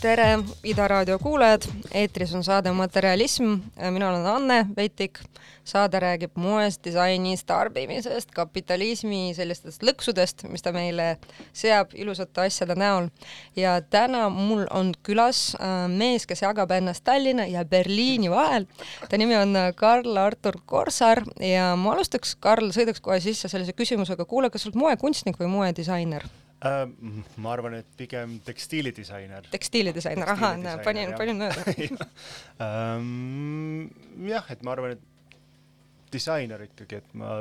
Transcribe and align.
tere, 0.00 0.38
Ida 0.64 0.86
raadio 0.88 1.18
kuulajad, 1.18 1.64
eetris 1.94 2.30
on 2.34 2.44
saade 2.46 2.70
Materialism, 2.72 3.56
mina 3.90 4.08
olen 4.10 4.26
Anne 4.26 4.66
Vetik. 4.76 5.18
saade 5.68 6.00
räägib 6.00 6.30
moest, 6.34 6.80
disainist, 6.84 7.46
tarbimisest, 7.46 8.30
kapitalismi 8.32 9.34
sellistest 9.36 9.82
lõksudest, 9.84 10.46
mis 10.48 10.64
ta 10.64 10.72
meile 10.72 11.18
seab 11.52 11.92
ilusate 11.94 12.46
asjade 12.46 12.74
näol. 12.74 13.08
ja 13.56 13.80
täna 13.80 14.28
mul 14.28 14.64
on 14.70 14.94
külas 15.02 15.56
äh, 15.60 15.88
mees, 15.88 16.26
kes 16.26 16.42
jagab 16.42 16.70
ennast 16.70 17.04
Tallinna 17.04 17.46
ja 17.46 17.64
Berliini 17.64 18.30
vahel. 18.30 18.66
ta 19.08 19.18
nimi 19.18 19.36
on 19.36 19.56
Karl 19.74 20.16
Artur 20.16 20.60
Korsar 20.66 21.22
ja 21.40 21.76
ma 21.76 21.92
alustaks, 21.92 22.36
Karl, 22.36 22.70
sõidaks 22.70 23.00
kohe 23.00 23.20
sisse 23.20 23.48
sellise 23.48 23.72
küsimusega, 23.72 24.24
kuule, 24.24 24.50
kas 24.50 24.62
sa 24.62 24.70
oled 24.70 24.78
moekunstnik 24.78 25.38
või 25.38 25.50
moedisainer? 25.52 26.24
Äh,? 26.64 26.86
ma 27.36 27.52
arvan, 27.52 27.78
et 27.80 27.92
pigem 27.98 28.38
tekstiilidisainer. 28.46 29.50
tekstiilidisainer, 29.52 30.32
ahah, 30.34 30.58
panin, 30.84 31.14
panin 31.18 31.42
mööda 31.42 31.64
ähm, 32.66 33.86
jah, 34.28 34.50
et 34.54 34.64
ma 34.66 34.74
arvan, 34.74 34.96
et 34.96 35.06
disainer 36.12 36.64
ikkagi, 36.68 37.02
et 37.02 37.14
ma 37.20 37.38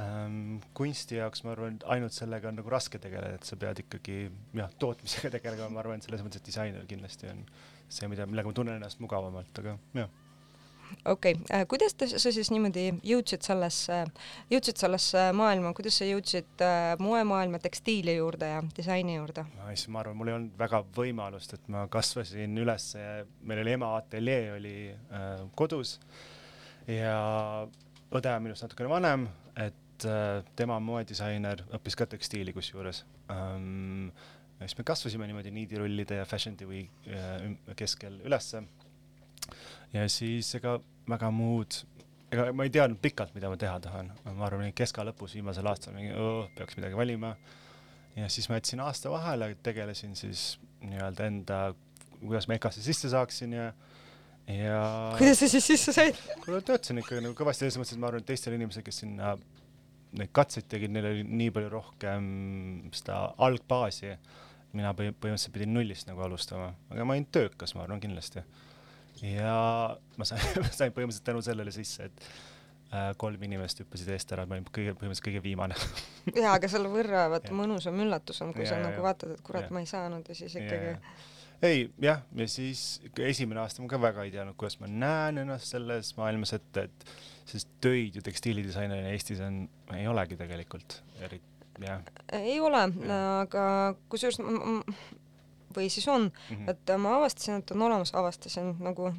ähm, 0.00 0.58
kunsti 0.76 1.20
jaoks 1.20 1.44
ma 1.44 1.54
arvan, 1.54 1.78
et 1.78 1.86
ainult 1.96 2.16
sellega 2.16 2.50
on 2.50 2.60
nagu 2.60 2.72
raske 2.72 3.00
tegeleda, 3.02 3.38
et 3.38 3.48
sa 3.48 3.58
pead 3.60 3.84
ikkagi 3.84 4.18
jah, 4.58 4.74
tootmisega 4.82 5.32
tegelema, 5.38 5.70
ma 5.76 5.84
arvan, 5.84 6.02
et 6.02 6.08
selles 6.08 6.24
mõttes, 6.24 6.42
et 6.42 6.52
disainer 6.52 6.90
kindlasti 6.90 7.30
on 7.32 7.46
see, 7.88 8.08
mida, 8.10 8.26
millega 8.26 8.50
ma 8.50 8.56
tunnen 8.56 8.80
ennast 8.80 9.02
mugavamalt, 9.04 9.62
aga 9.62 9.78
jah 10.00 10.12
okei 11.04 11.32
okay., 11.32 11.44
äh, 11.52 11.66
kuidas 11.68 11.94
te, 11.94 12.08
sa 12.08 12.32
siis 12.32 12.50
niimoodi 12.52 12.86
jõudsid 13.06 13.44
sellesse, 13.46 14.00
jõudsid 14.52 14.80
sellesse 14.80 15.26
maailma, 15.36 15.74
kuidas 15.76 15.98
sa 16.00 16.08
jõudsid 16.08 16.64
äh, 16.64 16.94
moemaailma 17.02 17.60
tekstiili 17.62 18.16
juurde 18.16 18.50
ja 18.54 18.60
disaini 18.76 19.18
juurde? 19.18 19.46
issand, 19.72 19.94
ma 19.94 20.02
arvan, 20.04 20.18
mul 20.18 20.32
ei 20.32 20.36
olnud 20.38 20.58
väga 20.58 20.82
võimalust, 20.96 21.56
et 21.56 21.72
ma 21.72 21.86
kasvasin 21.92 22.58
üles, 22.60 22.90
meil 23.44 23.64
oli 23.64 23.74
ema 23.76 23.94
ateljee 23.98 24.52
oli 24.56 24.76
äh, 24.92 25.32
kodus 25.58 25.96
ja 26.90 27.16
õde 28.14 28.36
on 28.36 28.44
minust 28.44 28.64
natukene 28.64 28.90
vanem, 28.92 29.26
et 29.56 30.08
äh, 30.08 30.38
tema 30.56 30.78
on 30.78 30.86
moedisainer, 30.86 31.66
õppis 31.74 31.98
ka 31.98 32.08
tekstiili 32.16 32.54
kusjuures 32.56 33.04
ähm,. 33.32 34.08
siis 34.64 34.78
me 34.78 34.84
kasvasime 34.86 35.26
niimoodi 35.28 35.50
niidirullide 35.52 36.22
ja 36.22 36.24
Fashion 36.24 36.56
TV 36.56 36.84
äh, 37.10 37.50
keskel 37.76 38.20
ülesse 38.24 38.62
ja 39.94 40.08
siis 40.10 40.50
ega 40.58 40.78
väga 41.08 41.30
muud, 41.34 41.78
ega 42.32 42.48
ma 42.56 42.66
ei 42.66 42.72
teadnud 42.74 43.00
pikalt, 43.02 43.34
mida 43.36 43.50
ma 43.52 43.58
teha 43.60 43.78
tahan, 43.84 44.10
ma 44.26 44.46
arvan, 44.48 44.72
keska 44.76 45.04
lõpus 45.06 45.36
viimasel 45.38 45.68
aastal 45.70 45.96
mingi 45.96 46.14
peaks 46.58 46.78
midagi 46.80 46.98
valima. 46.98 47.34
ja 48.16 48.28
siis 48.30 48.48
ma 48.48 48.60
jätsin 48.60 48.82
aasta 48.84 49.10
vahele, 49.10 49.54
tegelesin 49.62 50.14
siis 50.16 50.54
nii-öelda 50.84 51.26
enda, 51.30 51.58
kuidas 52.20 52.48
ma 52.48 52.58
EKA-sse 52.58 52.82
sisse 52.82 53.10
saaksin 53.10 53.52
ja 53.52 53.72
ja 54.48 54.80
kuidas 55.18 55.40
sa 55.40 55.48
siis 55.48 55.66
sisse 55.66 55.92
said? 55.92 56.18
kuule, 56.44 56.60
töötasin 56.62 57.00
ikka 57.00 57.20
nagu 57.20 57.36
kõvasti, 57.38 57.64
selles 57.64 57.78
mõttes, 57.80 57.96
et 57.96 58.02
ma 58.02 58.10
arvan, 58.10 58.24
et 58.24 58.28
teistel 58.28 58.56
inimestel, 58.58 58.84
kes 58.86 59.02
sinna 59.04 59.36
neid 60.14 60.30
katseid 60.34 60.68
tegid, 60.70 60.92
neil 60.94 61.08
oli 61.10 61.22
nii 61.26 61.52
palju 61.54 61.70
rohkem 61.72 62.26
seda 62.94 63.20
algbaasi. 63.46 64.16
mina 64.74 64.90
põhimõtteliselt 64.94 65.52
pidin 65.54 65.70
nullist 65.74 66.08
nagu 66.08 66.22
alustama, 66.26 66.72
aga 66.90 67.04
ma 67.06 67.14
olin 67.14 67.26
töökas, 67.30 67.74
ma 67.74 67.84
arvan 67.84 68.00
kindlasti 68.02 68.42
ja 69.22 69.54
ma 70.18 70.26
sain, 70.28 70.42
sain 70.78 70.94
põhimõtteliselt 70.94 71.26
tänu 71.26 71.42
sellele 71.44 71.74
sisse, 71.74 72.08
et 72.08 72.26
äh, 72.92 73.12
kolm 73.20 73.42
inimest 73.46 73.82
hüppasid 73.82 74.10
eest 74.14 74.34
ära, 74.36 74.46
ma 74.48 74.58
olin 74.58 74.66
kõige, 74.68 74.96
põhimõtteliselt 74.98 75.28
kõige 75.28 75.44
viimane 75.44 75.78
jaa, 76.42 76.56
aga 76.56 76.70
selle 76.70 76.90
võrra 76.92 77.28
vaata 77.32 77.54
mõnusam 77.56 78.00
üllatus 78.04 78.42
on, 78.44 78.54
kui 78.56 78.66
ja, 78.66 78.72
sa 78.72 78.80
ja, 78.80 78.88
nagu 78.88 79.04
vaatad, 79.04 79.36
et 79.36 79.46
kurat, 79.46 79.70
ma 79.74 79.84
ei 79.84 79.90
saanud 79.90 80.28
ja 80.30 80.38
siis 80.38 80.58
ikkagi. 80.60 80.96
ei 81.70 81.86
jah, 82.02 82.24
ja 82.40 82.50
siis 82.50 82.84
esimene 83.28 83.62
aasta 83.64 83.84
ma 83.84 83.92
ka 83.92 84.02
väga 84.02 84.26
ei 84.26 84.34
teadnud, 84.34 84.58
kuidas 84.60 84.80
ma 84.82 84.90
näen 84.90 85.44
ennast 85.44 85.74
selles 85.76 86.14
maailmas 86.18 86.56
ette, 86.58 86.88
et 86.88 87.08
sest 87.48 87.68
töid 87.84 88.16
ju 88.16 88.22
tekstiilidisainerina 88.24 89.12
Eestis 89.12 89.42
on, 89.44 89.66
ei 89.94 90.06
olegi 90.08 90.38
tegelikult 90.40 91.02
eriti 91.20 91.54
jah. 91.82 92.00
ei 92.32 92.60
ole, 92.60 92.86
aga 93.40 93.64
kusjuures 94.12 94.40
või 95.76 95.90
siis 95.92 96.08
on. 96.08 96.30
Mm, 96.30 96.56
-hmm. 96.56 96.70
et 96.70 96.96
ma 96.98 97.16
avastasin, 97.18 97.62
et 97.62 97.70
on 97.74 97.86
olemas, 97.88 98.14
avastasin 98.14 98.74
nagu 98.84 99.12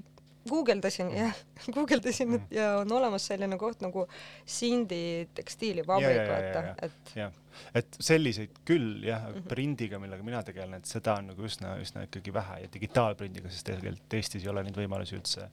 guugeldasin 0.50 1.10
ja 1.16 1.32
guugeldasin 1.76 2.30
mm 2.30 2.42
ja 2.52 2.78
on 2.78 2.92
olemas 2.92 3.28
selline 3.28 3.58
koht 3.58 3.82
nagu 3.82 4.08
Sindi 4.46 5.30
tekstiilivabrik, 5.34 6.22
vaata, 6.30 6.76
et 6.86 7.16
jah, 7.16 7.34
et 7.76 7.98
selliseid 8.00 8.60
küll 8.66 9.04
jah 9.04 9.24
mm, 9.28 9.34
-hmm. 9.34 9.48
prindiga, 9.50 10.00
millega 10.00 10.24
mina 10.24 10.44
tegelen, 10.44 10.74
et 10.74 10.86
seda 10.86 11.16
on 11.20 11.28
nagu 11.34 11.44
üsna, 11.44 11.76
üsna 11.82 12.04
ikkagi 12.06 12.34
vähe 12.34 12.60
ja 12.62 12.70
digitaalprindiga, 12.74 13.50
sest 13.50 13.66
tegelikult 13.66 14.14
Eestis 14.14 14.44
ei 14.44 14.50
ole 14.50 14.64
neid 14.64 14.78
võimalusi 14.78 15.18
üldse 15.18 15.50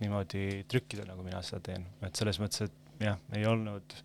niimoodi 0.00 0.64
trükkida, 0.68 1.04
nagu 1.08 1.22
mina 1.22 1.42
seda 1.42 1.60
teen, 1.60 1.86
et 2.02 2.16
selles 2.16 2.40
mõttes, 2.42 2.66
et 2.66 3.04
jah, 3.06 3.18
ei 3.36 3.46
olnud, 3.46 3.96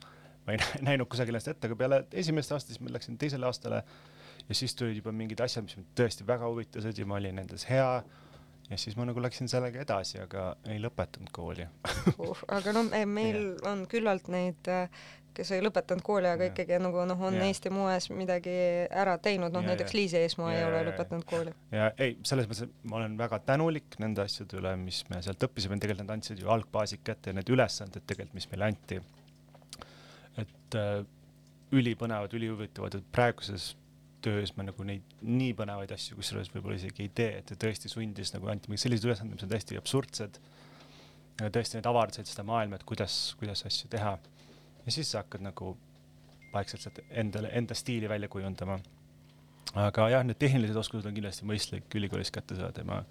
ma 0.45 0.56
ei 0.56 0.62
näinud 0.89 1.09
kusagil 1.12 1.35
ennast 1.35 1.53
ette, 1.53 1.69
aga 1.69 1.75
peale 1.79 2.03
esimest 2.12 2.51
aastat, 2.51 2.75
siis 2.75 2.83
ma 2.83 2.94
läksin 2.97 3.18
teisele 3.18 3.45
aastale 3.45 3.83
ja 4.48 4.56
siis 4.56 4.76
tulid 4.76 5.02
juba 5.02 5.12
mingid 5.16 5.42
asjad, 5.44 5.66
mis 5.68 5.78
mind 5.80 5.92
tõesti 5.98 6.28
väga 6.28 6.48
huvitasid 6.48 6.98
ja 6.98 7.06
ma 7.10 7.20
olin 7.20 7.38
nendes 7.42 7.68
hea 7.70 7.92
ja 8.70 8.78
siis 8.80 8.98
ma 9.00 9.06
nagu 9.08 9.22
läksin 9.24 9.50
sellega 9.52 9.82
edasi, 9.84 10.20
aga 10.24 10.50
ei 10.72 10.80
lõpetanud 10.84 11.32
kooli 11.36 11.68
uh, 11.68 12.44
aga 12.58 12.76
noh, 12.76 12.92
meil 13.08 13.40
yeah. 13.40 13.72
on 13.72 13.86
küllalt 13.92 14.27
neid, 14.32 14.70
kes 15.38 15.51
ei 15.56 15.63
lõpetanud 15.63 16.04
kooli, 16.06 16.30
aga 16.32 16.48
yeah. 16.48 16.54
ikkagi 16.54 16.80
nagu 16.84 17.06
noh, 17.08 17.24
on 17.30 17.38
yeah. 17.38 17.48
Eesti 17.48 17.72
moes 17.74 18.10
midagi 18.12 18.56
ära 18.88 19.18
teinud, 19.24 19.54
noh 19.56 19.63
yeah, 19.63 19.74
näiteks 19.74 19.94
yeah. 19.94 20.00
Liisi 20.01 20.20
Eesmaa 20.22 20.51
yeah, 20.51 20.62
ei 20.63 20.70
ole 20.70 20.84
lõpetanud 20.92 21.27
kooli. 21.30 21.56
ja 21.75 21.92
ei, 21.96 22.18
selles 22.27 22.50
mõttes, 22.50 22.68
et 22.68 22.88
ma 22.92 23.00
olen 23.01 23.20
väga 23.20 23.42
tänulik 23.48 24.00
nende 24.04 24.25
asjade 24.25 24.60
üle, 24.60 24.75
mis 24.82 25.04
me 25.12 25.22
sealt 25.24 25.48
õppisime, 25.48 25.80
tegelikult 25.80 26.08
nad 26.08 26.18
andsid 26.18 26.44
ju 26.44 26.51
algbaasid 26.56 27.04
kätte 27.08 27.32
ja 27.32 27.39
need 27.39 27.51
ülesanded 27.54 28.04
tegelikult, 28.04 28.36
mis 28.39 28.51
meile 28.51 28.72
anti. 28.72 29.01
et 30.44 30.80
äh, 30.80 31.04
ülipõnevad, 31.75 32.32
ülihuvitavad, 32.36 33.00
et 33.00 33.12
praeguses 33.12 33.74
töös 34.27 34.53
ma 34.57 34.65
nagu 34.67 34.86
neid 34.88 35.17
nii 35.24 35.53
põnevaid 35.57 35.91
asju 35.96 36.17
kusjuures 36.19 36.51
võib-olla 36.53 36.77
isegi 36.79 37.05
ei 37.05 37.12
tee, 37.19 37.41
et 37.41 37.53
tõesti 37.63 37.91
sundis 37.91 38.34
nagu 38.36 38.50
anti 38.51 38.72
mingi 38.72 38.84
sellised 38.84 39.07
ülesanded, 39.07 39.38
mis 39.38 39.48
on 39.48 39.53
täiesti 39.53 39.79
absurdsed. 39.79 40.39
tõesti 41.53 41.77
need 41.77 41.89
avardasid 41.89 42.29
seda 42.29 42.46
maailma, 42.48 42.79
et 42.79 42.86
kuidas, 42.88 43.36
kuidas 43.39 43.63
asju 43.69 43.89
teha. 43.93 44.17
ja 44.86 44.91
siis 44.91 45.12
sa 45.12 45.24
hakkad 45.24 45.46
nagu 45.46 45.75
vaikselt 46.53 46.84
sealt 46.84 47.01
endale, 47.10 47.51
enda 47.53 47.75
stiili 47.75 48.10
välja 48.10 48.27
kujundama. 48.27 48.79
aga 49.75 50.10
jah, 50.10 50.27
need 50.27 50.39
tehnilised 50.39 50.75
oskused 50.84 51.07
on 51.07 51.15
kindlasti 51.15 51.46
mõistlik 51.46 51.96
ülikoolis 51.96 52.31
kätte 52.31 52.55
saada 52.60 52.84
ja 52.84 52.88
ma, 52.88 53.01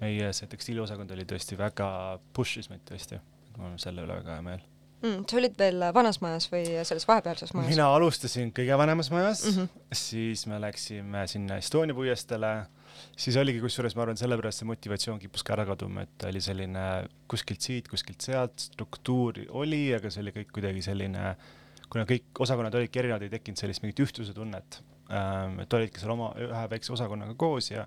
meie 0.00 0.32
see 0.32 0.50
tekstiiliosakond 0.50 1.10
oli 1.16 1.24
tõesti 1.28 1.58
väga, 1.58 1.88
push'is 2.36 2.70
meid 2.72 2.84
tõesti, 2.88 3.20
mul 3.56 3.74
on 3.74 3.82
selle 3.82 4.04
üle 4.04 4.20
väga 4.22 4.38
hea 4.38 4.46
meel 4.52 4.70
mm,. 5.04 5.24
sa 5.30 5.38
olid 5.40 5.56
veel 5.58 5.84
vanas 5.94 6.20
majas 6.24 6.46
või 6.52 6.64
selles 6.86 7.06
vahepealses 7.08 7.52
majas? 7.56 7.70
mina 7.72 7.88
alustasin 7.94 8.52
kõige 8.56 8.78
vanemas 8.80 9.10
majas 9.14 9.44
mm, 9.46 9.56
-hmm. 9.58 9.88
siis 10.04 10.46
me 10.50 10.60
läksime 10.62 11.26
sinna 11.30 11.58
Estonia 11.62 11.96
puiesteele, 11.96 12.52
siis 13.16 13.36
oligi 13.40 13.62
kusjuures, 13.64 13.96
ma 13.96 14.06
arvan, 14.06 14.20
sellepärast 14.20 14.62
see 14.62 14.70
motivatsioon 14.70 15.20
kippus 15.22 15.44
ka 15.46 15.56
ära 15.56 15.66
kaduma, 15.68 16.06
et 16.06 16.28
oli 16.30 16.42
selline 16.44 16.86
kuskilt 17.30 17.64
siit, 17.64 17.90
kuskilt 17.92 18.24
sealt, 18.24 18.56
struktuuri 18.70 19.46
oli, 19.50 19.86
aga 19.96 20.10
see 20.10 20.24
oli 20.24 20.34
kõik 20.38 20.54
kuidagi 20.58 20.84
selline, 20.86 21.34
kuna 21.90 22.06
kõik 22.08 22.44
osakonnad 22.46 22.74
olidki 22.80 23.02
erinevad, 23.02 23.26
ei 23.26 23.34
tekkinud 23.36 23.60
sellist 23.60 23.84
mingit 23.84 24.06
ühtsuse 24.06 24.34
tunnet 24.36 24.80
ähm,. 25.10 25.60
et 25.64 25.78
olidki 25.80 26.02
seal 26.02 26.16
oma 26.16 26.32
ühe 26.40 26.64
väikse 26.70 26.94
osakonnaga 26.96 27.36
koos 27.38 27.70
ja 27.70 27.86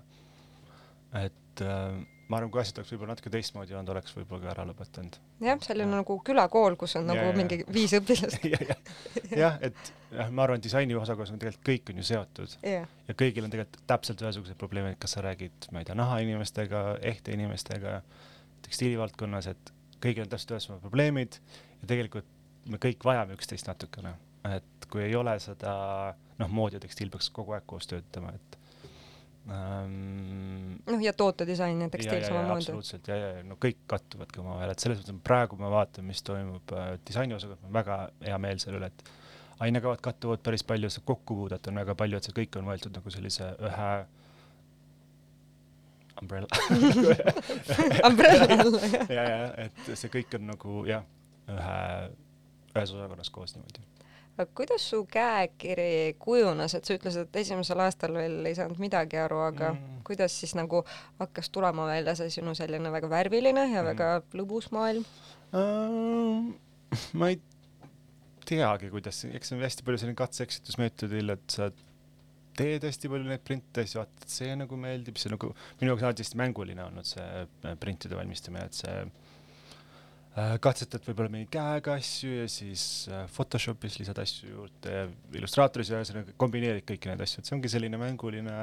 et 1.18 1.64
äh, 1.64 1.98
ma 2.28 2.38
arvan, 2.38 2.50
kui 2.52 2.60
asjad 2.60 2.80
oleks 2.80 2.92
võib-olla 2.92 3.14
natuke 3.14 3.30
teistmoodi 3.32 3.74
olnud, 3.76 3.92
oleks 3.94 4.14
võib-olla 4.16 4.42
ka 4.44 4.50
ära 4.52 4.64
lõpetanud. 4.68 5.16
jah, 5.44 5.60
selline 5.64 5.88
ja. 5.88 6.00
nagu 6.02 6.18
külakool, 6.24 6.76
kus 6.80 6.96
on 7.00 7.06
ja, 7.06 7.14
nagu 7.14 7.30
ja, 7.30 7.36
mingi 7.36 7.60
viis 7.72 7.94
õpilast. 7.96 8.44
Jah 8.44 8.64
ja, 8.70 8.76
ja, 9.32 9.50
et 9.64 9.92
jah, 10.12 10.30
ma 10.30 10.44
arvan, 10.44 10.62
disaini 10.64 10.96
osakonnas 10.98 11.32
on 11.34 11.40
tegelikult 11.40 11.66
kõik 11.70 11.92
on 11.92 12.02
ju 12.02 12.06
seotud. 12.10 12.56
Ja, 12.68 12.84
ja 13.08 13.18
kõigil 13.24 13.48
on 13.48 13.54
tegelikult 13.54 13.80
täpselt 13.90 14.24
ühesugused 14.24 14.60
probleemid, 14.60 14.98
kas 15.00 15.16
sa 15.16 15.24
räägid, 15.24 15.70
ma 15.72 15.82
ei 15.82 15.88
tea, 15.88 15.96
nahainimestega, 15.98 16.84
ehte 17.12 17.36
inimestega, 17.36 17.98
tekstiilivaldkonnas, 18.66 19.50
et 19.54 19.74
kõigil 20.04 20.26
on 20.26 20.32
täpselt 20.34 20.56
ühesugused 20.56 20.84
probleemid 20.84 21.40
ja 21.80 21.92
tegelikult 21.94 22.28
me 22.68 22.80
kõik 22.82 23.04
vajame 23.08 23.36
üksteist 23.38 23.68
natukene, 23.70 24.12
et 24.52 24.88
kui 24.92 25.06
ei 25.06 25.16
ole 25.16 25.34
seda, 25.40 25.72
noh, 26.40 26.52
mood 26.52 26.76
ja 26.76 26.80
tekstiil 26.82 27.10
peaks 27.12 27.30
kogu 27.34 27.56
aeg 27.56 27.64
koos 27.68 27.88
töötama, 27.88 28.34
et 28.36 28.57
ähm,. 29.46 30.76
noh, 30.86 31.02
ja 31.02 31.12
tootedisain 31.16 31.80
ja 31.80 31.88
tekstiil 31.92 32.24
samamoodi. 32.26 32.64
absoluutselt 32.64 33.08
ja, 33.08 33.16
ja 33.16 33.30
no 33.46 33.56
kõik 33.60 33.80
kattuvadki 33.90 34.42
omavahel, 34.42 34.74
et 34.74 34.84
selles 34.84 35.00
mõttes 35.00 35.22
praegu 35.24 35.58
ma 35.60 35.70
vaatan, 35.72 36.06
mis 36.08 36.22
toimub 36.26 36.76
äh, 36.76 36.92
disainiosakond, 37.08 37.62
mul 37.62 37.72
on 37.72 37.78
väga 37.80 37.98
hea 38.26 38.38
meel 38.42 38.62
selle 38.62 38.80
üle, 38.80 38.92
et 38.92 39.10
ainekavad 39.64 40.02
kattuvad 40.04 40.42
päris 40.44 40.64
palju, 40.66 40.90
seda 40.92 41.08
kokkupuudet 41.08 41.70
on 41.70 41.82
väga 41.82 41.96
palju, 41.98 42.20
et 42.20 42.28
see 42.28 42.36
kõik 42.36 42.60
on 42.60 42.70
võetud 42.70 42.94
nagu 42.98 43.14
sellise 43.14 43.50
ühe 43.68 43.90
umbrella 46.22 46.48
umbrella 48.08 48.72
ja, 49.18 49.22
ja, 49.22 49.44
et 49.66 49.92
see 49.94 50.10
kõik 50.12 50.34
on 50.38 50.50
nagu 50.52 50.82
jah, 50.88 51.06
ühe, 51.50 51.78
ühes 52.74 52.96
osakonnas 52.98 53.30
koos 53.34 53.54
niimoodi 53.56 53.86
kuidas 54.46 54.84
su 54.90 55.02
käekiri 55.10 56.14
kujunes, 56.22 56.74
et 56.74 56.86
sa 56.86 56.94
ütlesid, 56.94 57.28
et 57.28 57.40
esimesel 57.42 57.82
aastal 57.82 58.14
veel 58.14 58.46
ei 58.46 58.56
saanud 58.58 58.78
midagi 58.82 59.18
aru, 59.20 59.40
aga 59.48 59.72
mm. 59.74 60.00
kuidas 60.06 60.36
siis 60.40 60.54
nagu 60.58 60.84
hakkas 61.18 61.50
tulema 61.54 61.88
välja 61.88 62.14
see 62.18 62.30
sinu 62.38 62.54
selline 62.58 62.92
väga 62.94 63.10
värviline 63.10 63.66
ja 63.72 63.82
mm. 63.82 63.90
väga 63.92 64.10
lõbus 64.38 64.70
maailm 64.74 65.06
uh,? 65.52 66.48
ma 67.18 67.32
ei 67.32 67.40
teagi, 68.48 68.88
kuidas, 68.92 69.24
eks 69.28 69.50
see 69.50 69.58
on 69.58 69.66
hästi 69.66 69.84
palju 69.84 70.00
selline 70.00 70.18
katse-eksitusmeetodil, 70.18 71.34
et 71.34 71.52
sa 71.52 71.68
teed 72.58 72.84
hästi 72.86 73.10
palju 73.12 73.28
neid 73.28 73.44
printe, 73.46 73.84
siis 73.84 73.98
vaatad, 73.98 74.28
see 74.32 74.54
nagu 74.58 74.78
meeldib, 74.80 75.18
see 75.20 75.32
nagu 75.32 75.52
minu 75.80 75.92
jaoks 75.92 76.02
on 76.02 76.08
alati 76.10 76.24
hästi 76.24 76.40
mänguline 76.40 76.84
olnud 76.86 77.08
see 77.08 77.74
printide 77.82 78.18
valmistamine, 78.18 78.66
et 78.70 78.78
see 78.78 79.02
katsetad 80.62 81.04
võib-olla 81.06 81.32
mingi 81.32 81.48
käega 81.52 81.96
asju 81.98 82.42
ja 82.42 82.48
siis 82.52 82.82
äh, 83.12 83.24
Photoshopis 83.32 83.98
lisad 84.00 84.18
asju 84.22 84.50
juurde 84.52 84.92
ja 84.92 85.06
Illustratoris 85.38 85.90
ühesõnaga 85.94 86.34
kombineerid 86.40 86.86
kõiki 86.88 87.10
neid 87.10 87.24
asju, 87.24 87.40
et 87.40 87.48
see 87.48 87.56
ongi 87.56 87.72
selline 87.72 88.00
mänguline 88.00 88.60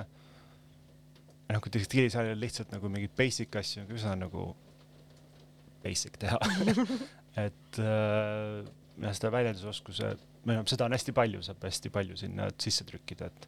kui 1.62 1.74
tekstiilisaalil 1.74 2.40
lihtsalt 2.42 2.72
nagu 2.74 2.90
mingeid 2.90 3.14
basic 3.18 3.54
asju, 3.60 3.86
üsna 3.94 4.16
nagu 4.18 4.48
basic 5.84 6.18
teha. 6.22 6.40
Et 7.46 7.80
äh, 7.84 8.66
ja 9.02 9.12
seda 9.16 9.32
väljendusoskuse, 9.34 10.14
või 10.46 10.58
noh, 10.58 10.66
seda 10.70 10.88
on 10.88 10.96
hästi 10.96 11.14
palju, 11.16 11.42
saab 11.46 11.66
hästi 11.68 11.92
palju 11.94 12.18
sinna 12.20 12.48
sisse 12.62 12.86
trükkida, 12.88 13.28
et, 13.28 13.48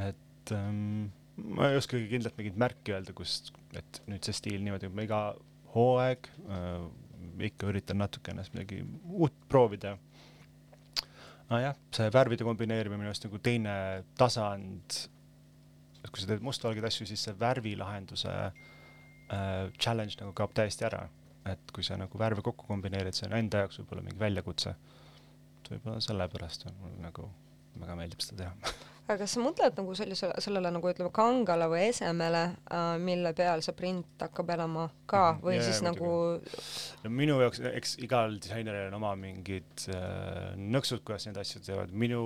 et 0.00 0.52
ähm, 0.56 1.10
ma 1.36 1.68
ei 1.68 1.76
oskagi 1.76 2.08
kindlalt 2.08 2.38
mingit 2.40 2.56
märki 2.60 2.94
öelda, 2.94 3.12
kust, 3.16 3.52
et 3.76 4.00
nüüd 4.08 4.24
see 4.24 4.38
stiil 4.38 4.64
niimoodi, 4.64 4.88
ma 4.88 5.04
iga 5.04 5.20
hooaeg 5.74 6.30
äh, 6.48 6.86
ikka 7.42 7.70
üritan 7.70 7.98
natuke 8.02 8.32
ennast 8.32 8.54
midagi 8.54 8.82
uut 9.04 9.34
proovida. 9.48 9.96
aga 11.48 11.60
jah, 11.60 11.82
see 11.94 12.12
värvide 12.14 12.46
kombineerimine 12.46 13.02
minu 13.02 13.10
arust 13.12 13.26
nagu 13.26 13.40
teine 13.42 13.74
tasand, 14.18 15.00
et 16.02 16.10
kui 16.10 16.22
sa 16.22 16.30
teed 16.30 16.44
mustvalgeid 16.46 16.86
asju, 16.88 17.06
siis 17.10 17.26
see 17.26 17.36
värvilahenduse 17.40 18.32
äh, 18.32 19.68
challenge 19.78 20.16
nagu 20.20 20.32
kaob 20.36 20.54
täiesti 20.56 20.86
ära 20.88 21.04
et 21.48 21.72
kui 21.76 21.84
sa 21.84 21.96
nagu 22.00 22.18
värve 22.18 22.44
kokku 22.44 22.66
kombineerid, 22.68 23.16
see 23.16 23.28
on 23.28 23.36
enda 23.38 23.64
jaoks 23.64 23.80
võib-olla 23.82 24.04
mingi 24.06 24.20
väljakutse. 24.20 24.74
võib-olla 25.68 26.00
sellepärast 26.04 26.66
on 26.68 26.80
mul 26.80 26.96
nagu 27.00 27.28
väga 27.80 27.96
meeldib 27.98 28.24
seda 28.24 28.42
teha 28.42 28.74
aga 29.04 29.18
kas 29.20 29.34
sa 29.36 29.42
mõtled 29.44 29.76
nagu 29.80 29.96
sellisele, 29.98 30.36
sellele 30.44 30.72
nagu 30.72 30.90
ütleme 30.90 31.12
kangale 31.14 31.68
või 31.72 31.82
esemele 31.90 32.44
äh,, 32.54 32.94
mille 33.02 33.34
peal 33.36 33.64
see 33.64 33.76
print 33.76 34.24
hakkab 34.24 34.54
elama 34.56 34.88
ka 35.10 35.24
mhm. 35.34 35.44
või 35.44 35.58
ja, 35.58 35.66
siis 35.66 35.82
ja, 35.82 35.90
nagu 35.90 36.12
no 37.04 37.12
minu 37.12 37.36
jaoks, 37.42 37.60
eks 37.74 37.98
igal 38.04 38.38
disaineril 38.38 38.88
on 38.88 38.98
oma 39.00 39.14
mingid 39.20 39.88
äh, 39.92 40.54
nõksud, 40.56 41.04
kuidas 41.04 41.28
neid 41.28 41.40
asju 41.42 41.62
teevad, 41.66 41.92
minu 41.92 42.24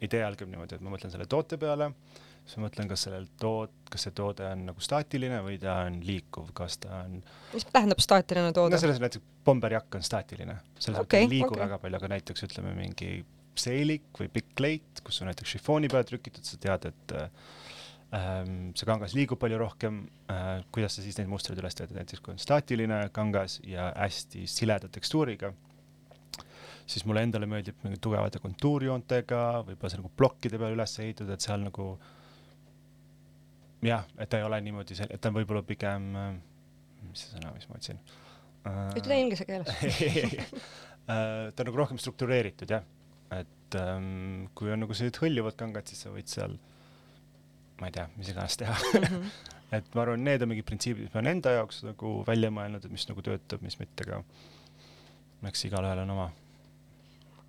idee 0.00 0.24
algab 0.24 0.48
niimoodi, 0.48 0.78
et 0.78 0.84
ma 0.84 0.94
mõtlen 0.94 1.12
selle 1.12 1.28
toote 1.28 1.60
peale 1.60 1.92
siis 2.50 2.58
ma 2.58 2.66
mõtlen, 2.66 2.88
kas 2.90 3.04
sellel 3.06 3.26
tood-, 3.40 3.74
kas 3.90 4.06
see 4.06 4.14
toode 4.16 4.46
on 4.48 4.64
nagu 4.70 4.82
staatiline 4.82 5.40
või 5.46 5.58
ta 5.62 5.80
on 5.86 6.00
liikuv, 6.06 6.50
kas 6.56 6.78
ta 6.82 7.02
on. 7.04 7.20
mis 7.54 7.66
tähendab 7.70 8.02
staatiline 8.02 8.54
toode? 8.56 8.74
no 8.74 8.80
selles 8.82 9.00
näiteks 9.02 9.24
bomberjakk 9.46 10.00
on 10.00 10.06
staatiline, 10.06 10.56
selles 10.78 11.02
okay, 11.02 11.04
mõttes 11.04 11.28
ei 11.28 11.34
liigu 11.36 11.52
okay. 11.52 11.62
väga 11.66 11.78
palju, 11.82 12.00
aga 12.00 12.10
näiteks 12.14 12.46
ütleme 12.48 12.74
mingi 12.78 13.12
seelik 13.60 14.20
või 14.20 14.30
pikk 14.32 14.52
kleit, 14.58 15.02
kus 15.06 15.20
on 15.22 15.30
näiteks 15.30 15.56
šifooni 15.56 15.90
peale 15.92 16.08
trükitud, 16.08 16.44
sa 16.46 16.58
tead, 16.60 16.86
et 16.90 17.16
ähm, 18.16 18.70
see 18.78 18.88
kangas 18.88 19.16
liigub 19.16 19.40
palju 19.40 19.58
rohkem 19.60 20.04
äh,. 20.32 20.60
kuidas 20.74 20.98
sa 20.98 21.06
siis 21.06 21.18
neid 21.20 21.30
mustreid 21.30 21.60
üles 21.62 21.76
teed, 21.78 21.92
näiteks 21.96 22.22
kui 22.24 22.34
on 22.34 22.40
staatiline 22.42 23.02
kangas 23.16 23.60
ja 23.66 23.90
hästi 23.96 24.46
sileda 24.50 24.90
tekstuuriga 24.92 25.52
siis 26.90 27.04
mulle 27.06 27.22
endale 27.22 27.46
meeldib 27.46 27.84
mingi 27.84 28.00
tugevate 28.02 28.40
kontuurjoontega, 28.42 29.42
võib-olla 29.68 29.92
see 29.92 30.00
nagu 30.00 30.10
plokkide 30.18 30.58
peale 30.58 30.74
üles 30.74 30.96
ehitatud, 30.98 31.30
et 31.36 31.44
seal 31.44 31.62
nagu 31.62 31.92
äh, 31.92 32.08
jah, 33.86 34.04
et 34.18 34.28
ta 34.28 34.40
ei 34.40 34.44
ole 34.44 34.60
niimoodi, 34.64 34.96
et 35.08 35.20
ta 35.20 35.30
on 35.30 35.36
võib-olla 35.38 35.62
pigem, 35.66 36.10
äh, 36.18 36.32
mis 37.08 37.24
see 37.24 37.34
sõna, 37.34 37.52
mis 37.56 37.68
ma 37.70 37.78
otsin 37.80 38.00
uh,? 38.00 38.88
ütle 38.98 39.20
inglise 39.22 39.46
keeles 39.48 39.70
uh, 39.70 40.48
ta 41.54 41.62
on 41.62 41.70
nagu 41.70 41.80
rohkem 41.80 42.00
struktureeritud 42.00 42.70
jah, 42.76 42.84
et 43.36 43.78
um, 43.78 44.48
kui 44.58 44.72
on 44.72 44.82
nagu 44.84 44.96
sellised 44.96 45.20
hõljuvad 45.22 45.56
kangad, 45.60 45.86
siis 45.90 46.04
sa 46.04 46.12
võid 46.14 46.30
seal, 46.30 46.56
ma 47.80 47.90
ei 47.90 47.96
tea, 47.96 48.08
mis 48.18 48.30
iganes 48.32 48.58
teha 48.60 48.74
mm. 48.74 49.06
-hmm. 49.06 49.32
et 49.78 49.94
ma 49.94 50.04
arvan, 50.04 50.24
need 50.26 50.42
on 50.42 50.52
mingid 50.52 50.68
printsiibid, 50.68 51.06
mis 51.06 51.14
ma 51.14 51.22
olen 51.22 51.36
enda 51.36 51.56
jaoks 51.60 51.82
nagu 51.86 52.20
välja 52.26 52.50
mõelnud, 52.54 52.84
et 52.84 52.94
mis 52.94 53.08
nagu 53.08 53.22
töötab, 53.22 53.62
mis 53.62 53.78
mitte, 53.78 54.06
aga 54.06 54.22
eks 55.48 55.66
igalühel 55.70 56.04
on 56.04 56.16
oma 56.16 56.30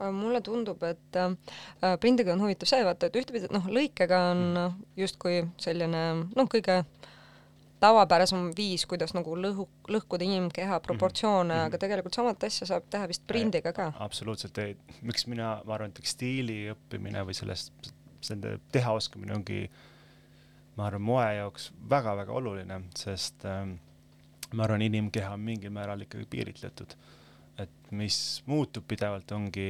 mulle 0.09 0.41
tundub, 0.41 0.81
et 0.83 1.17
äh, 1.19 1.97
prindiga 2.01 2.33
on 2.33 2.41
huvitav 2.41 2.69
see, 2.69 2.81
vaata, 2.85 3.05
et 3.05 3.17
ühtepidi, 3.19 3.49
noh, 3.53 3.67
lõikega 3.69 4.21
on 4.31 4.41
mm. 4.49 4.79
justkui 4.97 5.43
selline 5.61 6.05
noh, 6.23 6.49
kõige 6.49 6.79
tavapärasem 7.81 8.49
viis, 8.57 8.85
kuidas 8.89 9.15
nagu 9.17 9.35
lõhu, 9.37 9.67
lõhkuda 9.91 10.25
inimkeha 10.27 10.79
proportsioone 10.85 11.53
mm, 11.53 11.59
-hmm. 11.59 11.71
aga 11.71 11.81
tegelikult 11.81 12.17
samat 12.17 12.43
asja 12.47 12.67
saab 12.69 12.89
teha 12.89 13.07
vist 13.09 13.25
prindiga 13.27 13.73
ka. 13.73 13.91
absoluutselt, 13.99 14.59
miks 15.01 15.27
mina, 15.27 15.53
ma 15.65 15.77
arvan, 15.77 15.93
tekstiili 15.97 16.59
õppimine 16.75 17.25
või 17.27 17.37
sellest, 17.37 17.93
selle 18.21 18.59
teha 18.71 18.93
oskamine 18.93 19.33
ongi, 19.35 19.63
ma 20.77 20.89
arvan, 20.89 21.01
moe 21.01 21.31
jaoks 21.39 21.71
väga-väga 21.89 22.33
oluline, 22.33 22.83
sest 22.97 23.45
ähm, 23.49 23.79
ma 24.53 24.69
arvan, 24.69 24.85
inimkeha 24.85 25.33
on 25.33 25.49
mingil 25.49 25.73
määral 25.73 26.05
ikkagi 26.05 26.29
piiritletud 26.29 26.95
et 27.61 27.91
mis 27.95 28.17
muutub 28.49 28.85
pidevalt, 28.87 29.31
ongi 29.35 29.65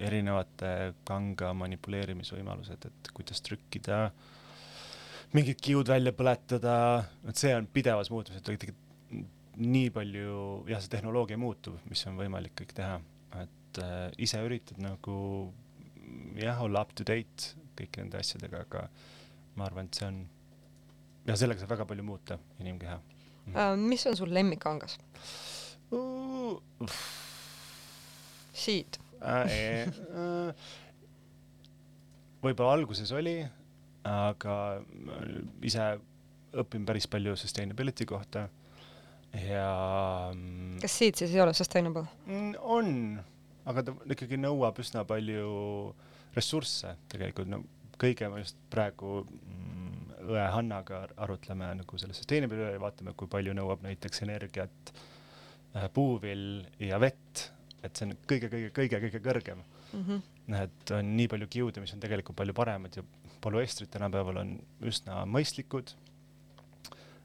erinevate 0.00 0.94
kanga 1.08 1.52
manipuleerimisvõimalused, 1.60 2.86
et 2.88 3.10
kuidas 3.16 3.42
trükkida, 3.44 4.10
mingid 5.36 5.60
kiud 5.62 5.90
välja 5.90 6.12
põletada, 6.16 6.74
et 7.28 7.38
see 7.38 7.52
on 7.54 7.68
pidevas 7.70 8.10
muutumises, 8.10 8.42
et 8.42 9.20
nii 9.60 9.90
palju, 9.94 10.34
jah, 10.70 10.80
see 10.82 10.92
tehnoloogia 10.92 11.38
muutub, 11.40 11.78
mis 11.90 12.02
on 12.08 12.18
võimalik 12.18 12.54
kõik 12.62 12.74
teha, 12.76 12.96
et 13.42 13.80
äh, 13.84 14.06
ise 14.24 14.40
üritad 14.46 14.80
nagu 14.82 15.16
jah, 16.40 16.60
olla 16.64 16.82
up 16.84 16.94
to 16.96 17.06
date 17.06 17.54
kõiki 17.78 18.02
nende 18.02 18.20
asjadega, 18.20 18.64
aga 18.66 18.86
ma 19.58 19.66
arvan, 19.68 19.88
et 19.88 20.00
see 20.00 20.08
on, 20.08 20.20
ja 21.28 21.36
sellega 21.38 21.62
saab 21.62 21.74
väga 21.76 21.86
palju 21.88 22.06
muuta 22.06 22.38
inimkeha. 22.60 22.98
Mm.. 23.46 23.54
Uh, 23.54 23.74
mis 23.90 24.06
on 24.08 24.18
sul 24.18 24.32
lemmikkangas? 24.34 24.98
Uh,? 25.94 26.58
siit. 28.56 29.00
Äh,. 29.20 29.88
Äh, 29.90 30.68
võib-olla 32.40 32.72
alguses 32.78 33.10
oli, 33.12 33.38
aga 34.08 34.54
ise 35.66 35.90
õpin 36.60 36.86
päris 36.88 37.06
palju 37.10 37.36
sustainability 37.38 38.06
kohta 38.08 38.46
ja. 39.34 39.66
Mm, 40.34 40.78
kas 40.82 40.96
siit 41.02 41.20
siis 41.20 41.34
ei 41.34 41.42
ole 41.44 41.54
sustainable? 41.54 42.06
Mm, 42.26 42.56
on, 42.60 43.20
aga 43.70 43.84
ta 43.86 43.94
ikkagi 44.16 44.40
nõuab 44.40 44.80
üsna 44.82 45.04
palju 45.08 45.52
ressursse 46.34 46.96
tegelikult, 47.12 47.50
no 47.52 47.62
kõige 48.00 48.30
ma 48.32 48.40
just 48.40 48.58
praegu 48.72 49.20
mm, 49.26 50.18
õe 50.30 50.48
Hannaga 50.56 51.04
arutleme 51.20 51.70
nagu 51.82 52.00
selle 52.00 52.16
sustainable 52.16 52.58
üle 52.58 52.74
ja 52.74 52.82
vaatame, 52.82 53.14
kui 53.18 53.30
palju 53.30 53.54
nõuab 53.56 53.84
näiteks 53.84 54.24
energiat 54.26 54.92
äh, 54.94 55.88
puuvill 55.94 56.62
ja 56.82 57.00
vett 57.02 57.50
et 57.84 57.96
see 57.96 58.08
on 58.08 58.16
kõige-kõige-kõige-kõige 58.28 59.20
kõrgem 59.24 59.60
mm. 59.60 60.04
-hmm. 60.04 60.56
et 60.62 60.92
on 60.96 61.12
nii 61.16 61.28
palju 61.32 61.48
kiude, 61.50 61.82
mis 61.82 61.94
on 61.94 62.02
tegelikult 62.02 62.36
palju 62.36 62.54
paremad 62.56 62.96
ja 62.96 63.04
polüestrid 63.40 63.90
tänapäeval 63.92 64.42
on 64.42 64.54
üsna 64.86 65.24
mõistlikud. 65.28 65.94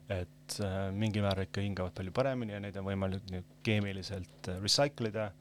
et 0.06 0.54
äh, 0.62 0.92
mingil 0.94 1.24
määral 1.24 1.48
ikka 1.48 1.64
hingavad 1.64 1.94
palju 1.96 2.12
paremini 2.14 2.54
ja 2.54 2.60
neid 2.62 2.76
on 2.78 2.84
võimalik 2.86 3.24
nüüd 3.32 3.48
keemiliselt 3.66 4.50
äh, 4.52 4.60
recycle 4.62 5.10
ida. 5.10 5.32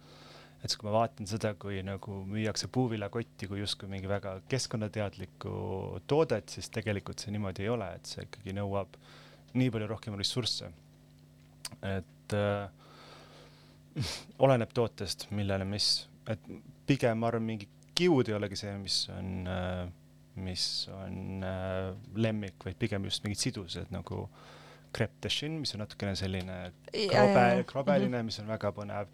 et 0.63 0.69
siis, 0.69 0.79
kui 0.81 0.89
ma 0.89 0.95
vaatan 0.95 1.29
seda, 1.29 1.53
kui 1.61 1.83
nagu 1.85 2.23
müüakse 2.25 2.67
puuviljakotti 2.73 3.47
kui 3.51 3.59
justkui 3.59 3.89
mingi 3.91 4.09
väga 4.09 4.39
keskkonnateadlikku 4.49 5.51
toodet, 6.07 6.49
siis 6.49 6.71
tegelikult 6.73 7.21
see 7.21 7.35
niimoodi 7.35 7.67
ei 7.67 7.69
ole, 7.69 7.91
et 7.99 8.09
see 8.09 8.25
ikkagi 8.25 8.55
nõuab 8.57 8.97
nii 9.55 9.69
palju 9.71 9.91
rohkem 9.91 10.17
ressursse. 10.17 10.71
et 11.81 12.33
äh, 12.33 12.69
oleneb 14.45 14.73
tootest, 14.75 15.29
millele, 15.35 15.65
mis, 15.67 16.07
et 16.29 16.49
pigem 16.87 17.21
ma 17.21 17.29
arvan, 17.29 17.45
mingi 17.47 17.69
kiud 17.95 18.29
ei 18.29 18.35
olegi 18.37 18.59
see, 18.59 18.73
mis 18.81 18.97
on, 19.13 19.29
äh, 19.47 19.85
mis 20.35 20.87
on 20.93 21.45
äh, 21.45 21.93
lemmik, 22.15 22.57
vaid 22.65 22.77
pigem 22.79 23.07
just 23.07 23.23
mingid 23.25 23.41
sidused 23.41 23.93
nagu 23.93 24.25
chine, 24.95 25.59
mis 25.59 25.73
on 25.75 25.83
natukene 25.83 26.15
selline 26.15 26.57
krobe, 26.91 27.63
krobeline 27.67 28.07
mm, 28.07 28.19
-hmm. 28.19 28.23
mis 28.23 28.39
on 28.39 28.47
väga 28.47 28.71
põnev. 28.71 29.07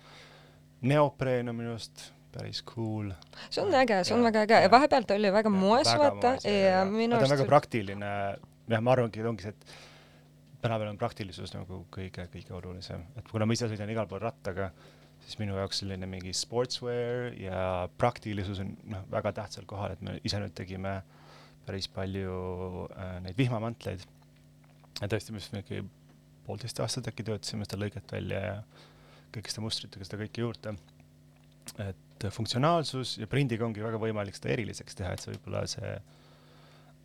neopreen 0.81 1.49
on 1.49 1.55
minu 1.55 1.69
arust 1.69 2.11
päris 2.31 2.63
cool. 2.63 3.11
see 3.49 3.63
on 3.63 3.73
äge, 3.73 4.03
see 4.03 4.15
on 4.15 4.21
ja, 4.21 4.25
väga 4.31 4.41
äge 4.47 4.61
ja 4.61 4.71
vahepeal 4.71 5.03
ta 5.03 5.15
oli 5.15 5.31
väga 5.33 5.49
moes, 5.49 5.87
vaata, 5.87 6.37
ja 6.49 6.85
minu 6.85 7.15
arust. 7.15 7.27
ta 7.27 7.33
on 7.33 7.37
väga 7.37 7.49
praktiline, 7.49 8.11
jah, 8.67 8.81
ma 8.81 8.91
arvangi, 8.91 9.19
et 9.19 9.25
ongi 9.25 9.47
see, 9.47 9.49
et 9.49 9.65
tänapäeval 10.61 10.93
on 10.93 10.97
praktilisus 11.01 11.53
nagu 11.55 11.85
kõige-kõige 11.95 12.53
olulisem, 12.53 13.03
et 13.17 13.27
kuna 13.31 13.45
ma 13.45 13.57
ise 13.57 13.69
sõidan 13.71 13.89
igal 13.91 14.07
pool 14.07 14.21
rattaga, 14.23 14.71
siis 15.25 15.37
minu 15.39 15.55
jaoks 15.57 15.81
selline 15.81 16.07
mingi 16.09 16.33
sportswear 16.35 17.31
ja 17.39 17.87
praktilisus 18.01 18.61
on 18.63 18.73
noh, 18.91 19.03
väga 19.11 19.33
tähtsal 19.37 19.67
kohal, 19.69 19.95
et 19.95 20.01
me 20.05 20.17
ise 20.27 20.39
nüüd 20.41 20.55
tegime 20.57 20.99
päris 21.67 21.87
palju 21.93 22.37
äh, 22.89 23.17
neid 23.25 23.37
vihmamantleid. 23.37 24.05
ja 25.01 25.09
tõesti, 25.09 25.33
me 25.33 25.41
vist 25.41 25.53
mingi 25.55 25.83
poolteist 26.45 26.81
aastat 26.83 27.11
äkki 27.11 27.25
töötasime 27.27 27.67
seda 27.67 27.79
lõiget 27.83 28.15
välja 28.15 28.41
ja 28.47 28.55
kõike 29.31 29.53
seda 29.53 29.65
mustritega 29.65 30.07
seda 30.07 30.23
kõike 30.23 30.43
juurde. 30.43 30.73
et 31.85 32.25
funktsionaalsus 32.33 33.17
ja 33.21 33.29
prindiga 33.29 33.65
ongi 33.65 33.83
väga 33.83 34.01
võimalik 34.01 34.35
seda 34.37 34.51
eriliseks 34.55 34.97
teha, 34.97 35.13
et 35.13 35.23
see 35.23 35.35
võib-olla 35.35 35.61
see 35.69 35.93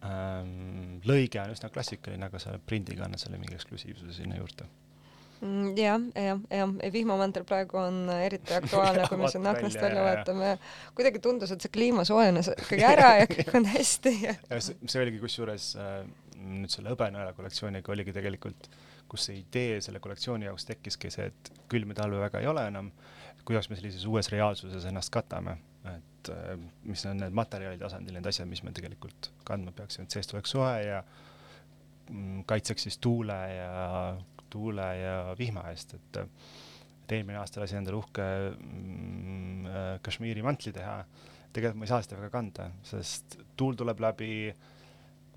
ähm, 0.08 0.98
lõige 1.08 1.40
on 1.44 1.52
üsna 1.52 1.70
klassikaline, 1.72 2.26
aga 2.26 2.40
sa 2.42 2.56
prindiga 2.66 3.06
annad 3.06 3.22
selle 3.22 3.38
mingi 3.40 3.56
eksklusiivsuse 3.56 4.16
sinna 4.16 4.40
juurde 4.40 4.68
jah, 5.76 6.02
jah, 6.14 6.42
jah, 6.50 6.74
vihmamantel 6.92 7.44
praegu 7.48 7.80
on 7.80 8.04
eriti 8.16 8.54
aktuaalne, 8.60 9.08
kui 9.08 9.20
me 9.20 9.30
siin 9.32 9.46
aknast 9.50 9.80
välja 9.80 10.04
vaatame. 10.06 10.52
kuidagi 10.96 11.22
tundus, 11.24 11.52
et 11.54 11.64
see 11.64 11.72
kliima 11.74 12.06
soojenes 12.08 12.52
ikkagi 12.54 12.86
ära 12.88 13.10
ja 13.22 13.30
kõik 13.30 13.52
on 13.58 13.68
hästi 13.76 14.14
ja 14.22 14.36
see, 14.60 14.78
see 14.86 15.02
oligi 15.02 15.20
kusjuures 15.22 15.72
äh, 15.80 15.98
nüüd 16.46 16.72
selle 16.72 16.92
hõbenõela 16.92 17.34
kollektsiooniga 17.36 17.92
oligi 17.92 18.14
tegelikult, 18.16 18.68
kus 19.10 19.28
see 19.28 19.40
idee 19.40 19.80
selle 19.84 20.00
kollektsiooni 20.02 20.48
jaoks 20.48 20.66
tekkiski 20.68 21.10
see, 21.12 21.30
et 21.30 21.52
külma 21.72 21.96
talve 21.96 22.20
väga 22.22 22.42
ei 22.42 22.50
ole 22.50 22.66
enam, 22.70 22.90
kuidas 23.46 23.70
me 23.70 23.78
sellises 23.78 24.06
uues 24.10 24.30
reaalsuses 24.32 24.86
ennast 24.90 25.12
katame. 25.14 25.56
Et 25.86 26.30
äh, 26.34 26.56
mis 26.88 27.04
on 27.06 27.20
need 27.22 27.34
materjali 27.36 27.78
tasandil 27.78 28.16
need 28.18 28.26
asjad, 28.26 28.48
mis 28.50 28.64
me 28.66 28.74
tegelikult 28.74 29.30
kandma 29.46 29.74
peaksime, 29.76 30.08
et 30.08 30.16
seest 30.16 30.34
oleks 30.34 30.50
soe 30.56 30.72
ja 30.82 31.02
mm, 32.10 32.42
kaitseks 32.50 32.88
siis 32.88 32.98
tuule 33.02 33.36
ja, 33.52 33.70
tuule 34.50 34.86
ja 35.00 35.18
vihma 35.38 35.66
eest, 35.72 35.94
et 35.98 36.22
et 37.06 37.12
eelmine 37.14 37.38
aasta 37.38 37.62
lasin 37.62 37.78
endale 37.78 38.00
uhke 38.00 38.24
mm, 38.50 39.66
äh, 39.70 39.90
kašmiiri 40.02 40.42
mantli 40.42 40.72
teha. 40.74 40.98
tegelikult 41.54 41.78
ma 41.80 41.86
ei 41.86 41.92
saa 41.92 42.02
seda 42.02 42.18
väga 42.18 42.32
kanda, 42.34 42.66
sest 42.84 43.38
tuul 43.56 43.78
tuleb 43.78 44.02
läbi, 44.02 44.30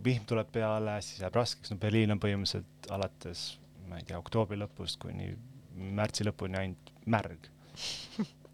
vihm 0.04 0.26
tuleb 0.28 0.50
peale, 0.52 0.98
siis 1.06 1.22
jääb 1.22 1.38
raskeks, 1.38 1.72
no 1.72 1.78
Berliin 1.80 2.12
on 2.16 2.20
põhimõtteliselt 2.20 2.90
alates, 2.96 3.46
ma 3.88 4.02
ei 4.02 4.08
tea, 4.10 4.20
oktoobri 4.20 4.58
lõpust 4.60 5.00
kuni 5.04 5.30
märtsi 6.00 6.26
lõpuni 6.28 6.60
ainult 6.60 6.92
märg. 7.06 7.48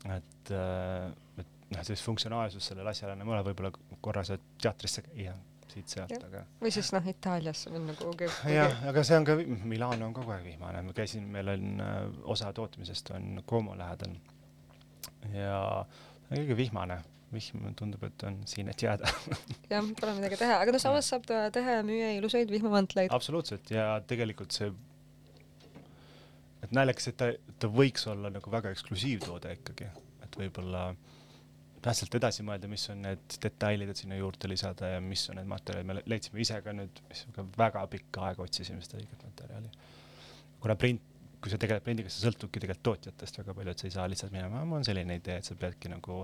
Et, 0.06 0.52
äh, 0.54 1.08
et 1.42 1.72
noh, 1.72 1.82
sellist 1.82 2.06
funktsionaalsust 2.06 2.70
sellel 2.70 2.92
asjal 2.92 3.16
enam 3.16 3.32
ei 3.32 3.38
ole, 3.38 3.48
võib-olla 3.48 3.72
korra 4.06 4.22
saad 4.28 4.44
teatrisse 4.62 5.02
käia 5.08 5.34
siit-sealt, 5.76 6.16
aga. 6.30 6.44
või 6.62 6.72
siis 6.74 6.92
noh, 6.96 7.08
Itaaliasse 7.12 7.72
minna 7.74 7.96
kuhugi. 8.00 8.30
jah, 8.52 8.78
aga 8.90 9.04
see 9.08 9.18
on 9.20 9.28
ka, 9.28 9.36
Milano 9.68 10.08
on 10.10 10.16
kogu 10.16 10.34
aeg 10.36 10.46
vihmane, 10.48 10.84
ma 10.86 10.96
käisin, 10.96 11.28
meil 11.32 11.52
on 11.52 11.84
äh, 11.84 11.98
osa 12.36 12.54
tootmisest 12.56 13.12
on 13.16 13.44
Como 13.50 13.76
lähedal. 13.78 14.16
Ja 15.34 15.60
kõige 16.32 16.58
vihmane. 16.58 17.02
Vihm 17.34 17.74
tundub, 17.76 18.04
et 18.06 18.24
on 18.24 18.38
siin, 18.48 18.70
et 18.72 18.80
jääda. 18.80 19.10
Jah, 19.72 19.88
pole 20.00 20.14
midagi 20.16 20.38
teha, 20.40 20.60
aga 20.62 20.72
no 20.72 20.80
samas 20.80 21.10
saab 21.12 21.26
teha 21.28 21.80
ja 21.80 21.82
müüa 21.84 22.14
ilusaid 22.16 22.52
vihmamantleid. 22.54 23.12
absoluutselt. 23.12 23.72
Ja 23.74 23.98
tegelikult 24.08 24.56
see, 24.56 24.70
et 26.64 26.72
naljakas, 26.72 27.10
et 27.12 27.18
ta, 27.20 27.32
ta 27.60 27.68
võiks 27.68 28.06
olla 28.08 28.32
nagu 28.32 28.54
väga 28.54 28.72
eksklusiivtoode 28.78 29.52
ikkagi, 29.58 29.90
et 30.24 30.40
võib-olla 30.40 30.86
äh, 30.94 31.15
täpselt 31.86 32.16
edasi 32.18 32.44
mõelda, 32.46 32.70
mis 32.70 32.86
on 32.90 33.04
need 33.06 33.38
detailid, 33.42 33.92
et 33.92 34.00
sinna 34.02 34.18
juurde 34.18 34.50
lisada 34.50 34.96
ja 34.96 35.02
mis 35.04 35.26
on 35.30 35.38
need 35.40 35.50
materjalid, 35.50 35.90
me 35.90 35.98
leidsime 36.10 36.42
ise 36.42 36.58
ka 36.66 36.74
nüüd, 36.74 37.02
väga 37.58 37.84
pikka 37.92 38.30
aega 38.30 38.46
otsisime 38.46 38.82
seda 38.86 38.98
õiget 39.02 39.26
materjali. 39.28 39.70
kuna 40.64 40.76
print, 40.82 41.14
kui 41.42 41.54
sa 41.54 41.60
tegeled 41.62 41.86
prindiga, 41.86 42.10
sa 42.10 42.26
sõltudki 42.26 42.62
tegelikult 42.64 42.86
tootjatest 42.88 43.38
väga 43.42 43.54
palju, 43.60 43.76
et 43.76 43.84
sa 43.84 43.90
ei 43.90 43.94
saa 43.94 44.08
lihtsalt 44.10 44.34
minema, 44.34 44.64
mul 44.66 44.82
on 44.82 44.88
selline 44.88 45.20
idee, 45.20 45.38
et 45.42 45.46
sa 45.46 45.58
peadki 45.62 45.92
nagu, 45.94 46.24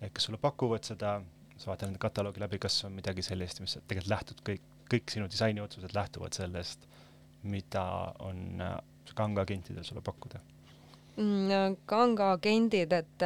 et 0.00 0.14
kes 0.16 0.30
sulle 0.30 0.40
pakuvad 0.40 0.88
seda, 0.88 1.18
sa 1.56 1.72
vaatad 1.72 1.90
nende 1.90 2.00
kataloogi 2.00 2.40
läbi, 2.40 2.60
kas 2.62 2.78
on 2.88 2.96
midagi 2.96 3.24
sellist, 3.26 3.60
mis 3.60 3.76
tegelikult 3.76 4.12
lähtud 4.14 4.42
kõik, 4.48 4.64
kõik 4.92 5.12
sinu 5.12 5.28
disainiotsused 5.28 5.92
lähtuvad 5.96 6.36
sellest, 6.36 6.88
mida 7.44 7.84
on 8.24 8.62
äh, 8.64 8.76
kangaagentidel 9.16 9.84
sulle 9.84 10.00
pakkuda 10.04 10.40
kanga 11.16 12.30
agendid, 12.34 12.92
et, 12.92 13.22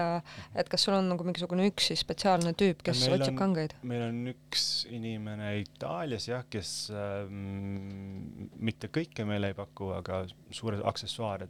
et 0.54 0.68
kas 0.70 0.84
sul 0.86 0.94
on 0.94 1.08
nagu 1.10 1.24
mingisugune 1.26 1.64
üks 1.66 1.88
siis 1.90 2.04
spetsiaalne 2.04 2.52
tüüp, 2.58 2.84
kes 2.86 3.00
meil 3.02 3.16
otsib 3.16 3.34
on, 3.34 3.38
kangaid? 3.40 3.74
meil 3.82 4.04
on 4.06 4.20
üks 4.30 4.66
inimene 4.94 5.56
Itaalias 5.64 6.28
jah, 6.30 6.44
kes 6.50 6.74
ähm, 6.94 8.46
mitte 8.62 8.92
kõike 8.94 9.26
meile 9.26 9.50
ei 9.50 9.58
paku, 9.58 9.90
aga 9.96 10.22
suured 10.54 10.84
aksessuaare 10.86 11.48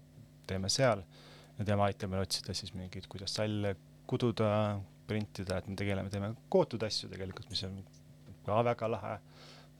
teeme 0.48 0.70
seal 0.72 1.05
ja 1.59 1.66
tema 1.68 1.90
aitab 1.90 2.14
meil 2.14 2.24
otsida 2.24 2.57
siis 2.57 2.72
mingeid, 2.72 3.05
kuidas 3.12 3.37
salle 3.37 3.74
kududa, 4.09 4.81
printida, 5.11 5.61
et 5.61 5.68
me 5.68 5.76
tegeleme, 5.79 6.11
teeme 6.12 6.33
kootud 6.53 6.83
asju 6.87 7.11
tegelikult, 7.12 7.50
mis 7.53 7.62
on 7.68 7.83
ka 8.46 8.62
väga 8.70 8.88
lahe. 8.96 9.18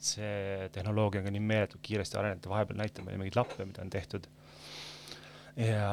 see 0.01 0.68
tehnoloogia 0.73 1.20
on 1.20 1.27
ka 1.27 1.31
nii 1.35 1.42
meeletult 1.44 1.83
kiiresti 1.85 2.16
arenenud, 2.16 2.46
vahepeal 2.49 2.79
näitab 2.79 3.05
meile 3.05 3.18
mingeid 3.20 3.37
lappe, 3.37 3.64
mida 3.68 3.83
on 3.85 3.90
tehtud. 3.92 4.29
ja 5.57 5.90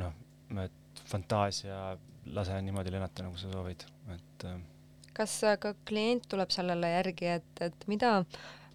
noh, 0.00 0.14
et 0.64 1.02
fantaasia 1.10 1.80
lase 2.34 2.60
niimoodi 2.62 2.92
lennata, 2.94 3.24
nagu 3.26 3.38
sa 3.40 3.50
soovid, 3.52 3.84
et. 4.14 4.46
Äh, 4.48 4.58
kas 5.16 5.40
ka 5.60 5.74
klient 5.88 6.28
tuleb 6.30 6.52
sellele 6.54 6.92
järgi, 6.94 7.30
et, 7.38 7.62
et 7.66 7.86
mida, 7.90 8.12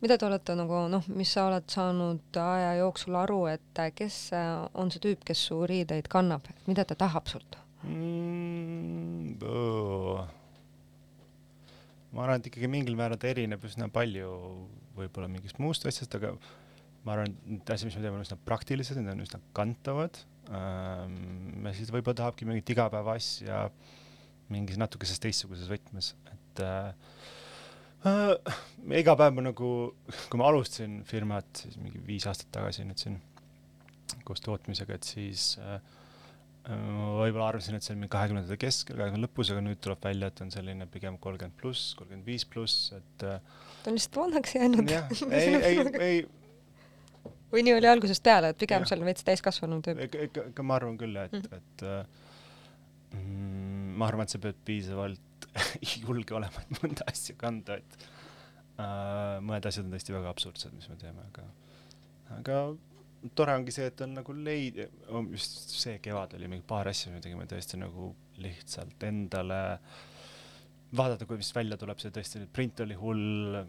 mida 0.03 0.17
te 0.19 0.27
olete 0.27 0.55
nagu 0.57 0.85
noh, 0.91 1.05
mis 1.15 1.31
sa 1.33 1.47
oled 1.49 1.67
saanud 1.71 2.39
aja 2.41 2.73
jooksul 2.81 3.17
aru, 3.21 3.41
et 3.53 3.83
kes 3.95 4.17
on 4.75 4.91
see 4.93 5.03
tüüp, 5.07 5.23
kes 5.27 5.45
su 5.49 5.61
riideid 5.69 6.09
kannab, 6.11 6.49
mida 6.67 6.85
ta 6.85 6.97
tahab 7.05 7.31
sult 7.31 7.57
mm,? 7.85 9.37
ma 12.15 12.23
arvan, 12.23 12.39
et 12.39 12.47
ikkagi 12.49 12.69
mingil 12.71 12.95
määral 12.99 13.19
ta 13.19 13.27
erineb 13.31 13.63
üsna 13.67 13.89
palju 13.93 14.29
võib-olla 14.95 15.27
mingist 15.31 15.59
muust 15.59 15.87
asjast, 15.87 16.15
aga 16.15 16.35
ma 17.05 17.17
arvan, 17.17 17.35
et 17.57 17.73
asjad, 17.73 17.89
mis 17.89 17.97
me 17.97 18.05
teeme, 18.05 18.19
on 18.19 18.25
üsna 18.25 18.37
praktilised, 18.47 18.99
need 19.01 19.11
on 19.15 19.25
üsna 19.25 19.41
kantavad 19.57 20.21
ähm,. 20.53 21.67
siis 21.75 21.91
võib-olla 21.93 22.21
tahabki 22.21 22.47
mingit 22.47 22.69
igapäevaasja 22.75 23.65
mingis 24.53 24.77
natukeses 24.77 25.21
teistsuguses 25.23 25.69
võtmes, 25.69 26.11
et 26.29 26.61
äh, 26.63 26.91
äh, 28.05 28.57
iga 29.01 29.15
päev 29.17 29.37
ma 29.37 29.47
nagu, 29.47 29.69
kui 30.29 30.41
ma 30.41 30.51
alustasin 30.51 30.99
firmat 31.07 31.63
siis 31.63 31.79
mingi 31.81 32.01
viis 32.05 32.27
aastat 32.29 32.51
tagasi 32.53 32.85
nüüd 32.85 33.01
siin 33.01 33.19
koos 34.25 34.43
tootmisega, 34.45 34.99
et 34.99 35.07
siis 35.07 35.55
äh, 35.61 35.79
ma 36.69 37.11
võib-olla 37.23 37.51
arvasin, 37.51 37.77
et 37.77 37.85
see 37.85 37.93
on 37.95 38.01
mingi 38.01 38.13
kahekümnendate 38.13 38.57
keskel, 38.61 38.97
kahekümne 39.01 39.27
lõpus, 39.27 39.51
aga 39.53 39.65
nüüd 39.65 39.81
tuleb 39.81 40.05
välja, 40.05 40.29
et 40.31 40.41
on 40.45 40.53
selline 40.53 40.87
pigem 40.93 41.19
kolmkümmend 41.21 41.57
pluss, 41.59 41.93
kolmkümmend 41.97 42.29
viis 42.29 42.45
pluss, 42.49 42.89
et. 42.95 43.25
Äh, 43.25 43.61
ta 43.83 43.91
on 43.91 43.97
lihtsalt 43.97 44.21
vanaks 44.21 44.57
jäänud. 44.57 44.93
jah, 44.93 45.13
ei, 45.29 45.61
ei, 45.61 45.85
ei 46.07 46.25
või 47.53 47.65
nii 47.65 47.75
oli 47.77 47.89
algusest 47.89 48.23
peale, 48.25 48.51
et 48.53 48.59
pigem 48.61 48.85
seal 48.89 49.03
veits 49.05 49.25
täiskasvanu 49.27 49.81
tüüp? 49.85 50.01
ikka, 50.07 50.47
ikka 50.51 50.65
ma 50.65 50.79
arvan 50.79 50.97
küll, 51.01 51.17
et 51.21 51.35
mm, 51.35 51.59
et 51.59 51.85
äh, 51.85 52.25
mm, 53.19 53.93
ma 53.99 54.09
arvan, 54.09 54.27
et 54.27 54.35
sa 54.35 54.41
pead 54.43 54.59
piisavalt 54.67 55.49
julge 56.03 56.35
olema, 56.37 56.65
et 56.65 56.81
mõnda 56.81 57.07
asja 57.11 57.37
kanda, 57.39 57.79
et 57.79 58.09
äh, 58.81 59.37
mõned 59.45 59.69
asjad 59.69 59.87
on 59.87 59.95
tõesti 59.95 60.15
väga 60.15 60.33
absurdsed, 60.33 60.75
mis 60.75 60.89
me 60.91 60.99
teeme, 61.01 61.29
aga, 61.31 61.47
aga 62.39 62.59
tore 63.37 63.55
ongi 63.57 63.73
see, 63.73 63.87
et 63.89 64.01
on 64.05 64.13
nagu 64.19 64.35
leid-, 64.37 64.83
just 65.33 65.77
see 65.79 65.97
kevad 66.03 66.35
oli 66.37 66.49
mingi 66.51 66.65
paar 66.67 66.89
asja, 66.91 67.13
me 67.13 67.23
tegime 67.23 67.47
tõesti 67.49 67.79
nagu 67.81 68.11
lihtsalt 68.41 69.01
endale 69.07 69.61
vaadata, 70.95 71.25
kui, 71.27 71.39
mis 71.39 71.51
välja 71.55 71.77
tuleb, 71.79 71.99
see 72.01 72.13
tõesti, 72.13 72.45
print 72.53 72.83
oli 72.85 72.97
hull, 72.99 73.59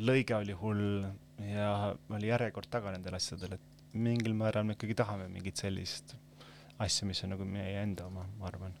lõige 0.00 0.36
oli 0.36 0.56
hull 0.58 1.06
ja 1.46 1.94
oli 2.10 2.30
järjekord 2.30 2.70
taga 2.70 2.92
nendel 2.94 3.16
asjadel, 3.18 3.56
et 3.58 3.94
mingil 3.98 4.34
määral 4.36 4.66
me 4.66 4.76
ikkagi 4.76 4.96
tahame 4.98 5.28
mingit 5.32 5.60
sellist 5.60 6.14
asja, 6.78 7.06
mis 7.08 7.22
on 7.24 7.34
nagu 7.34 7.46
meie 7.48 7.80
enda 7.82 8.06
oma, 8.06 8.24
ma 8.38 8.50
arvan. 8.50 8.74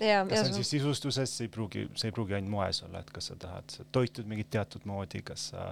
kas 0.00 0.32
see 0.32 0.48
on 0.48 0.56
siis 0.56 0.72
sisustuses, 0.76 1.36
see 1.36 1.46
ei 1.48 1.52
pruugi, 1.52 1.84
see 2.00 2.10
ei 2.10 2.16
pruugi 2.16 2.36
ainult 2.36 2.52
moes 2.54 2.82
olla, 2.86 3.04
et 3.04 3.12
kas 3.14 3.30
sa 3.30 3.36
tahad, 3.40 3.68
sa 3.72 3.86
toitud 3.92 4.28
mingit 4.28 4.50
teatud 4.52 4.84
moodi, 4.88 5.22
kas 5.26 5.50
sa, 5.52 5.70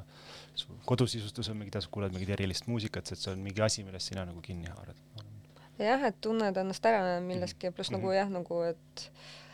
su 0.59 0.79
kodusisustus 0.89 1.51
on 1.53 1.61
mingi, 1.63 1.75
sa 1.77 1.93
kuulad 1.93 2.15
mingit 2.17 2.35
erilist 2.37 2.69
muusikat, 2.71 3.13
et 3.13 3.21
see 3.21 3.33
on 3.33 3.45
mingi 3.45 3.65
asi, 3.65 3.85
millest 3.89 4.13
sina 4.13 4.25
nagu 4.29 4.45
kinni 4.45 4.71
haarad. 4.73 5.01
jah, 5.79 6.09
et 6.09 6.21
tunned 6.25 6.57
ennast 6.65 6.89
ära 6.89 7.21
milleski, 7.25 7.71
pluss 7.71 7.91
mm 7.91 7.97
-hmm. 7.97 8.01
nagu 8.01 8.17
jah, 8.17 8.33
nagu 8.39 8.63
et 8.69 9.11
Ähm, 9.11 9.48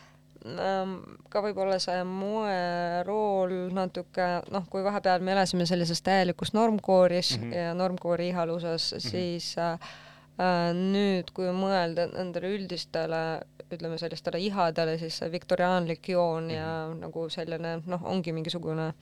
ka 1.32 1.40
võib-olla 1.40 1.78
see 1.80 2.02
moerool 2.04 3.54
natuke, 3.72 4.26
noh, 4.52 4.66
kui 4.70 4.84
vahepeal 4.84 5.24
me 5.24 5.32
elasime 5.32 5.64
sellises 5.66 6.02
täielikus 6.04 6.52
normkooris 6.52 7.38
mm 7.38 7.44
-hmm. 7.44 7.54
ja 7.56 7.74
normkoori 7.74 8.28
ihaluses 8.28 8.92
mm, 8.92 8.98
-hmm. 8.98 9.10
siis 9.10 9.58
äh, 9.58 9.72
äh, 9.72 10.74
nüüd, 10.76 11.32
kui 11.32 11.48
mõelda 11.48 12.10
nendele 12.12 12.52
üldistele, 12.58 13.40
ütleme 13.72 13.98
sellistele 13.98 14.38
ihadele, 14.38 14.98
siis 14.98 15.16
see 15.18 15.32
viktoriaanlik 15.32 16.08
joon 16.08 16.44
mm 16.44 16.50
-hmm. 16.50 16.54
ja 16.54 16.88
mhm. 16.90 17.00
nagu 17.00 17.28
selline 17.28 17.82
noh, 17.86 18.04
ongi 18.04 18.32
mingisugune 18.32 18.92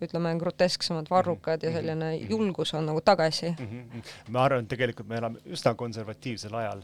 ütleme 0.00 0.38
grotesksemad 0.38 1.06
varrukad 1.10 1.62
mm 1.62 1.68
-hmm. 1.68 1.72
ja 1.72 1.80
selline 1.80 2.16
julgus 2.16 2.74
on 2.74 2.86
nagu 2.86 3.00
tagasi 3.00 3.54
mm. 3.58 3.66
-hmm. 3.66 4.02
ma 4.28 4.44
arvan, 4.44 4.62
et 4.62 4.68
tegelikult 4.68 5.08
me 5.08 5.16
elame 5.16 5.38
üsna 5.46 5.74
konservatiivsel 5.74 6.54
ajal 6.54 6.82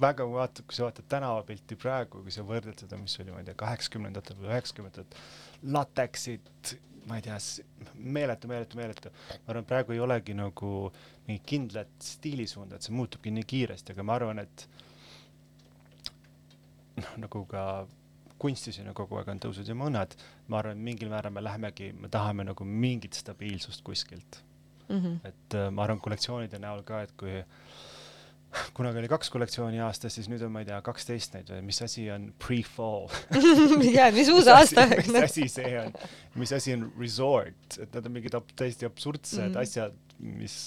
väga 0.00 0.26
vaata, 0.30 0.64
kui 0.66 0.76
sa 0.76 0.86
vaatad 0.86 1.08
tänavapilti 1.10 1.78
praegu, 1.80 2.22
kui 2.24 2.34
sa 2.34 2.44
võrdled 2.46 2.84
seda, 2.84 2.98
mis 3.00 3.16
oli, 3.22 3.32
ma 3.34 3.42
ei 3.42 3.48
tea, 3.48 3.56
kaheksakümnendatel 3.58 4.38
või 4.40 4.52
üheksakümnendatel, 4.52 5.22
lateksid, 5.74 6.74
ma 7.08 7.18
ei 7.18 7.24
tea, 7.24 7.38
meeletu, 7.94 8.50
meeletu, 8.50 8.80
meeletu. 8.80 9.12
ma 9.30 9.54
arvan, 9.54 9.68
praegu 9.68 9.94
ei 9.96 10.02
olegi 10.04 10.36
nagu 10.38 10.72
mingit 11.28 11.46
kindlat 11.48 11.94
stiilisuunda, 12.04 12.76
et 12.76 12.88
see 12.88 12.96
muutubki 12.96 13.32
nii 13.34 13.46
kiiresti, 13.48 13.94
aga 13.94 14.06
ma 14.06 14.18
arvan, 14.18 14.42
et 14.44 14.66
noh, 16.98 17.14
nagu 17.24 17.44
ka 17.50 17.62
kunstis 18.38 18.78
on 18.78 18.90
ju 18.90 18.94
kogu 18.96 19.18
aeg 19.18 19.30
on 19.32 19.40
tõusud 19.42 19.66
ja 19.66 19.74
mõõnad, 19.76 20.14
ma 20.48 20.60
arvan, 20.60 20.78
et 20.78 20.88
mingil 20.90 21.10
määral 21.10 21.34
me 21.34 21.42
lähemegi, 21.42 21.90
me 21.98 22.10
tahame 22.12 22.46
nagu 22.46 22.66
mingit 22.66 23.18
stabiilsust 23.18 23.82
kuskilt 23.86 24.42
mm. 24.88 25.00
-hmm. 25.00 25.18
et 25.28 25.54
äh, 25.54 25.70
ma 25.74 25.84
arvan, 25.84 26.00
kollektsioonide 26.00 26.60
näol 26.62 26.84
ka, 26.86 27.02
et 27.02 27.12
kui 27.18 27.42
kunagi 28.76 29.02
oli 29.02 29.10
kaks 29.10 29.30
kollektsiooni 29.32 29.82
aastas, 29.84 30.14
siis 30.16 30.28
nüüd 30.32 30.42
on, 30.46 30.52
ma 30.54 30.62
ei 30.62 30.68
tea, 30.68 30.78
kaksteist 30.84 31.36
neid 31.36 31.50
või 31.52 31.60
mis 31.68 31.82
asi 31.84 32.06
on 32.12 32.30
pre-fall 32.40 33.08
jaa, 33.98 34.08
mis 34.14 34.30
uus 34.32 34.48
aasta 34.52 34.86
mis 34.96 35.12
asi 35.20 35.48
see 35.52 35.74
on, 35.82 35.92
mis 36.40 36.54
asi 36.56 36.74
on 36.78 36.88
resort, 37.00 37.78
et 37.78 37.92
need 37.92 38.08
on 38.08 38.16
mingid 38.16 38.38
ab 38.38 38.50
täiesti 38.56 38.88
absurdsed 38.88 39.42
mm 39.42 39.52
-hmm. 39.52 39.62
asjad, 39.62 39.98
mis 40.18 40.58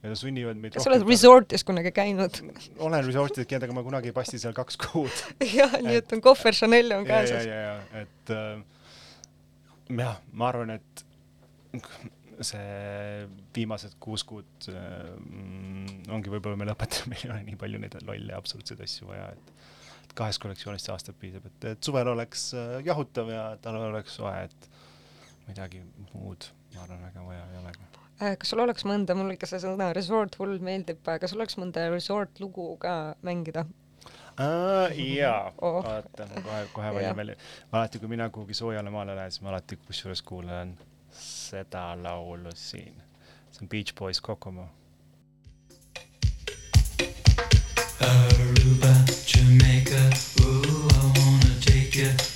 ja 0.00 0.14
sunnivad 0.16 0.56
meid 0.60 0.74
kas 0.74 0.86
sa 0.86 0.92
oled 0.92 1.04
resortis 1.08 1.64
kunagi 1.66 1.92
käinud? 1.92 2.40
olen 2.86 3.04
resortis 3.04 3.48
käinud, 3.48 3.66
aga 3.68 3.76
ma 3.76 3.84
kunagi 3.86 4.12
ei 4.12 4.16
passi 4.16 4.40
seal 4.40 4.54
kaks 4.56 4.80
kuud 4.80 5.24
jah, 5.58 5.76
nii 5.82 5.98
et 6.00 6.14
on 6.16 6.22
kohver 6.24 6.56
Chanel'i 6.56 6.96
on 6.96 7.08
kaasas. 7.08 7.44
ja, 7.44 7.58
ja, 7.58 7.74
ja, 7.74 8.04
et 8.04 8.34
äh, 8.36 8.62
jah, 9.98 10.16
ma 10.32 10.48
arvan, 10.48 10.78
et 10.78 11.04
see 12.46 13.26
viimased 13.56 13.96
kuus 14.02 14.24
kuud 14.28 14.68
äh, 14.72 15.10
ongi 16.12 16.32
võib-olla 16.32 16.58
meil 16.60 16.72
õpetaja, 16.74 17.08
meil 17.12 17.24
ei 17.24 17.32
ole 17.34 17.42
nii 17.48 17.58
palju 17.60 17.82
neid 17.82 17.96
lolle 18.06 18.36
absurdseid 18.36 18.82
asju 18.86 19.10
vaja, 19.10 19.30
et 19.34 20.14
kahest 20.18 20.42
kollektsioonist 20.42 20.88
see 20.88 20.94
aasta 20.94 21.14
piisab, 21.16 21.46
et, 21.50 21.68
et 21.74 21.84
suvel 21.86 22.12
oleks 22.12 22.50
äh, 22.58 22.78
jahutav 22.86 23.30
ja 23.32 23.44
talvel 23.62 23.90
oleks 23.92 24.16
soe, 24.20 24.34
et 24.46 24.70
midagi 25.48 25.82
muud, 26.12 26.50
ma 26.74 26.84
arvan, 26.86 27.04
väga 27.08 27.26
vaja 27.26 27.44
ei 27.50 27.60
olegi 27.60 27.86
äh, 28.20 28.34
kas 28.40 28.52
sul 28.52 28.64
oleks 28.64 28.86
mõnda, 28.88 29.16
mulle 29.18 29.36
ikka 29.36 29.50
see 29.50 29.62
sõna 29.62 29.92
resort 29.96 30.38
hull 30.40 30.58
meeldib, 30.64 31.04
kas 31.04 31.32
sul 31.32 31.42
oleks 31.42 31.58
mõnda 31.60 31.88
resort 31.92 32.42
lugu 32.42 32.72
ka 32.82 33.14
mängida? 33.26 33.66
Uh, 34.40 34.88
jaa 34.96 35.50
oh., 35.66 35.82
oota, 35.84 36.26
ma 36.30 36.42
kohe, 36.44 36.60
kohe 36.72 36.92
valin 36.94 37.16
välja. 37.16 37.34
alati, 37.72 38.00
kui 38.00 38.08
mina 38.08 38.30
kuhugi 38.32 38.56
soojale 38.56 38.90
maale 38.90 39.16
lähen, 39.18 39.34
siis 39.34 39.42
ma 39.44 39.52
alati 39.52 39.76
kusjuures 39.84 40.22
kuulan 40.24 40.72
seda 41.50 41.96
laulu 42.02 42.50
siin. 42.54 43.02
see 43.50 43.58
on 43.62 43.68
Beach 43.68 43.94
Boys 43.94 44.20
Kokomo. 44.20 44.68
Aruba, 48.00 48.92
Jamaica, 49.26 50.02
ooh, 50.42 50.88
I 50.92 51.12
wanna 51.18 51.60
take 51.60 51.96
you. 51.96 52.29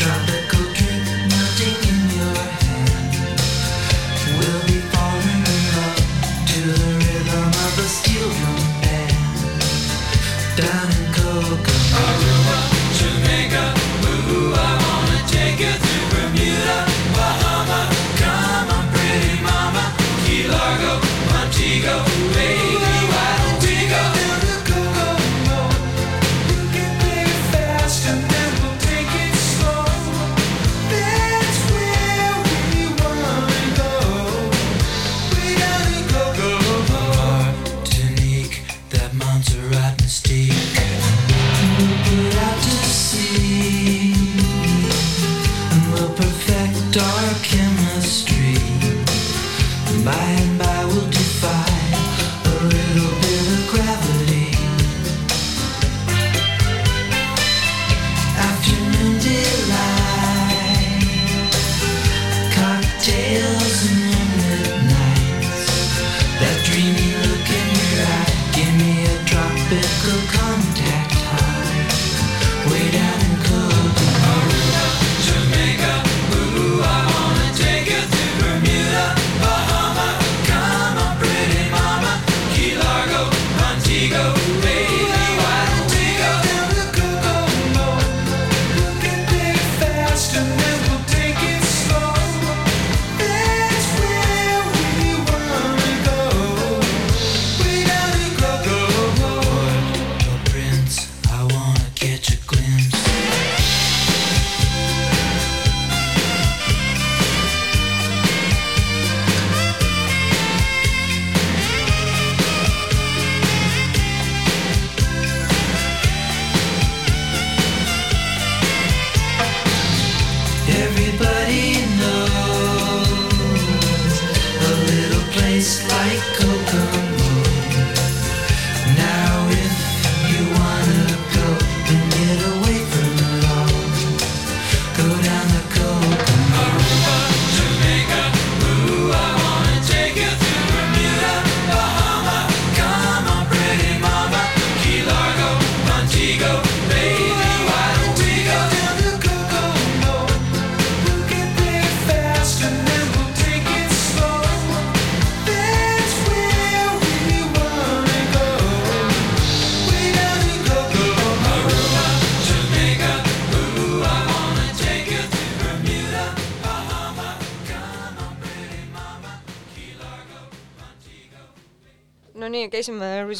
drop 0.00 0.28
it. 0.30 0.39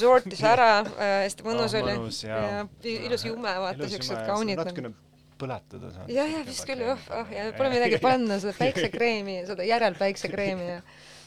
Resort'is 0.00 0.42
ära 0.48 0.70
äh,, 0.86 1.14
hästi 1.26 1.46
mõnus 1.46 1.76
Ah, 1.76 1.84
oli 1.84 1.94
ja 2.24 2.66
pi- 2.82 2.98
ilus 3.06 3.24
jume, 3.28 3.52
vaata 3.66 3.88
siuksed 3.92 4.26
kaunid 4.26 4.60
natukene 4.60 4.94
põletada 5.40 5.90
saanud. 5.92 6.10
jah, 6.12 6.28
jah, 6.28 6.44
vist 6.46 6.66
küll 6.68 6.82
jah, 6.84 7.06
ah 7.16 7.30
ja 7.32 7.46
pole 7.56 7.70
midagi 7.72 8.00
panna, 8.02 8.40
seda 8.42 8.56
päiksekreemi, 8.62 9.40
seda 9.48 9.66
järelpäiksekreemi 9.68 10.68
ja 10.74 10.80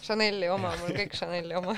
Chanel'i 0.03 0.49
oma, 0.51 0.73
mul 0.81 0.91
kõik 0.97 1.13
Chanel'i 1.15 1.55
oma. 1.55 1.77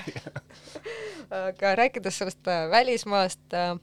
aga 1.45 1.75
rääkides 1.77 2.17
sellest 2.21 2.49
äh, 2.49 2.65
välismaast 2.71 3.53
äh,, 3.53 3.75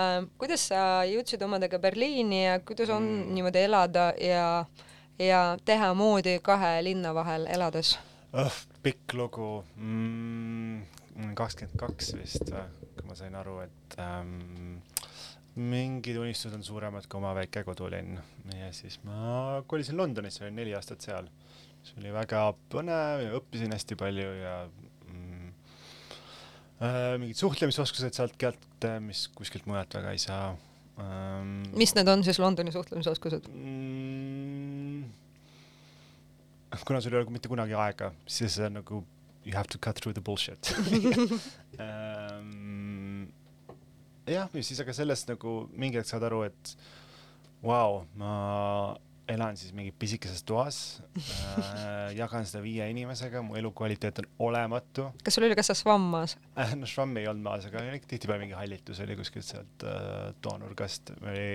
äh, 0.00 0.16
kuidas 0.40 0.68
sa 0.70 1.04
jõudsid 1.08 1.44
omadega 1.44 1.78
Berliini 1.82 2.44
ja 2.46 2.58
kuidas 2.64 2.92
on 2.94 3.04
mm. 3.04 3.36
niimoodi 3.36 3.64
elada 3.68 4.08
ja, 4.20 4.48
ja 5.20 5.44
teha 5.64 5.92
moodi 5.94 6.38
kahe 6.42 6.78
linna 6.86 7.14
vahel 7.16 7.46
elades? 7.52 7.96
oh, 8.32 8.56
pikk 8.82 9.14
lugu 9.14 9.50
mm,, 9.76 10.80
kakskümmend 11.38 11.78
kaks 11.78 12.14
vist 12.18 12.50
või, 12.50 12.64
kui 12.96 13.08
ma 13.08 13.16
sain 13.18 13.34
aru, 13.38 13.58
et 13.64 13.96
ähm, 14.02 14.80
mingid 15.54 16.18
unistused 16.18 16.56
on 16.56 16.64
suuremad 16.66 17.06
kui 17.06 17.20
oma 17.20 17.34
väike 17.36 17.62
kodulinn 17.66 18.18
ja 18.58 18.70
siis 18.74 18.98
ma 19.06 19.62
kolisin 19.70 19.96
Londonisse, 19.98 20.42
olin 20.44 20.58
neli 20.58 20.74
aastat 20.74 21.04
seal. 21.06 21.30
see 21.84 22.00
oli 22.00 22.14
väga 22.14 22.46
põnev 22.72 23.22
ja 23.26 23.34
õppisin 23.38 23.74
hästi 23.74 23.96
palju 24.00 24.28
ja 24.40 24.54
mm, 25.06 25.48
äh, 26.82 27.10
mingid 27.22 27.38
suhtlemisoskused 27.38 28.16
sealt 28.16 28.38
kätte, 28.40 28.96
mis 29.04 29.28
kuskilt 29.36 29.68
mujalt 29.70 29.94
väga 29.94 30.14
ei 30.16 30.22
saa 30.22 30.54
ähm,. 30.98 31.60
mis 31.76 31.94
need 31.94 32.10
on 32.10 32.24
siis 32.26 32.42
Londoni 32.42 32.74
suhtlemisoskused? 32.74 33.46
mm, 33.52 35.04
kuna 36.82 37.00
sul 37.00 37.14
ei 37.14 37.22
ole 37.22 37.30
mitte 37.30 37.52
kunagi 37.52 37.78
aega, 37.78 38.10
siis 38.26 38.58
see 38.58 38.66
on 38.66 38.80
nagu 38.80 39.04
you 39.44 39.54
have 39.54 39.68
to 39.68 39.78
cut 39.78 40.00
through 40.00 40.14
the 40.14 40.20
bullshit. 40.24 40.74
Um, 41.78 43.28
jah, 44.26 44.48
ja 44.48 44.62
siis 44.62 44.80
aga 44.80 44.94
sellest 44.96 45.28
nagu 45.32 45.64
mingi 45.76 46.00
hetk 46.00 46.08
saad 46.10 46.24
aru, 46.28 46.44
et 46.48 46.76
vau 47.64 48.00
wow,, 48.00 48.06
ma 48.20 48.32
elan 49.28 49.56
siis 49.56 49.72
mingi 49.72 49.92
pisikeses 49.96 50.42
toas 50.44 50.78
äh,, 51.16 52.12
jagan 52.18 52.44
seda 52.48 52.60
viie 52.64 52.86
inimesega, 52.92 53.40
mu 53.44 53.56
elukvaliteet 53.56 54.20
on 54.20 54.28
olematu. 54.50 55.08
Kas 55.24 55.38
sul 55.38 55.46
oli 55.48 55.56
ka 55.56 55.64
see 55.64 55.78
švamm 55.80 56.10
maas? 56.12 56.36
äh, 56.60 56.74
no 56.76 56.88
švammi 56.88 57.22
ei 57.22 57.30
olnud 57.32 57.46
maas, 57.46 57.68
aga 57.70 57.84
tihtipeale 58.04 58.42
mingi 58.44 58.58
hallitus 58.58 59.00
oli 59.04 59.16
kuskilt 59.18 59.48
sealt 59.48 59.86
äh, 59.88 60.34
toanurgast, 60.44 61.14
oli 61.22 61.46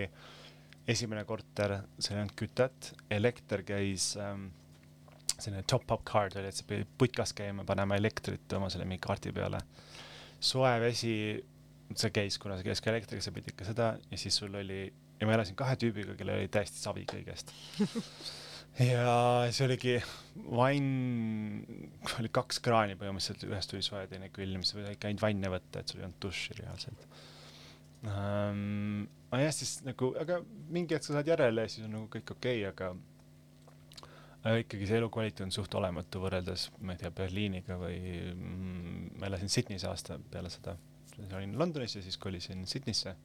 esimene 0.89 1.25
korter, 1.29 1.77
seal 1.99 2.17
ei 2.17 2.25
olnud 2.25 2.37
kütet, 2.39 2.93
elekter 3.13 3.63
käis 3.67 4.15
ähm, 4.17 4.49
selline 5.37 5.63
top-up 5.69 6.03
card 6.07 6.37
oli, 6.39 6.49
et 6.51 6.57
sa 6.57 6.65
pidid 6.67 6.89
putkas 6.99 7.33
käima, 7.37 7.65
panema 7.67 7.97
elektrit 7.99 8.57
oma 8.57 8.69
selle 8.71 8.87
mingi 8.89 9.03
kaardi 9.05 9.33
peale. 9.35 9.61
soe 10.39 10.71
vesi, 10.81 11.13
see 11.95 12.11
käis, 12.15 12.37
kuna 12.41 12.57
see 12.57 12.69
käis 12.69 12.81
ka 12.83 12.93
elektriga, 12.93 13.23
sa 13.23 13.33
pidid 13.35 13.53
ikka 13.53 13.67
seda 13.67 13.93
ja 14.09 14.19
siis 14.19 14.37
sul 14.41 14.55
oli, 14.55 14.85
ja 15.19 15.27
ma 15.27 15.35
elasin 15.35 15.57
kahe 15.59 15.75
tüübiga, 15.79 16.15
kellel 16.19 16.41
oli 16.41 16.51
täiesti 16.51 16.79
savi 16.79 17.05
kõigest 17.09 17.53
ja 18.91 19.49
see 19.51 19.65
oligi 19.65 19.95
vann, 20.47 21.63
oli 22.19 22.31
kaks 22.35 22.61
kraani 22.63 22.95
põhimõtteliselt, 22.99 23.47
ühest 23.49 23.73
tuli 23.73 23.83
soe, 23.85 24.05
teine 24.11 24.31
külm, 24.35 24.63
sa 24.63 24.79
ikka 24.85 25.09
ainult 25.09 25.25
vanne 25.25 25.51
võtta, 25.51 25.81
et 25.81 25.91
sul 25.91 26.01
ei 26.01 26.07
olnud 26.07 26.21
duši 26.23 26.59
reaalselt 26.61 27.07
um,. 28.07 29.07
aga 29.29 29.43
jah, 29.43 29.55
siis 29.55 29.79
nagu, 29.85 30.13
aga 30.19 30.39
mingi 30.71 30.95
hetk 30.95 31.05
sa 31.05 31.17
saad 31.17 31.29
järele 31.29 31.65
ja 31.65 31.71
siis 31.71 31.85
on 31.85 31.97
nagu 31.97 32.07
kõik 32.13 32.35
okei 32.37 32.63
okay,, 32.63 32.71
aga 32.71 32.93
aga 34.43 34.61
ikkagi 34.61 34.87
see 34.87 34.99
elukvaliteet 35.01 35.43
on 35.45 35.51
suht 35.51 35.73
olematu 35.75 36.21
võrreldes, 36.23 36.69
ma 36.85 36.95
ei 36.95 37.01
tea, 37.01 37.11
Berliiniga 37.15 37.75
või 37.79 37.97
mm, 38.31 39.09
ma 39.19 39.27
elasin 39.27 39.51
Sydneys 39.51 39.83
aasta 39.89 40.19
peale 40.31 40.51
seda. 40.53 40.77
olin 41.27 41.57
Londonis 41.59 41.97
ja 41.97 42.03
siis 42.05 42.17
kolisin 42.17 42.63
Sydneysse, 42.67 43.15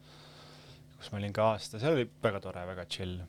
kus 0.99 1.13
ma 1.13 1.21
olin 1.21 1.35
ka 1.37 1.53
aasta, 1.53 1.79
seal 1.79 1.95
oli 1.99 2.09
väga 2.23 2.41
tore, 2.43 2.67
väga 2.67 2.87
chill. 2.91 3.21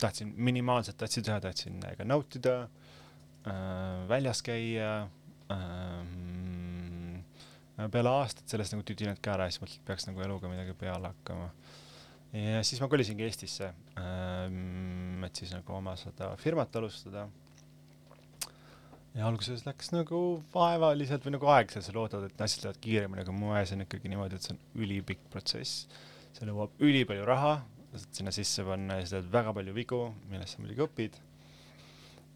tahtsin 0.00 0.32
minimaalset 0.36 1.02
asju 1.02 1.22
teha, 1.24 1.40
tahtsin 1.40 1.80
ka 1.98 2.04
nautida 2.04 2.56
äh,, 3.46 4.08
väljas 4.08 4.42
käia 4.42 5.08
äh,. 5.52 6.04
peale 7.92 8.08
aastat 8.08 8.48
sellest 8.48 8.72
nagu 8.72 8.84
tüdinenud 8.88 9.20
ka 9.20 9.34
ära 9.36 9.44
ja 9.44 9.52
siis 9.52 9.60
mõtlesin, 9.60 9.82
et 9.82 9.88
peaks 9.88 10.06
nagu 10.08 10.24
eluga 10.24 10.48
midagi 10.48 10.72
peale 10.80 11.12
hakkama 11.12 11.50
ja 12.36 12.62
siis 12.66 12.80
ma 12.82 12.88
kolisingi 12.92 13.24
Eestisse 13.26 13.70
ähm,, 14.00 15.24
et 15.26 15.38
siis 15.38 15.52
nagu 15.54 15.76
oma 15.76 15.94
seda 15.98 16.32
firmat 16.40 16.74
alustada. 16.76 17.26
ja 19.16 19.28
alguses 19.28 19.64
läks 19.66 19.92
nagu 19.94 20.20
vaevaliselt 20.54 21.24
või 21.24 21.36
nagu 21.38 21.48
aeglaselt, 21.54 21.86
sa 21.86 21.94
loodad, 21.96 22.26
et 22.28 22.42
asjad 22.44 22.66
lähevad 22.66 22.82
kiiremini, 22.84 23.24
aga 23.24 23.36
mu 23.36 23.54
ajas 23.56 23.72
on 23.76 23.86
ikkagi 23.86 24.12
niimoodi, 24.12 24.36
et 24.36 24.48
see 24.48 24.56
on 24.56 24.84
ülipikk 24.84 25.24
protsess. 25.32 25.86
see 26.36 26.48
nõuab 26.48 26.76
ülipalju 26.84 27.24
raha, 27.28 27.54
sinna 28.10 28.34
sisse 28.34 28.64
panna 28.66 29.00
ja 29.00 29.08
sa 29.08 29.20
teed 29.20 29.32
väga 29.32 29.56
palju 29.56 29.76
vigu, 29.76 30.02
millest 30.28 30.56
sa 30.56 30.64
muidugi 30.64 30.84
õpid 30.84 31.20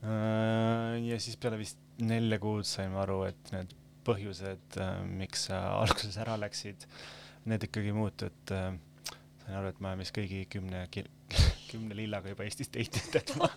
äh,. 0.06 0.96
ja 1.10 1.20
siis 1.20 1.36
peale 1.36 1.60
vist 1.60 1.80
nelja 2.00 2.40
kuud 2.40 2.64
sain 2.64 2.94
ma 2.94 3.04
aru, 3.04 3.24
et 3.28 3.52
need 3.52 3.74
põhjused 4.06 4.80
äh,, 4.80 5.02
miks 5.04 5.50
sa 5.50 5.60
alguses 5.82 6.16
ära 6.22 6.38
läksid, 6.40 6.88
need 7.50 7.68
ikkagi 7.68 7.92
ei 7.92 7.96
muutu, 7.96 8.30
et 8.30 8.54
äh, 8.56 8.72
sain 9.50 9.58
aru, 9.58 9.72
et 9.72 9.80
ma 9.82 9.90
olen 9.92 10.04
vist 10.04 10.14
kõigi 10.14 10.44
kümne, 10.50 10.84
kümne 11.70 11.96
lillaga 11.98 12.30
juba 12.32 12.46
Eestis 12.46 12.70
teitinud, 12.72 13.18
et 13.18 13.34
ma, 13.40 13.50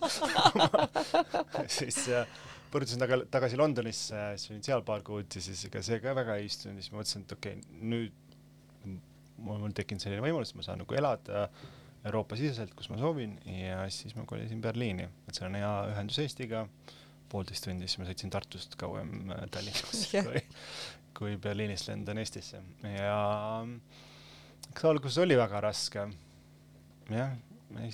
ma 0.58 1.64
siis 1.78 2.00
äh, 2.10 2.26
pöördusin 2.72 3.02
taga, 3.02 3.20
tagasi 3.30 3.58
Londonisse, 3.60 4.26
siis 4.38 4.50
olin 4.50 4.66
seal 4.66 4.84
paar 4.86 5.04
kuud 5.06 5.30
ja 5.30 5.44
siis 5.44 5.64
ega 5.68 5.82
see 5.86 6.00
ka 6.02 6.14
väga 6.18 6.38
ei 6.40 6.50
istunud, 6.50 6.82
siis 6.82 6.92
ma 6.92 7.00
mõtlesin, 7.00 7.26
et 7.26 7.36
okei 7.38 7.60
okay,, 7.60 7.80
nüüd 7.94 8.20
mul 9.44 9.64
on 9.66 9.74
tekkinud 9.74 10.02
selline 10.02 10.22
võimalus, 10.24 10.52
et 10.52 10.60
ma 10.60 10.66
saan 10.66 10.82
nagu 10.82 10.98
elada 10.98 11.46
Euroopa-siseselt, 12.04 12.74
kus 12.76 12.90
ma 12.92 12.98
soovin 13.00 13.38
ja 13.48 13.86
siis 13.92 14.14
ma 14.18 14.26
kolisin 14.28 14.60
Berliini, 14.62 15.08
et 15.28 15.38
seal 15.38 15.48
on 15.48 15.58
hea 15.58 15.72
ühendus 15.94 16.20
Eestiga, 16.22 16.66
poolteist 17.32 17.66
tundi, 17.66 17.88
siis 17.88 18.02
ma 18.02 18.08
sõitsin 18.10 18.32
Tartust 18.34 18.76
kauem 18.80 19.32
äh, 19.32 19.46
Tallinnasse 19.54 20.10
yeah. 20.12 20.26
kui, 20.28 20.42
kui 21.18 21.38
Berliinist 21.40 21.88
lendan 21.90 22.20
Eestisse. 22.22 22.60
Ja 22.84 23.16
eks 24.70 24.88
alguses 24.90 25.18
oli 25.22 25.36
väga 25.38 25.60
raske. 25.64 26.08
jah, 27.10 27.36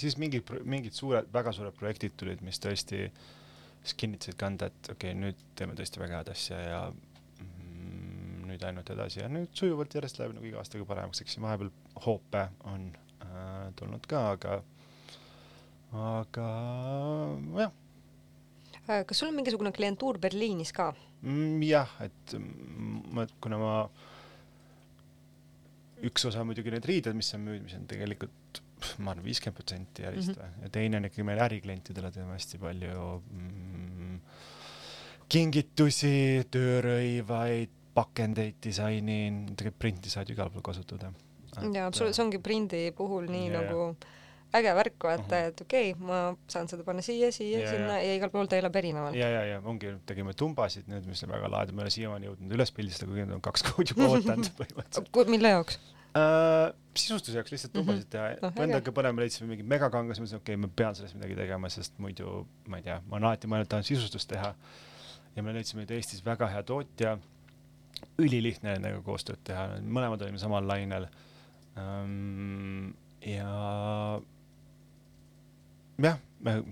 siis 0.00 0.16
mingid, 0.20 0.50
mingid 0.64 0.96
suured, 0.96 1.28
väga 1.32 1.52
suured 1.56 1.76
projektid 1.76 2.16
tulid, 2.16 2.42
mis 2.46 2.60
tõesti 2.62 3.06
siis 3.80 3.96
kinnitasid 3.96 4.36
kanda, 4.40 4.68
et 4.68 4.92
okei 4.92 5.12
okay,, 5.12 5.20
nüüd 5.20 5.44
teeme 5.56 5.76
tõesti 5.78 6.02
väga 6.02 6.20
head 6.20 6.32
asja 6.34 6.58
ja 6.60 6.80
mm, 6.90 8.42
nüüd 8.50 8.64
ainult 8.68 8.90
edasi 8.92 9.22
ja 9.22 9.28
nüüd 9.32 9.52
sujuvalt 9.56 9.94
järjest 9.96 10.20
läheb 10.20 10.34
nagu 10.36 10.48
iga 10.50 10.60
aastaga 10.60 10.86
paremaks, 10.88 11.22
eks 11.22 11.36
siin 11.36 11.46
vahepeal 11.46 11.72
hoope 12.04 12.44
on 12.68 12.90
äh, 13.24 13.70
tulnud 13.80 14.04
ka, 14.10 14.24
aga, 14.36 14.58
aga 15.96 16.50
jah. 17.62 17.72
kas 19.06 19.16
sul 19.16 19.30
on 19.30 19.40
mingisugune 19.40 19.72
klientuur 19.76 20.20
Berliinis 20.20 20.74
ka 20.76 20.92
mm,? 21.22 21.64
jah, 21.70 21.96
et 22.04 22.36
ma, 22.36 23.26
kuna 23.40 23.60
ma 23.60 23.74
üks 26.08 26.26
osa 26.30 26.44
muidugi 26.46 26.72
need 26.74 26.86
riided, 26.88 27.16
mis 27.16 27.32
on 27.36 27.46
müüd, 27.46 27.64
mis 27.64 27.76
on 27.78 27.86
tegelikult 27.90 28.60
ma 29.04 29.12
arvan, 29.12 29.24
viiskümmend 29.24 29.58
protsenti 29.58 30.06
ärist 30.08 30.32
või 30.32 30.46
mm 30.46 30.52
-hmm. 30.54 30.62
ja 30.64 30.72
teine 30.76 31.00
on 31.00 31.08
ikkagi 31.08 31.26
meil 31.28 31.42
äriklientidele 31.44 32.10
teeme 32.14 32.32
hästi 32.36 32.60
palju 32.62 33.02
mm, 33.18 34.20
kingitusi, 35.30 36.46
töörõivaid, 36.50 37.74
pakendeid 37.94 38.56
disainin, 38.64 39.42
tegelikult 39.54 39.82
printi 39.82 40.10
saad 40.10 40.30
ju 40.30 40.34
igal 40.38 40.50
pool 40.50 40.64
kasutada. 40.64 41.12
ja 41.74 41.86
absoluutselt, 41.86 42.16
see 42.16 42.24
ongi 42.24 42.38
prindi 42.38 42.82
puhul 42.96 43.28
nii 43.30 43.50
yeah. 43.50 43.62
nagu 43.62 43.96
äge 44.56 44.74
värk, 44.74 44.96
vaata 45.04 45.22
uh, 45.22 45.30
-huh. 45.30 45.52
et 45.52 45.60
okei 45.60 45.92
okay,, 45.92 46.06
ma 46.06 46.20
saan 46.50 46.68
seda 46.68 46.84
panna 46.86 47.02
siia, 47.02 47.30
siia 47.32 47.62
sinna 47.70 47.98
yeah. 48.00 48.08
ja 48.08 48.18
igal 48.18 48.32
pool 48.34 48.50
ta 48.50 48.58
elab 48.58 48.76
erinevalt. 48.76 49.16
ja, 49.16 49.28
ja, 49.30 49.44
ja 49.46 49.62
ongi, 49.64 49.94
tegime 50.06 50.34
tumbasid 50.34 50.90
nüüd, 50.90 51.06
mis 51.06 51.22
on 51.24 51.32
väga 51.36 51.50
lahedad, 51.52 51.74
ma 51.74 51.84
ei 51.84 51.88
ole 51.88 51.94
siiamaani 51.96 52.30
jõudnud 52.30 52.58
üles 52.58 52.74
pildistada, 52.74 53.10
kuigi 53.10 53.26
need 53.26 53.38
on 53.38 53.44
kaks 53.46 53.66
kuud 53.70 53.94
juba 53.94 54.08
ootanud 54.16 54.52
põhimõtteliselt 54.58 55.34
mille 55.36 55.54
jaoks 55.56 55.78
uh,? 56.18 56.68
sisustuse 56.96 57.38
jaoks 57.38 57.52
lihtsalt 57.54 57.72
tumbasid 57.72 58.02
mm 58.02 58.06
-hmm. 58.06 58.38
teha 58.40 58.50
no,, 58.50 58.62
endaga 58.64 58.92
põnev, 58.92 59.14
me 59.14 59.22
leidsime 59.22 59.48
mingi 59.48 59.62
megakangas, 59.62 60.18
ma 60.18 60.26
mõtlesin, 60.26 60.42
okei 60.42 60.54
okay,, 60.54 60.62
ma 60.64 60.70
pean 60.76 60.96
sellest 60.98 61.14
midagi 61.18 61.36
tegema, 61.38 61.68
sest 61.70 61.98
muidu 62.02 62.46
ma 62.66 62.80
ei 62.80 62.86
tea, 62.86 62.96
ma 63.06 63.16
olen 63.16 63.28
alati 63.28 63.50
mõelnud, 63.50 63.70
tahan 63.70 63.86
sisustust 63.86 64.28
teha. 64.28 64.54
ja 65.36 65.42
me 65.46 65.54
leidsime 65.54 65.86
Eestis 65.88 66.24
väga 66.26 66.48
hea 66.50 66.62
tootja, 66.66 67.18
ülilihtne 68.18 68.74
nendega 68.74 69.02
koostööd 69.06 69.38
teha, 69.44 69.68
mõlemad 69.80 70.22
olime 70.26 70.38
samal 70.42 70.66
lainel 70.66 71.06
um,. 71.78 72.92
ja 73.26 74.20
jah, 76.04 76.18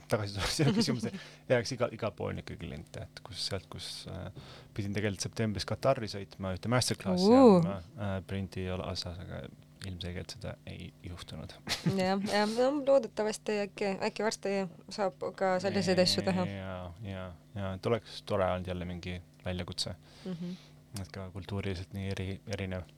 tagasi 0.09 0.37
tulles 0.37 0.57
sinu 0.59 0.75
küsimuse, 0.77 1.13
ja 1.49 1.61
eks 1.61 1.75
igal, 1.77 2.13
pool 2.17 2.33
on 2.33 2.43
ikkagi 2.43 2.61
kliente, 2.65 3.05
et 3.09 3.23
kus 3.27 3.47
sealt, 3.51 3.69
kus 3.73 3.89
äh, 4.13 4.29
pidin 4.77 4.97
tegelikult 4.97 5.27
septembris 5.29 5.69
Katari 5.69 6.11
sõitma 6.11 6.55
ühte 6.57 6.73
masterclass'i 6.73 7.33
andma 7.39 7.79
äh, 7.79 8.15
printi 8.29 8.69
osas, 8.75 9.19
aga 9.25 9.43
ilmselgelt 9.87 10.35
seda 10.35 10.57
ei 10.67 10.89
juhtunud. 11.07 11.53
jah, 12.01 12.23
ja 12.33 12.47
no 12.51 12.71
loodetavasti 12.81 13.61
äkki, 13.69 13.93
äkki 14.09 14.27
varsti 14.27 14.55
saab 14.95 15.29
ka 15.39 15.57
selliseid 15.63 16.01
asju 16.03 16.25
teha. 16.27 16.47
ja, 16.51 16.79
ja, 17.07 17.27
ja 17.55 17.75
et 17.77 17.93
oleks 17.93 18.23
tore 18.27 18.49
olnud 18.55 18.73
jälle 18.73 18.89
mingi 18.89 19.21
väljakutse. 19.45 19.95
Mm. 20.25 20.33
-hmm 20.33 20.57
et 21.03 21.11
ka 21.13 21.29
kultuuriliselt 21.35 21.93
nii 21.97 22.11
eri, 22.15 22.29
erinev. 22.55 22.87
Äh, 22.87 22.98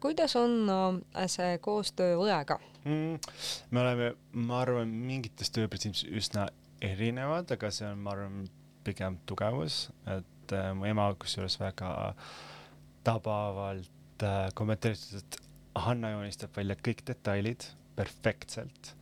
kuidas 0.00 0.36
on 0.36 0.70
äh, 0.70 1.26
see 1.30 1.58
koostöö 1.64 2.16
õega 2.20 2.58
mm,? 2.84 3.18
me 3.70 3.82
oleme, 3.82 4.12
ma 4.32 4.62
arvan, 4.62 4.92
mingites 5.08 5.52
tööprintsiipides 5.54 6.06
üsna 6.20 6.48
erinevad, 6.84 7.50
aga 7.54 7.70
see 7.74 7.88
on, 7.88 8.02
ma 8.04 8.14
arvan, 8.14 8.46
pigem 8.86 9.18
tugevus, 9.28 9.88
et 10.08 10.54
äh, 10.56 10.70
mu 10.76 10.88
ema 10.88 11.08
kusjuures 11.20 11.58
väga 11.60 11.90
tabavalt 13.06 14.24
äh, 14.24 14.48
kommenteeris, 14.58 15.10
et 15.20 15.42
Hanna 15.78 16.10
joonistab 16.14 16.56
välja 16.56 16.74
kõik 16.82 17.04
detailid 17.06 17.68
perfektselt 17.98 18.94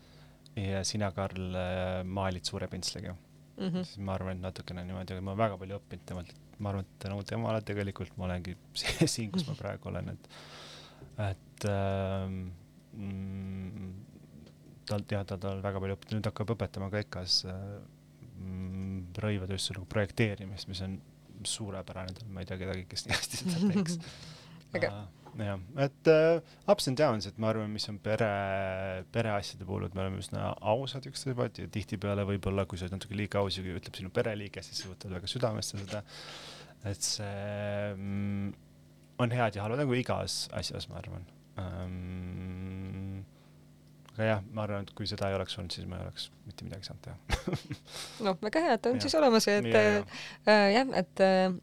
ja 0.57 0.83
sina, 0.85 1.13
Karl 1.17 1.55
äh,, 1.57 2.03
maalid 2.05 2.49
suure 2.49 2.69
pintsliga 2.69 3.15
mm. 3.15 3.69
-hmm. 3.69 3.85
siis 3.85 3.99
ma 3.99 4.15
arvan, 4.15 4.37
et 4.37 4.43
natukene 4.43 4.85
niimoodi, 4.85 5.15
aga 5.15 5.25
ma 5.25 5.33
olen 5.33 5.45
väga 5.45 5.59
palju 5.63 5.79
õppinud 5.81 6.07
temalt, 6.11 6.35
ma 6.59 6.73
arvan, 6.73 6.87
et 6.87 7.01
tänu 7.05 7.19
temale 7.29 7.63
tegelikult 7.67 8.15
ma 8.17 8.29
olengi 8.29 8.57
siin, 9.15 9.33
kus 9.35 9.47
ma 9.49 9.57
praegu 9.59 9.91
olen, 9.93 10.15
et 10.15 10.31
et 11.27 11.67
ähm, 11.71 12.39
mm, 12.93 13.91
tal 14.89 15.05
jah, 15.11 15.25
ta, 15.27 15.39
ta 15.41 15.55
on 15.55 15.63
väga 15.65 15.83
palju 15.83 15.99
õppinud, 15.99 16.19
nüüd 16.19 16.31
hakkab 16.31 16.55
õpetama 16.57 16.91
ka 16.93 17.03
EKA-s 17.03 17.45
mm, 17.49 19.13
rõivatööstuse 19.25 19.79
nagu 19.79 19.89
projekteerimist, 19.93 20.69
mis 20.71 20.83
on 20.87 20.99
suurepärane, 21.47 22.27
ma 22.33 22.43
ei 22.43 22.49
tea 22.49 22.59
kedagi, 22.61 22.87
kes 22.91 23.07
nii 23.07 23.17
hästi 23.17 23.43
seda 23.43 23.71
teeks. 23.73 23.99
Aga 24.77 24.93
uh, 24.93 25.26
jah, 25.45 25.61
et 25.85 26.11
uh, 26.13 26.41
ups 26.73 26.89
and 26.91 26.99
downs, 27.01 27.27
et 27.29 27.39
ma 27.43 27.51
arvan, 27.53 27.71
mis 27.73 27.87
on 27.91 27.99
pere, 28.03 28.29
pereasjade 29.13 29.67
puhul, 29.69 29.87
et 29.89 29.97
me 29.97 30.05
oleme 30.05 30.21
üsna 30.23 30.51
ausad 30.73 31.07
üksteise 31.11 31.37
poolt 31.39 31.61
ja 31.61 31.69
tihtipeale 31.73 32.25
võib-olla, 32.29 32.67
kui 32.69 32.79
sa 32.81 32.87
oled 32.87 32.97
natuke 32.97 33.19
liiga 33.19 33.43
aus 33.43 33.59
ja 33.59 33.65
kui 33.65 33.75
ütleb 33.77 33.99
sinu 33.99 34.13
pereliige, 34.15 34.65
siis 34.65 34.83
sa 34.83 34.91
võtad 34.93 35.13
väga 35.19 35.31
südamesse 35.31 35.81
seda. 35.83 36.03
et 36.87 37.03
see 37.03 37.95
mm, 37.97 38.53
on 39.19 39.33
head 39.35 39.57
ja 39.57 39.65
halvad 39.65 39.83
nagu 39.83 39.97
igas 39.99 40.47
asjas, 40.57 40.89
ma 40.91 41.01
arvan 41.01 41.25
um,. 41.61 43.25
aga 44.15 44.29
jah, 44.31 44.43
ma 44.57 44.65
arvan, 44.65 44.87
et 44.87 44.93
kui 44.97 45.09
seda 45.09 45.29
ei 45.31 45.37
oleks 45.37 45.57
olnud, 45.59 45.73
siis 45.75 45.89
ma 45.89 45.99
ei 46.01 46.07
oleks 46.07 46.31
mitte 46.49 46.65
midagi 46.69 46.89
saanud 46.89 47.05
teha 47.09 47.57
noh, 48.29 48.39
väga 48.45 48.63
hea, 48.67 48.77
et 48.79 48.91
on 48.91 48.97
Jah. 48.97 49.07
siis 49.07 49.17
olemas, 49.19 49.49
et 49.53 49.67
Ja, 49.73 49.81
äh, 49.81 49.97
ja. 49.97 50.05
äh, 50.53 50.69
jah, 50.77 50.95
et 51.03 51.25
äh, 51.25 51.57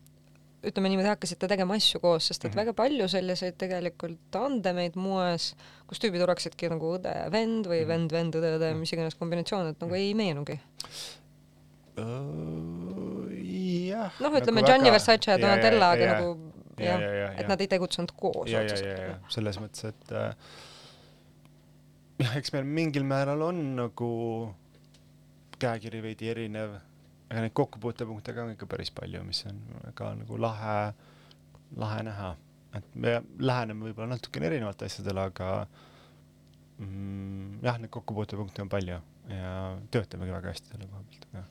ütleme 0.64 0.90
niimoodi, 0.90 1.10
hakkasite 1.12 1.48
tegema 1.52 1.76
asju 1.76 2.00
koos, 2.00 2.28
sest 2.32 2.46
et 2.46 2.52
Mhm. 2.54 2.60
väga 2.62 2.74
palju 2.74 3.08
selliseid 3.12 3.58
tegelikult 3.60 4.18
tandemeid 4.32 4.96
moes, 4.96 5.54
kus 5.88 6.00
tüübid 6.00 6.22
oleksidki 6.24 6.70
nagu 6.72 6.94
õde 6.98 7.12
ja 7.16 7.30
vend 7.30 7.66
või 7.68 7.82
Mhm. 7.82 7.88
vend, 7.88 8.12
vend, 8.12 8.36
õde, 8.36 8.54
õde, 8.58 8.72
Mhm. 8.72 8.80
mis 8.80 8.94
iganes 8.94 9.16
kombinatsioon, 9.20 9.68
et 9.70 9.80
nagu 9.82 9.92
Mhm. 9.92 10.00
ei 10.02 10.14
meenugi. 10.14 10.60
uh, 11.98 13.28
jah 13.90 14.12
noh, 14.24 14.32
ütleme 14.40 14.62
nagu 14.62 14.68
Gianni 14.68 14.90
väga- 14.90 14.96
Versace 14.98 15.32
ja 15.32 15.38
Donatella, 15.38 15.92
aga 15.94 16.04
ja, 16.04 16.14
nagu 16.20 16.30
ja, 16.80 16.86
jah, 16.86 17.02
ja, 17.02 17.12
ja, 17.14 17.28
et 17.34 17.42
ja. 17.42 17.48
nad 17.48 17.62
ei 17.62 17.68
tegutsenud 17.68 18.12
koos 18.18 18.50
otseselt. 18.50 19.20
selles 19.30 19.58
mõttes, 19.62 19.84
et 19.92 20.12
äh, 20.12 20.34
jah, 22.24 22.36
eks 22.40 22.54
meil 22.54 22.64
mingil 22.66 23.04
määral 23.04 23.42
on 23.50 23.62
nagu 23.76 24.10
käekiri 25.60 26.02
veidi 26.04 26.30
erinev, 26.34 26.80
aga 27.34 27.46
neid 27.46 27.56
kokkupuutepunkte 27.58 28.36
ka 28.36 28.46
on 28.46 28.54
ikka 28.54 28.70
päris 28.70 28.92
palju, 28.94 29.24
mis 29.28 29.44
on 29.50 29.60
väga 29.84 30.14
nagu 30.22 30.38
lahe, 30.42 30.78
lahe 31.78 32.04
näha. 32.10 32.36
et 32.74 32.96
me 32.96 33.20
läheneme 33.38 33.90
võib-olla 33.90 34.16
natukene 34.16 34.48
erinevalt 34.50 34.82
asjadele, 34.86 35.28
aga 35.30 35.50
mm, 36.78 37.60
jah, 37.66 37.82
neid 37.82 37.94
kokkupuutepunkte 37.94 38.66
on 38.66 38.72
palju 38.72 39.02
ja 39.30 39.52
töötamegi 39.94 40.34
väga 40.34 40.54
hästi 40.54 40.74
selle 40.74 40.88
koha 40.90 41.04
pealt, 41.10 41.28
aga 41.32 41.44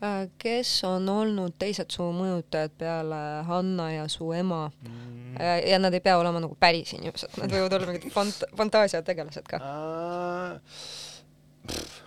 Äh, 0.00 0.30
kes 0.40 0.84
on 0.88 1.08
olnud 1.12 1.58
teised 1.60 1.92
su 1.92 2.06
mõjutajad 2.16 2.72
peale 2.80 3.16
Hanna 3.44 3.90
ja 3.92 4.06
su 4.08 4.30
ema? 4.32 4.70
mm. 4.70 5.34
Äh, 5.36 5.58
ja 5.68 5.78
nad 5.78 5.92
ei 5.92 6.00
pea 6.00 6.14
olema 6.16 6.40
nagu 6.40 6.56
päris 6.56 6.94
inimesed, 6.96 7.34
nad 7.36 7.52
võivad 7.52 7.74
olla 7.76 7.88
mingid 7.90 8.06
fant-, 8.14 8.46
fantaasiategelased 8.56 9.44
ka. 9.50 9.60
Pff, 11.66 11.99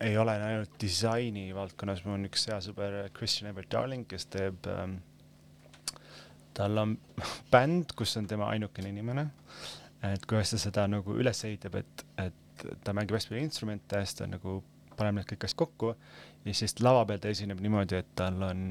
ei 0.00 0.16
ole 0.18 0.34
ainult 0.42 0.74
disaini 0.80 1.48
valdkonnas, 1.54 2.04
mul 2.04 2.18
on 2.18 2.28
üks 2.28 2.46
hea 2.50 2.58
sõber 2.62 2.98
Christian 3.16 3.50
Everett 3.50 3.72
Darling, 3.72 4.06
kes 4.10 4.28
teeb 4.30 4.68
ähm,, 4.70 4.98
tal 6.54 6.78
on 6.82 6.96
bänd, 7.52 7.94
kus 7.98 8.16
on 8.20 8.28
tema 8.30 8.50
ainukene 8.54 8.92
inimene. 8.94 9.28
et 10.06 10.26
kuidas 10.30 10.54
ta 10.54 10.60
seda 10.62 10.86
nagu 10.86 11.16
üles 11.18 11.40
ehitab, 11.44 11.80
et, 11.80 12.04
et 12.22 12.66
ta 12.84 12.94
mängib 12.94 13.16
hästi 13.16 13.32
palju 13.32 13.42
instrumente, 13.42 14.02
siis 14.06 14.20
ta 14.20 14.28
nagu 14.30 14.60
paneb 14.98 15.18
need 15.18 15.28
kõik 15.30 15.46
asjad 15.46 15.58
kokku 15.64 15.92
ja 16.44 16.54
siis 16.54 16.78
lava 16.82 17.04
peal 17.08 17.20
ta 17.22 17.32
esineb 17.32 17.60
niimoodi, 17.62 17.98
et 17.98 18.14
tal 18.18 18.38
on, 18.46 18.62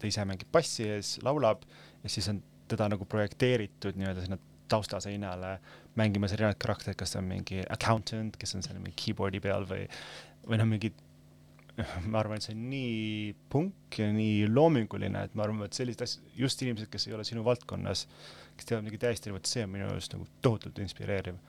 ta 0.00 0.08
ise 0.08 0.24
mängib 0.28 0.50
bassi 0.52 0.88
ees, 0.88 1.18
laulab 1.24 1.64
ja 2.02 2.12
siis 2.12 2.28
on 2.32 2.40
teda 2.68 2.88
nagu 2.92 3.04
projekteeritud 3.08 3.96
nii-öelda 4.00 4.24
sinna 4.24 4.40
taustaseinale 4.72 5.58
mängimas 6.00 6.32
erinevaid 6.32 6.58
karaktereid, 6.60 6.96
kas 6.98 7.12
ta 7.12 7.20
on 7.20 7.28
mingi 7.28 7.60
accountant, 7.70 8.36
kes 8.40 8.56
on 8.56 8.64
seal 8.64 8.80
mingi 8.80 8.96
keyboard'i 9.04 9.42
peal 9.44 9.68
või, 9.68 9.84
või 10.48 10.60
noh, 10.60 10.68
mingid 10.70 11.00
ma 12.10 12.20
arvan, 12.20 12.38
et 12.38 12.46
see 12.46 12.54
on 12.54 12.62
nii 12.70 13.34
punk 13.50 13.98
ja 13.98 14.08
nii 14.14 14.46
loominguline, 14.50 15.24
et 15.26 15.34
ma 15.34 15.46
arvan, 15.46 15.64
et 15.66 15.76
sellised 15.76 16.04
asjad, 16.06 16.30
just 16.38 16.62
inimesed, 16.62 16.90
kes 16.92 17.08
ei 17.08 17.16
ole 17.16 17.26
sinu 17.26 17.42
valdkonnas, 17.46 18.06
kes 18.54 18.70
teevad 18.70 18.86
midagi 18.86 19.02
täiesti 19.06 19.30
erinevat, 19.30 19.50
see 19.50 19.66
on 19.66 19.74
minu 19.74 19.88
arust 19.90 20.14
nagu 20.14 20.28
tohutult 20.44 20.78
inspireeriv 20.84 21.40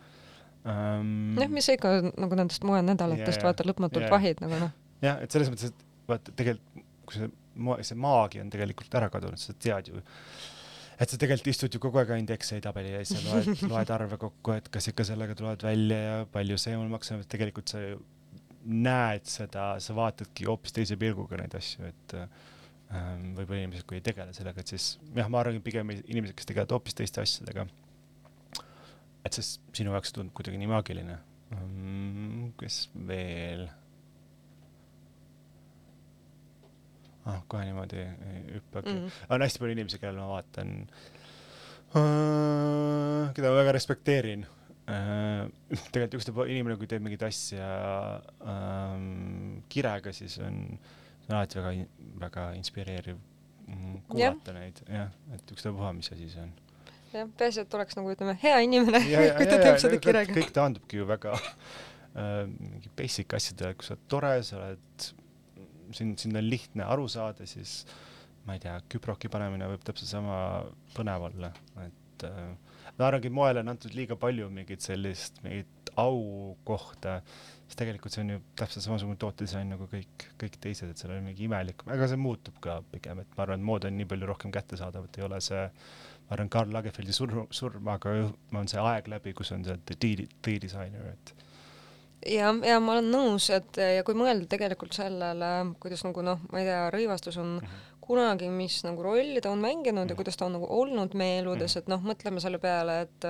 um, 0.65 1.35
jah, 1.37 1.51
mis 1.51 1.69
sa 1.69 1.77
ikka 1.77 1.93
nagu 2.09 2.39
nendest 2.39 2.65
moenädalatest 2.65 3.37
yeah, 3.37 3.45
vaata 3.45 3.67
lõpmatult 3.69 4.07
yeah. 4.07 4.13
vahid 4.15 4.41
nagu 4.41 4.63
noh. 4.65 4.73
jah, 5.05 5.21
et 5.21 5.35
selles 5.35 5.51
mõttes, 5.53 5.69
et 5.69 6.09
vaata 6.09 6.33
tegelikult, 6.33 6.85
kui 7.05 7.19
see 7.21 7.33
see 7.87 7.97
maagia 7.99 8.43
on 8.43 8.51
tegelikult 8.51 8.97
ära 8.99 9.09
kadunud, 9.11 9.39
sa 9.39 9.53
tead 9.61 9.91
ju, 9.91 10.01
et 10.99 11.11
sa 11.11 11.19
tegelikult 11.19 11.51
istud 11.53 11.75
ju 11.75 11.81
kogu 11.83 12.01
aeg 12.01 12.11
ainult 12.15 12.33
Exceli 12.35 12.63
tabeli 12.63 12.91
ees 12.97 13.13
ja 13.13 13.21
loed, 13.23 13.63
loed 13.71 13.93
arve 13.95 14.19
kokku, 14.19 14.55
et 14.55 14.67
kas 14.73 14.89
ikka 14.91 15.05
sellega 15.07 15.37
tulevad 15.37 15.63
välja 15.63 16.01
ja 16.01 16.17
palju 16.31 16.57
see 16.61 16.75
mul 16.79 16.91
maksab, 16.91 17.23
et 17.23 17.31
tegelikult 17.31 17.71
sa 17.71 17.83
ju 17.83 18.01
näed 18.65 19.27
seda, 19.29 19.75
sa 19.83 19.95
vaatadki 19.97 20.47
hoopis 20.49 20.73
teise 20.75 20.97
pilguga 20.99 21.37
neid 21.39 21.53
asju, 21.57 21.85
et 21.89 22.15
ähm, 22.17 23.31
võib-olla 23.37 23.61
inimesed, 23.61 23.85
kui 23.89 23.99
ei 23.99 24.05
tegele 24.05 24.33
sellega, 24.35 24.61
et 24.61 24.73
siis 24.73 24.95
jah, 25.15 25.29
ma 25.29 25.41
arvan, 25.41 25.61
pigem 25.65 25.93
inimesed, 25.95 26.35
kes 26.37 26.49
tegelevad 26.49 26.75
hoopis 26.77 26.97
teiste 26.97 27.21
asjadega, 27.23 27.67
et 29.25 29.37
siis 29.37 29.55
sinu 29.77 29.93
jaoks 29.95 30.13
tundub 30.15 30.35
kuidagi 30.37 30.61
nii 30.61 30.71
maagiline 30.73 31.17
um,. 31.55 32.53
kes 32.59 32.85
veel? 33.07 33.67
ah, 37.25 37.41
kohe 37.49 37.65
niimoodi 37.65 38.01
ei 38.01 38.41
hüppagi 38.55 38.91
mm. 38.91 39.05
mm.. 39.05 39.29
on 39.33 39.45
hästi 39.45 39.61
palju 39.61 39.77
inimesi, 39.77 40.01
kellel 40.01 40.21
ma 40.21 40.27
vaatan 40.35 40.75
uh,, 41.95 43.31
keda 43.35 43.49
ma 43.49 43.57
väga 43.61 43.77
respekteerin. 43.77 44.45
tegelikult 45.93 46.19
ükstapuha 46.19 46.45
inimene, 46.51 46.77
kui 46.77 46.89
teeb 46.89 47.01
mingit 47.05 47.23
asja 47.25 47.69
um, 48.41 49.63
kirega, 49.71 50.13
siis 50.13 50.37
on, 50.45 50.59
on 51.25 51.37
alati 51.39 51.57
väga, 51.57 51.87
väga 52.21 52.43
inspireeriv 52.59 53.17
mm, 53.17 54.03
kuulata 54.11 54.53
neid, 54.53 54.83
jah, 54.85 55.09
et 55.33 55.55
ükstapuha, 55.55 55.89
mis 55.97 56.11
asi 56.13 56.29
see 56.29 56.43
on. 56.43 56.53
Jah, 57.15 57.29
peaasi, 57.39 57.63
et 57.63 57.77
oleks 57.77 57.97
nagu 57.97 58.11
ütleme 58.13 58.35
hea 58.41 58.59
inimene, 58.67 59.01
ja, 59.09 59.23
ja, 59.25 59.33
kui 59.37 59.47
ja, 59.47 59.55
ta 59.55 59.59
ja 59.59 59.67
teeb 59.69 59.81
seda 59.81 60.01
kirega. 60.03 60.37
kõik 60.37 60.53
taandubki 60.53 61.01
ju 61.01 61.09
väga 61.09 61.33
äh, 61.41 62.41
mingi 62.51 62.91
basic 62.97 63.37
asjadele, 63.37 63.77
kui 63.79 63.87
sa 63.87 63.95
oled 63.95 64.09
tore, 64.11 64.35
sa 64.45 64.59
oled, 64.59 65.09
sind, 65.95 66.19
sind 66.21 66.37
on 66.37 66.45
lihtne 66.45 66.85
aru 66.85 67.09
saada, 67.09 67.47
siis 67.49 67.81
ma 68.45 68.57
ei 68.57 68.61
tea, 68.61 68.77
küproki 68.93 69.31
panemine 69.33 69.65
võib 69.71 69.81
täpselt 69.87 70.11
sama 70.11 70.37
põnev 70.93 71.29
olla, 71.31 71.49
et 71.87 72.29
äh, 72.29 72.53
ma 72.99 73.09
arvangi, 73.09 73.31
moele 73.33 73.63
on 73.63 73.73
antud 73.73 73.95
liiga 73.97 74.17
palju 74.19 74.49
mingit 74.53 74.85
sellist, 74.85 75.41
mingit 75.43 75.91
aukohta, 75.99 77.19
siis 77.65 77.79
tegelikult 77.79 78.15
see 78.15 78.23
on 78.25 78.33
ju 78.33 78.41
täpselt 78.59 78.85
samasugune 78.85 79.19
tootedisain 79.19 79.69
nagu 79.71 79.87
kõik, 79.91 80.27
kõik 80.41 80.57
teised, 80.63 80.91
et 80.91 80.99
seal 80.99 81.13
on 81.15 81.23
mingi 81.27 81.47
imelik, 81.47 81.85
aga 81.87 82.09
see 82.11 82.19
muutub 82.19 82.59
ka 82.63 82.81
pigem, 82.91 83.23
et 83.23 83.37
ma 83.37 83.45
arvan, 83.45 83.63
et 83.63 83.69
mood 83.71 83.87
on 83.87 83.95
nii 83.99 84.09
palju 84.11 84.29
rohkem 84.31 84.53
kättesaadav, 84.55 85.07
et 85.07 85.19
ei 85.19 85.27
ole 85.27 85.39
see 85.43 85.63
ma 86.25 86.35
arvan, 86.37 86.51
Karl 86.51 86.75
Lagerfeldi 86.75 87.15
surm, 87.15 87.47
surmaga 87.53 88.15
on 88.55 88.71
see 88.71 88.83
aeg 88.83 89.09
läbi, 89.11 89.35
kus 89.37 89.53
on 89.55 89.65
see 89.67 89.79
the, 89.91 90.59
designer, 90.59 91.13
et 91.13 91.35
ja, 92.25 92.51
ja 92.65 92.79
ma 92.81 92.95
olen 92.95 93.11
nõus, 93.13 93.49
et 93.53 93.79
ja 93.79 94.03
kui 94.05 94.17
mõelda 94.17 94.47
tegelikult 94.49 94.95
sellele, 94.97 95.51
kuidas 95.81 96.03
nagu 96.07 96.23
noh, 96.25 96.41
ma 96.51 96.61
ei 96.61 96.67
tea, 96.67 96.81
rõivastus 96.93 97.37
on 97.41 97.57
kunagi, 98.05 98.49
mis 98.53 98.81
nagu 98.85 99.03
rolli 99.03 99.41
ta 99.41 99.49
on 99.51 99.59
mänginud 99.63 100.09
ja 100.09 100.15
kuidas 100.15 100.37
ta 100.37 100.45
on 100.45 100.53
nagu 100.59 100.67
olnud 100.69 101.13
meie 101.17 101.39
eludes, 101.41 101.75
et 101.79 101.87
noh, 101.91 102.01
mõtleme 102.05 102.39
selle 102.43 102.59
peale, 102.61 103.01
et 103.07 103.29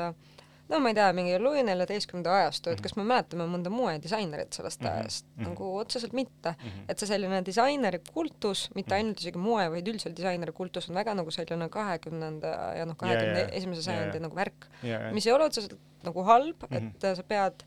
no 0.70 0.80
ma 0.82 0.90
ei 0.90 0.96
tea, 0.98 1.12
mingi 1.14 1.36
Louis 1.40 1.62
neljateistkümnenda 1.68 2.32
ajastu, 2.40 2.72
et 2.74 2.82
kas 2.82 2.96
me 2.98 3.04
mäletame 3.06 3.46
mõnda 3.48 3.70
moedisainerit 3.70 4.54
sellest 4.58 4.82
Mhm. 4.82 4.92
ajast 4.92 5.26
Mhm. 5.36 5.44
nagu 5.50 5.68
otseselt 5.80 6.14
mitte. 6.14 6.56
Mhm. 6.58 6.86
et 6.90 7.00
see 7.00 7.08
selline 7.08 7.42
disaineri 7.46 8.00
kultus, 8.14 8.70
mitte 8.76 8.90
Mhm. 8.90 8.98
ainult 8.98 9.20
isegi 9.22 9.38
moe, 9.38 9.70
vaid 9.70 9.88
üldiselt 9.88 10.16
disaineri 10.18 10.52
kultus 10.52 10.90
on 10.90 10.96
väga 10.96 11.14
nagu 11.16 11.30
selline 11.32 11.70
kahekümnenda 11.70 12.76
ja 12.78 12.86
noh, 12.86 12.96
kahekümne 12.98 13.50
esimese 13.54 13.82
Ja, 13.90 13.94
ja. 13.94 14.00
sajandi 14.00 14.20
nagu 14.20 14.36
värk, 14.36 14.68
mis 15.14 15.28
ei 15.28 15.34
ole 15.34 15.44
otseselt 15.46 15.78
nagu 16.04 16.24
halb 16.24 16.56
mm, 16.64 16.68
Mhm. 16.76 16.86
-hmm. 16.88 16.96
et 16.96 17.04
äh, 17.04 17.16
sa 17.16 17.24
pead 17.24 17.64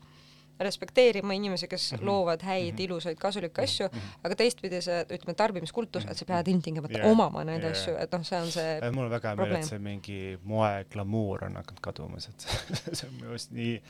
respekteerima 0.59 1.33
inimesi, 1.33 1.67
kes 1.67 1.91
mm 1.91 1.97
-hmm. 1.97 2.05
loovad 2.05 2.41
häid 2.43 2.71
mm, 2.73 2.77
-hmm. 2.77 2.83
ilusaid, 2.83 3.17
kasulikke 3.17 3.61
asju 3.61 3.87
mm, 3.87 3.99
-hmm. 3.99 4.19
aga 4.23 4.35
teistpidi 4.35 4.81
see, 4.81 5.01
ütleme, 5.03 5.33
tarbimiskultus, 5.33 6.05
et 6.05 6.17
sa 6.17 6.25
pead 6.25 6.47
ilmtingimata 6.47 6.97
yeah. 6.97 7.11
omama 7.11 7.43
neid 7.43 7.63
yeah. 7.63 7.71
asju, 7.71 7.95
et 7.97 8.11
noh, 8.11 8.25
see 8.25 8.41
on 8.41 8.51
see 8.51 8.91
mul 8.91 9.05
on 9.05 9.11
väga 9.11 9.29
hea 9.29 9.35
meel, 9.35 9.55
et 9.55 9.69
see 9.71 9.79
mingi 9.79 10.19
moe 10.43 10.85
glamuur 10.91 11.45
on 11.45 11.55
hakanud 11.55 11.81
kadumas, 11.81 12.27
et 12.27 12.47
see 12.97 13.07
on 13.07 13.15
minu 13.15 13.29
arust 13.29 13.51
nii 13.51 13.81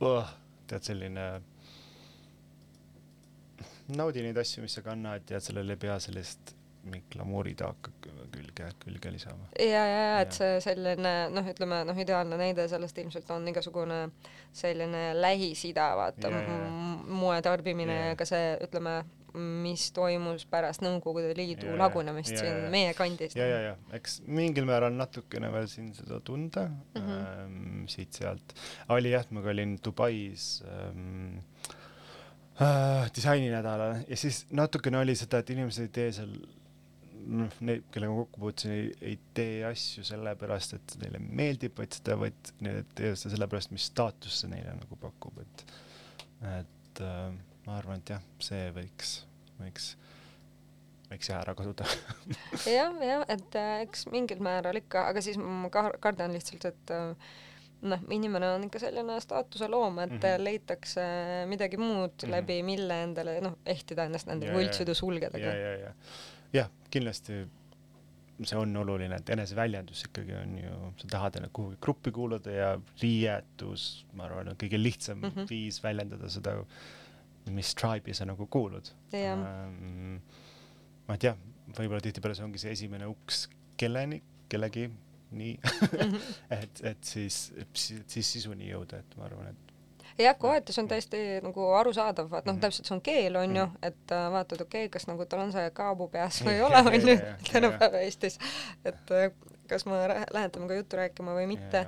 oh, 0.00 0.34
tead, 0.66 0.82
selline 0.82 1.26
naudi 3.96 4.22
neid 4.22 4.36
asju, 4.36 4.62
mis 4.62 4.74
sa 4.74 4.82
kannad 4.82 5.30
ja 5.30 5.40
sellele 5.40 5.76
ei 5.76 5.84
pea 5.86 5.98
sellist 6.02 6.55
mingit 6.86 7.10
glamuuritaaka 7.12 7.92
külge, 8.32 8.70
külge 8.84 9.12
lisama. 9.12 9.48
ja, 9.58 9.84
ja, 9.86 10.00
ja 10.10 10.16
et 10.24 10.36
see 10.36 10.56
selline 10.64 11.14
noh, 11.34 11.52
ütleme 11.52 11.82
noh, 11.88 12.00
ideaalne 12.06 12.38
näide 12.40 12.68
sellest 12.70 12.98
ilmselt 13.02 13.30
on 13.34 13.46
igasugune 13.52 14.00
selline 14.56 15.10
Lähis-Ida 15.20 15.90
vaata 15.98 16.32
moe 17.06 17.38
tarbimine 17.44 18.00
ja 18.10 18.18
ka 18.18 18.26
see 18.28 18.56
ütleme, 18.64 19.00
mis 19.36 19.90
toimus 19.92 20.46
pärast 20.48 20.80
Nõukogude 20.84 21.34
Liidu 21.36 21.68
ja, 21.68 21.76
lagunemist 21.80 22.32
ja, 22.32 22.40
siin 22.40 22.62
ja, 22.64 22.70
meie 22.72 22.92
kandis. 22.96 23.36
ja, 23.36 23.46
ja, 23.50 23.58
ja 23.66 23.74
eks 23.98 24.22
mingil 24.24 24.64
määral 24.68 24.94
natukene 24.96 25.50
veel 25.52 25.68
siin 25.68 25.92
seda 25.96 26.22
tunda 26.24 26.68
mm 26.70 27.02
-hmm. 27.02 27.26
ähm, 27.44 27.86
siit-sealt. 27.92 28.56
oli 28.88 29.12
jah, 29.12 29.26
ma 29.30 29.44
olin 29.50 29.78
Dubais 29.84 30.64
ähm, 30.64 31.38
äh, 32.60 33.10
disaininädalal 33.16 34.04
ja 34.08 34.16
siis 34.16 34.46
natukene 34.50 34.98
oli 34.98 35.16
seda, 35.16 35.38
et 35.38 35.50
inimesed 35.50 35.82
ei 35.82 35.88
tee 35.88 36.12
seal 36.12 36.32
noh, 37.26 37.58
need, 37.66 37.84
kellega 37.92 38.12
ma 38.12 38.22
kokku 38.22 38.42
puutusin, 38.42 38.72
ei, 38.72 38.88
ei 39.10 39.18
tee 39.36 39.60
asju 39.68 40.04
sellepärast, 40.06 40.76
et 40.78 40.96
neile 41.02 41.20
meeldib, 41.22 41.76
vaid 41.78 41.96
seda, 41.98 42.16
vaid 42.20 42.52
need 42.64 42.90
teevad 42.98 43.20
seda 43.20 43.34
sellepärast, 43.36 43.72
mis 43.74 43.88
staatust 43.90 44.44
see 44.44 44.52
neile 44.52 44.74
nagu 44.78 44.98
pakub, 45.00 45.40
et, 45.42 45.64
et 46.56 47.02
äh, 47.04 47.30
ma 47.66 47.78
arvan, 47.80 48.02
et 48.02 48.14
jah, 48.16 48.28
see 48.42 48.68
võiks, 48.76 49.16
võiks, 49.60 49.88
võiks 51.10 51.32
jah 51.32 51.42
ära 51.42 51.56
kaduda 51.58 51.88
jah, 52.78 52.94
jah, 53.02 53.26
et 53.32 53.58
äh, 53.58 53.74
eks 53.86 54.06
mingil 54.12 54.42
määral 54.44 54.78
ikka, 54.82 55.08
aga 55.10 55.24
siis 55.24 55.40
ma 55.40 55.70
kardan 55.72 56.34
lihtsalt, 56.36 56.68
et 56.70 56.94
äh, 56.94 57.34
noh, 57.86 58.06
inimene 58.14 58.54
on 58.54 58.64
ikka 58.68 58.80
selline 58.86 59.18
staatuse 59.22 59.68
loom, 59.70 59.98
et 60.04 60.14
mm 60.14 60.22
-hmm. 60.22 60.44
leitakse 60.44 61.02
midagi 61.50 61.76
muud 61.76 62.10
mm 62.10 62.22
-hmm. 62.22 62.30
läbi, 62.38 62.62
mille 62.62 63.02
endale 63.02 63.40
noh, 63.40 63.58
ehtida 63.66 64.06
ennast 64.06 64.26
nende 64.30 64.52
võltsude 64.54 64.94
sulgedega. 64.94 65.46
ja, 65.46 65.54
ja, 65.54 65.76
ja 65.88 65.92
jah, 66.56 66.72
kindlasti 66.90 67.44
see 68.44 68.58
on 68.58 68.76
oluline, 68.76 69.16
et 69.16 69.30
eneseväljendus 69.32 70.02
ikkagi 70.08 70.34
on 70.36 70.56
ju, 70.60 70.78
sa 71.00 71.08
tahad 71.14 71.38
ennast 71.38 71.54
kuhugi 71.56 71.78
gruppi 71.82 72.12
kuuluda 72.12 72.52
ja 72.52 72.70
riietus, 73.00 74.04
ma 74.16 74.26
arvan, 74.26 74.52
on 74.52 74.58
kõige 74.60 74.80
lihtsam 74.80 75.22
mm 75.22 75.30
-hmm. 75.30 75.48
viis 75.50 75.80
väljendada 75.82 76.28
seda, 76.32 76.56
mis 77.50 77.74
tribe'i 77.78 78.14
sa 78.14 78.26
nagu 78.26 78.46
kuulud 78.46 78.90
ähm,. 79.14 80.20
ma 81.08 81.14
ei 81.14 81.18
tea, 81.18 81.36
võib-olla 81.78 82.00
tihtipeale 82.02 82.34
see 82.34 82.44
ongi 82.44 82.58
see 82.58 82.72
esimene 82.72 83.06
uks 83.06 83.48
kelleni, 83.76 84.22
kellegi 84.48 84.90
nii 85.30 85.58
-hmm. 85.62 86.20
et, 86.60 86.84
et 86.84 87.04
siis, 87.04 87.52
siis 88.06 88.32
sisuni 88.32 88.70
jõuda, 88.70 88.98
et 88.98 89.16
ma 89.16 89.24
arvan, 89.30 89.48
et 89.48 89.65
jah, 90.18 90.36
koetus 90.38 90.78
on 90.78 90.88
täiesti 90.88 91.22
nagu 91.44 91.68
arusaadav, 91.78 92.30
et 92.30 92.46
noh, 92.48 92.54
mhm. 92.54 92.62
täpselt 92.62 92.88
see 92.88 92.96
on 92.96 93.02
keel, 93.04 93.36
on 93.40 93.56
ju, 93.56 93.66
mhm. 93.66 93.90
et 93.90 94.14
äh, 94.16 94.28
vaatad, 94.32 94.62
okei 94.64 94.86
okay,, 94.86 94.94
kas 94.96 95.08
nagu 95.10 95.26
tal 95.28 95.44
on 95.46 95.52
see 95.54 95.68
kaabu 95.76 96.08
peas 96.12 96.40
või 96.46 96.56
ei 96.56 96.64
ole, 96.66 96.82
on 96.90 97.12
ju, 97.12 97.18
tänapäeva 97.50 98.02
Eestis, 98.04 98.38
et 98.84 99.14
äh, 99.14 99.30
kas 99.66 99.86
ma 99.86 100.04
lähen 100.06 100.50
temaga 100.54 100.76
juttu 100.78 100.98
rääkima 100.98 101.34
või 101.34 101.48
mitte, 101.50 101.82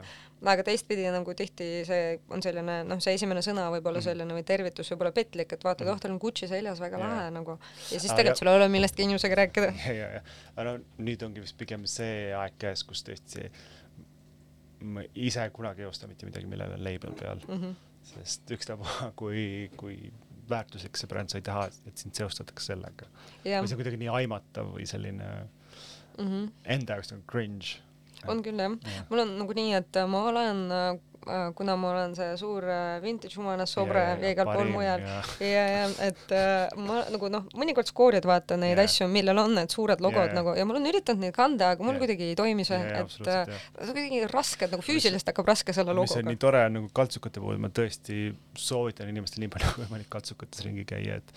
aga 0.53 0.65
teistpidi 0.67 1.07
nagu 1.15 1.35
tihti 1.39 1.69
see 1.87 2.19
on 2.35 2.43
selline 2.43 2.81
noh, 2.87 3.01
see 3.03 3.15
esimene 3.19 3.43
sõna 3.45 3.69
võib 3.75 3.87
olla 3.87 4.03
mhm. 4.03 4.09
selline 4.11 4.37
või 4.37 4.47
tervitus 4.47 4.93
võib 4.93 5.07
olla 5.07 5.15
petlik, 5.15 5.55
et 5.55 5.65
vaatad, 5.65 5.89
oh, 5.91 6.01
tal 6.03 6.15
on 6.15 6.21
Gucci 6.23 6.51
seljas, 6.51 6.83
väga 6.83 7.01
lahe 7.01 7.27
nagu. 7.35 7.59
ja 7.93 8.03
siis 8.03 8.13
tegelikult 8.13 8.43
sul 8.43 8.53
ei 8.53 8.61
ole 8.61 8.69
millestki 8.73 9.07
inimesega 9.07 9.43
rääkida. 9.45 9.73
ja, 9.89 9.97
ja, 9.97 10.13
ja, 10.19 10.23
aga 10.55 10.71
no 10.71 10.79
nüüd 11.03 11.25
ongi 11.27 11.45
vist 11.45 11.59
pigem 11.59 11.87
see 11.91 12.33
aeg 12.37 12.59
käes, 12.61 12.85
kus 12.87 13.05
tõesti 13.07 13.49
ma 14.79 15.03
ise 15.19 15.43
kunagi 15.55 15.83
ei 15.83 15.91
osta 15.91 16.07
mitte 16.07 16.27
midagi, 16.27 16.47
millel 16.51 16.77
on 16.77 16.83
label 16.85 17.15
peal 17.19 17.43
mm. 17.47 17.61
-hmm 17.61 17.77
sest 18.15 18.51
ükstapuha, 18.57 19.13
kui, 19.19 19.71
kui 19.77 20.13
väärtuslik 20.49 20.97
see 20.99 21.11
bränd, 21.11 21.33
sa 21.33 21.41
ei 21.41 21.47
taha, 21.47 21.67
et 21.89 22.01
sind 22.01 22.17
seostatakse 22.17 22.73
sellega. 22.73 23.09
või 23.45 23.69
see 23.69 23.77
on 23.77 23.83
kuidagi 23.83 24.01
nii 24.01 24.13
aimatav 24.23 24.73
või 24.75 24.87
selline 24.89 25.29
mm 26.19 26.27
-hmm. 26.27 26.49
enda 26.77 26.99
jaoks 26.99 27.13
nagu 27.13 27.25
cringe. 27.31 27.79
On 28.27 28.43
küll 28.43 28.59
jah 28.59 28.75
ja., 28.75 29.05
mul 29.11 29.25
on 29.25 29.37
nagu 29.43 29.61
nii, 29.61 29.77
et 29.79 30.03
ma 30.11 30.25
olen 30.33 30.65
Äh, 31.29 31.53
kuna 31.55 31.75
ma 31.77 31.91
olen 31.91 32.15
see 32.17 32.29
suur 32.41 32.65
äh, 32.73 33.01
vintage 33.03 33.37
humanas 33.37 33.73
sobre 33.75 34.01
ja, 34.01 34.15
ja 34.23 34.31
igal 34.33 34.49
pool 34.49 34.71
mujal 34.73 35.03
ja, 35.03 35.19
ja, 35.45 35.65
ja 35.75 35.83
et 36.07 36.33
äh, 36.33 36.79
ma 36.81 37.03
nagu 37.13 37.29
noh, 37.33 37.45
mõnikord 37.59 37.91
skoorid 37.91 38.25
vaata 38.29 38.57
neid 38.61 38.79
ja. 38.79 38.87
asju, 38.89 39.09
millel 39.13 39.41
on 39.43 39.53
need 39.59 39.75
suured 39.75 40.01
logod 40.05 40.31
ja, 40.31 40.37
nagu 40.39 40.55
ja 40.57 40.65
ma 40.65 40.77
olen 40.77 40.89
üritanud 40.89 41.27
neid 41.27 41.37
kanda, 41.37 41.75
aga 41.75 41.85
mul 41.85 41.99
ja. 41.99 42.03
kuidagi 42.05 42.31
ei 42.31 42.39
toimi 42.39 42.65
see, 42.69 42.81
et 42.81 43.13
see 43.19 43.37
on 43.45 43.93
kuidagi 43.93 44.23
raske, 44.33 44.71
nagu 44.73 44.87
füüsiliselt 44.87 45.29
hakkab 45.33 45.53
raske 45.53 45.77
selle 45.77 45.93
logoga. 45.93 46.15
mis 46.17 46.23
on 46.23 46.33
nii 46.33 46.43
tore 46.47 46.65
nagu 46.73 46.89
kaltsukate 46.97 47.45
puhul, 47.45 47.61
ma 47.61 47.73
tõesti 47.77 48.31
soovitan 48.57 49.13
inimestel 49.13 49.45
nii 49.45 49.53
palju 49.53 49.75
kui 49.75 49.85
võimalik 49.85 50.09
kaltsukates 50.15 50.65
ringi 50.65 50.87
käia, 50.89 51.21
et 51.21 51.35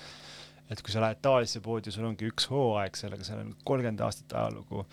et 0.71 0.79
kui 0.79 0.93
sa 0.93 1.01
lähed 1.03 1.19
tavalisse 1.23 1.59
poodi, 1.63 1.91
sul 1.91 2.07
ongi 2.07 2.29
üks 2.31 2.47
hooaeg 2.51 2.95
sellega, 2.95 3.25
seal 3.27 3.41
on 3.43 3.51
kolmkümmend 3.67 4.03
aastat 4.05 4.35
ajalugu, 4.39 4.85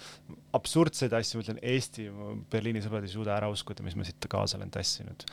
absurdseid 0.56 1.12
asju, 1.14 1.38
ma 1.38 1.44
ütlen 1.44 1.60
Eesti, 1.74 2.08
Berliini 2.50 2.82
sõbrad 2.82 3.06
ei 3.06 3.12
suuda 3.12 3.36
ära 3.36 3.50
uskuda, 3.52 3.84
mis 3.86 3.94
ma 3.98 4.06
siit 4.06 4.26
kaasa 4.32 4.58
olen 4.58 4.72
tassinud. 4.74 5.26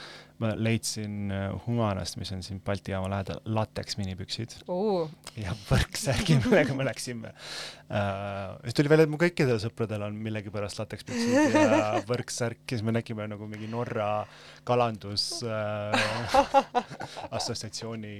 ma 0.43 0.49
leidsin 0.59 1.31
äh, 1.31 1.45
Humanast, 1.65 2.17
mis 2.19 2.33
on 2.35 2.41
siin 2.43 2.59
Balti 2.59 2.91
jaama 2.91 3.07
lähedal, 3.13 3.39
lateks 3.55 3.95
minipüksid 3.97 4.57
uh. 4.67 5.07
ja 5.39 5.55
võrksärgi, 5.69 6.37
millega 6.43 6.75
me 6.75 6.85
läksime 6.85 7.31
uh,. 7.31 8.59
siis 8.65 8.77
tuli 8.77 8.91
välja, 8.91 9.07
et 9.07 9.13
mu 9.13 9.19
kõikidel 9.21 9.61
sõpradel 9.63 10.03
on 10.05 10.19
millegipärast 10.27 10.83
latekspüksid 10.83 11.55
ja 11.55 11.87
võrksärk 12.11 12.67
ja 12.67 12.77
siis 12.77 12.85
me 12.85 12.93
nägime 12.97 13.29
nagu 13.31 13.47
mingi 13.49 13.71
Norra 13.71 14.27
kalandus 14.67 15.39
uh, 15.47 16.35
assotsiatsiooni 17.39 18.17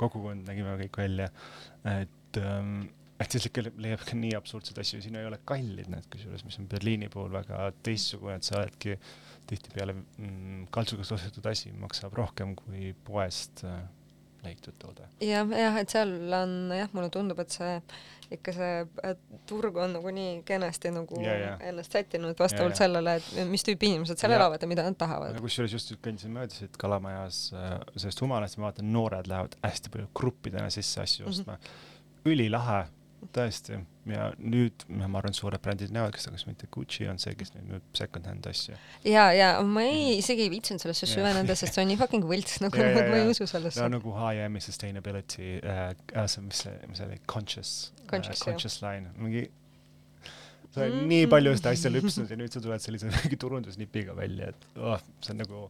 kogukond, 0.00 0.46
nägime 0.48 0.76
kõik 0.84 1.02
välja, 1.02 1.28
et 1.96 2.40
um, 2.42 2.80
et 3.18 3.34
siis 3.34 3.48
ikka 3.48 3.64
leiab 3.82 4.04
ka 4.06 4.16
nii 4.16 4.34
absurdseid 4.38 4.78
asju, 4.78 5.00
siin 5.02 5.16
ei 5.18 5.26
ole 5.26 5.40
kallid 5.48 5.90
need 5.90 6.06
kusjuures, 6.12 6.44
mis 6.46 6.58
on 6.60 6.68
Berliini 6.70 7.08
puhul 7.10 7.32
väga 7.34 7.64
teistsugune, 7.86 8.36
et 8.38 8.46
sa 8.46 8.60
oledki 8.60 8.94
tihtipeale 9.48 9.94
mm, 9.96 10.68
kaltsukast 10.74 11.16
ostetud 11.16 11.46
asi 11.50 11.72
maksab 11.74 12.14
rohkem 12.18 12.54
kui 12.58 12.92
poest 13.06 13.64
äh, 13.66 13.80
leitud 14.48 14.76
toode 14.80 15.06
ja,. 15.20 15.42
jah, 15.44 15.58
jah, 15.64 15.82
et 15.82 15.96
seal 15.96 16.14
on 16.42 16.54
jah, 16.76 16.90
mulle 16.96 17.10
tundub, 17.14 17.40
et 17.44 17.54
see 17.54 17.74
ikka 18.34 18.52
see 18.52 19.12
turg 19.48 19.76
on 19.80 19.94
nagu 19.96 20.10
nii 20.12 20.42
kenasti 20.48 20.90
nagu 20.92 21.20
ja, 21.24 21.36
ja. 21.40 21.52
ennast 21.70 21.94
sättinud 21.94 22.36
vastavalt 22.38 22.74
ja, 22.74 22.76
ja. 22.76 22.80
sellele, 22.82 23.14
et 23.20 23.48
mis 23.48 23.64
tüüpi 23.64 23.88
inimesed 23.92 24.20
seal 24.20 24.34
ja. 24.34 24.40
elavad 24.40 24.62
ja 24.62 24.68
mida 24.70 24.84
nad 24.84 24.98
tahavad. 25.00 25.38
kusjuures 25.40 25.72
just 25.78 25.94
kõndisin 26.04 26.34
mööda 26.36 26.56
siit 26.56 26.76
Kalamajas 26.80 27.40
äh, 27.56 27.78
sellest 27.96 28.20
Humanast, 28.24 28.60
ma 28.60 28.68
vaatan, 28.68 28.92
noored 28.92 29.30
lähevad 29.30 29.56
hästi 29.64 29.94
palju 29.94 30.10
gruppidena 30.20 30.68
sisse 30.74 31.00
asju 31.04 31.24
mhm. 31.24 31.32
ostma 31.32 31.56
mm. 31.56 31.64
-hmm. 31.64 32.32
ülilahe 32.34 32.82
tõesti, 33.34 33.80
ja 34.12 34.28
nüüd 34.38 34.84
ma 34.88 35.20
arvan, 35.20 35.34
suured 35.36 35.62
brändid 35.64 35.92
näevadki 35.94 36.22
seda, 36.22 36.36
kas 36.36 36.46
mitte 36.48 36.68
Gucci 36.74 37.08
on 37.10 37.20
see, 37.22 37.34
kes 37.38 37.52
nüüd 37.54 37.68
müüb 37.74 37.98
second-hand 37.98 38.48
asju. 38.50 38.76
ja, 39.04 39.28
ja 39.36 39.50
ma 39.64 39.84
ei 39.86 39.94
mm., 39.96 40.18
isegi 40.22 40.46
ei 40.46 40.52
viitsinud 40.52 40.82
sellesse 40.82 41.10
süveneda, 41.10 41.56
sest 41.58 41.76
see 41.76 41.84
on 41.84 41.92
nii 41.92 42.00
fucking 42.00 42.26
võlts, 42.28 42.58
nagu 42.64 42.80
ja, 42.82 42.90
ja, 42.94 43.06
ma 43.10 43.20
ei 43.20 43.30
usu 43.30 43.48
sellesse. 43.50 43.82
no 43.84 43.98
nagu 43.98 44.16
HM-i 44.16 44.64
sustainability 44.64 45.58
äh,, 45.60 45.94
see, 46.26 46.44
mis 46.46 46.64
see, 46.64 46.74
mis 46.90 47.00
see 47.00 47.08
oli, 47.08 47.20
conscious, 47.30 47.72
conscious, 48.10 48.42
uh, 48.42 48.50
conscious 48.50 48.80
line, 48.84 49.12
mingi 49.18 49.48
sa 50.68 50.82
oled 50.82 50.92
mm 50.92 51.00
-hmm. 51.00 51.08
nii 51.14 51.30
palju 51.32 51.54
seda 51.56 51.72
asja 51.76 51.92
lüpsnud 51.92 52.30
ja 52.30 52.36
nüüd 52.40 52.52
sa 52.52 52.60
tuled 52.64 52.84
sellise 52.84 53.10
mingi 53.12 53.40
turundusnipiga 53.44 54.16
välja, 54.16 54.52
et 54.52 54.68
oh, 54.76 55.00
see 55.20 55.34
on 55.34 55.42
nagu 55.44 55.64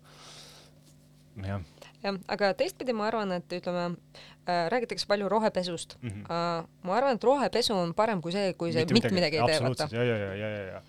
jah 1.46 1.62
jah, 2.02 2.18
aga 2.30 2.50
teistpidi 2.58 2.94
ma 2.96 3.08
arvan, 3.08 3.32
et 3.38 3.54
ütleme 3.58 3.86
äh,, 3.90 4.66
räägitakse 4.72 5.08
palju 5.10 5.28
rohepesust 5.32 5.96
mm. 6.00 6.08
-hmm. 6.08 6.26
Uh, 6.28 6.68
ma 6.82 6.98
arvan, 6.98 7.16
et 7.16 7.24
rohepesu 7.24 7.74
on 7.74 7.94
parem 7.94 8.22
kui 8.22 8.32
see, 8.32 8.52
kui 8.54 8.72
see 8.72 8.86
mitte 8.86 9.10
midagi, 9.10 9.40
midagi 9.40 9.40
ei 9.40 9.58
tee, 9.58 9.66
vaata. 9.66 9.88
ja, 9.92 10.04
ja, 10.04 10.18
ja, 10.18 10.34
ja, 10.34 10.48
ja, 10.48 10.62
ja, 10.72 10.82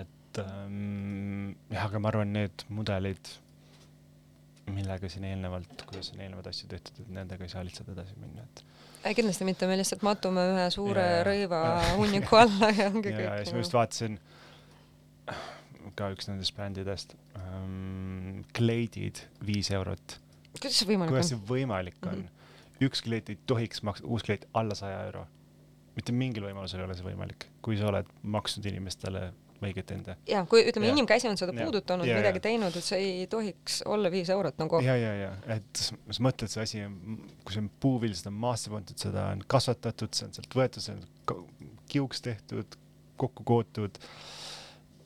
et 0.00 0.38
ähm, 0.44 1.56
jah, 1.70 1.88
aga 1.88 1.98
ma 1.98 2.08
arvan, 2.08 2.32
need 2.32 2.66
mudelid, 2.68 3.32
millega 4.70 5.08
siin 5.08 5.24
eelnevalt, 5.24 5.82
kuidas 5.86 6.12
on 6.14 6.20
eelnevad 6.20 6.46
asju 6.50 6.70
tehtud, 6.70 7.02
et 7.04 7.12
nendega 7.18 7.44
ei 7.44 7.52
saa 7.52 7.64
lihtsalt 7.64 7.90
edasi 7.94 8.16
minna, 8.20 8.46
et 8.46 8.64
ei, 9.06 9.14
kindlasti 9.14 9.46
mitte, 9.46 9.66
me 9.70 9.76
lihtsalt 9.78 10.02
matume 10.02 10.42
ühe 10.54 10.70
suure 10.74 11.02
ja, 11.02 11.20
rõiva 11.26 11.60
hunniku 11.98 12.38
alla 12.42 12.72
ja 12.74 12.88
ongi 12.90 13.10
kõik. 13.10 13.22
ja 13.22 13.36
siis 13.42 13.54
ma 13.54 13.62
just 13.62 13.76
vaatasin 13.76 14.18
ka 15.98 16.10
üks 16.14 16.28
nendest 16.30 16.54
brändidest 16.56 17.16
ähm,, 17.38 18.44
kleidid 18.56 19.22
viis 19.46 19.70
eurot 19.74 20.18
kuidas 20.56 20.80
see 20.80 20.90
võimalik 20.90 21.14
kuidas 21.14 21.32
on? 21.32 21.40
kuidas 21.40 21.48
see 21.48 21.54
võimalik 21.54 21.98
on 22.02 22.18
mm? 22.18 22.28
-hmm. 22.28 22.84
üks 22.88 23.02
kleit 23.06 23.32
ei 23.32 23.38
tohiks 23.46 23.82
maksta, 23.86 24.06
uus 24.06 24.26
kleit 24.26 24.46
alla 24.54 24.74
saja 24.74 25.02
euro. 25.08 25.26
mitte 25.96 26.12
mingil 26.12 26.44
võimalusel 26.44 26.82
ei 26.82 26.84
ole 26.84 26.94
see 26.94 27.06
võimalik, 27.06 27.48
kui 27.64 27.76
sa 27.80 27.88
oled 27.88 28.08
maksnud 28.22 28.66
inimestele 28.68 29.30
õiget 29.64 29.92
enda. 29.94 30.16
ja 30.28 30.42
kui 30.48 30.64
ütleme, 30.68 30.90
inimkäsi 30.92 31.28
on 31.28 31.38
seda 31.40 31.54
Jah. 31.54 31.64
puudutanud, 31.64 32.06
Ja, 32.06 32.18
midagi 32.18 32.40
ja. 32.40 32.44
teinud, 32.48 32.76
et 32.76 32.84
see 32.84 32.98
ei 33.00 33.26
tohiks 33.30 33.80
olla 33.86 34.10
viis 34.12 34.30
eurot 34.32 34.58
nagu. 34.58 34.80
ja, 34.84 34.96
ja, 34.96 35.14
ja 35.16 35.30
et 35.56 35.80
sa 35.80 35.96
mõtled, 36.20 36.52
see 36.52 36.62
asi 36.62 36.82
kui 37.44 37.56
see 37.56 37.62
on 37.64 37.70
puuvill, 37.80 38.14
seda 38.18 38.32
on 38.32 38.40
maasse 38.44 38.72
pandud, 38.72 38.98
seda 39.00 39.28
on 39.32 39.44
kasvatatud, 39.46 40.12
see 40.16 40.28
on 40.28 40.36
sealt 40.36 40.58
võetud, 40.60 40.84
see 40.84 40.96
on 40.96 41.72
kiuks 41.92 42.22
tehtud, 42.26 42.76
kokku 43.16 43.46
kootud, 43.48 43.98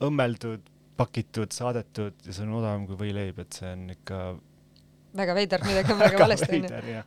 õmmeldud, 0.03 0.70
pakitud, 0.97 1.51
saadetud 1.55 2.13
ja 2.25 2.33
see 2.33 2.43
on 2.45 2.53
odavam 2.59 2.87
kui 2.87 2.95
võileib, 2.99 3.39
et 3.41 3.53
see 3.59 3.71
on 3.73 3.87
ikka 3.93 4.19
väga 5.17 5.33
veider, 5.35 5.63
midagi 5.67 5.93
on 5.93 5.99
väga 5.99 6.19
valesti 6.23 6.59
onju. 6.59 7.03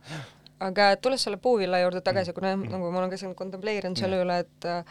aga 0.65 0.89
tulles 1.01 1.23
selle 1.25 1.37
puuvilla 1.37 1.79
juurde 1.83 2.01
tagasi, 2.01 2.31
Mm. 2.31 2.35
kuna 2.39 2.55
Mm. 2.55 2.71
nagu 2.71 2.91
ma 2.91 2.99
olen 2.99 3.09
ka 3.09 3.17
siin 3.17 3.35
kontempleerinud 3.35 3.97
selle 3.97 4.21
üle, 4.23 4.39
et 4.45 4.65
äh, 4.65 4.83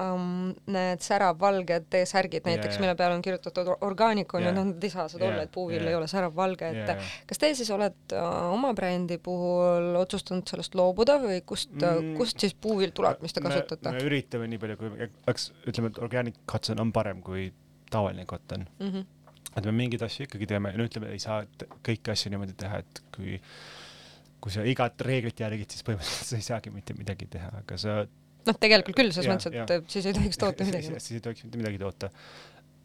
um, 0.00 0.52
need 0.70 1.02
säravvalged 1.04 1.86
T-särgid 1.92 2.46
näiteks, 2.48 2.76
ja. 2.76 2.82
mille 2.82 2.94
peale 2.98 3.16
on 3.16 3.22
kirjutatud 3.22 3.70
or- 3.72 3.78
orgaanik 3.88 4.34
on 4.34 4.42
ju, 4.42 4.48
Jaa. 4.48 4.56
noh 4.56 4.68
nad 4.70 4.86
ei 4.86 4.92
saa 4.92 5.06
seda 5.12 5.28
olla, 5.28 5.44
et 5.46 5.52
puuvill 5.54 5.82
jaa. 5.82 5.92
ei 5.92 5.98
ole 5.98 6.08
säravvalge, 6.10 6.70
et 6.70 6.92
ja 6.92 6.96
kas 7.30 7.42
te 7.42 7.52
siis 7.58 7.70
olete 7.74 8.18
äh, 8.18 8.38
oma 8.54 8.72
brändi 8.76 9.18
puhul 9.22 9.94
otsustanud 10.00 10.48
sellest 10.50 10.76
loobuda 10.78 11.18
või 11.22 11.40
kust 11.46 11.72
mm. 11.76 11.84
Mm., 11.86 12.16
kust 12.20 12.42
siis 12.44 12.54
puuvill 12.54 12.94
tuleb, 12.96 13.22
mis 13.24 13.36
te 13.36 13.44
kasutate 13.44 13.94
me 13.94 14.04
üritame 14.08 14.48
nii 14.50 14.62
palju, 14.64 14.80
kui 14.80 14.92
oleks, 14.98 15.50
ütleme, 15.68 15.92
et 15.92 16.02
organic 16.04 16.42
cotton 16.50 16.82
on 16.82 16.92
parem 16.94 17.22
kui 17.24 17.48
tavaline 17.90 18.26
cotton, 18.26 18.66
mm? 18.78 18.90
-hmm. 18.90 19.32
et 19.56 19.64
me 19.64 19.78
mingeid 19.78 20.02
asju 20.02 20.28
ikkagi 20.28 20.50
teeme, 20.50 20.74
no 20.78 20.88
ütleme, 20.88 21.12
ei 21.14 21.22
saa 21.22 21.44
kõiki 21.86 22.14
asju 22.14 22.34
niimoodi 22.34 22.58
teha, 22.58 22.82
et 22.82 23.04
kui 23.14 23.40
kui 24.44 24.52
sa 24.52 24.60
igat 24.68 25.00
reeglit 25.00 25.40
järgid, 25.40 25.70
siis 25.72 25.84
põhimõtteliselt 25.86 26.28
sa 26.28 26.36
ei 26.36 26.44
saagi 26.44 26.70
mitte 26.70 26.92
midagi 26.92 27.24
teha, 27.32 27.48
aga 27.62 27.78
sa 27.80 28.02
noh, 28.48 28.60
tegelikult 28.60 28.98
küll, 28.98 29.10
selles 29.14 29.30
mõttes, 29.30 29.50
et 29.50 29.74
äh, 29.76 29.82
siis 29.90 30.06
ei 30.10 30.16
tohiks 30.16 30.40
toota 30.40 30.66
midagi 30.68 30.90
siis,. 30.90 31.10
ei 31.16 31.24
tohiks 31.24 31.44
mitte 31.46 31.60
midagi 31.60 31.80
toota. 31.80 32.10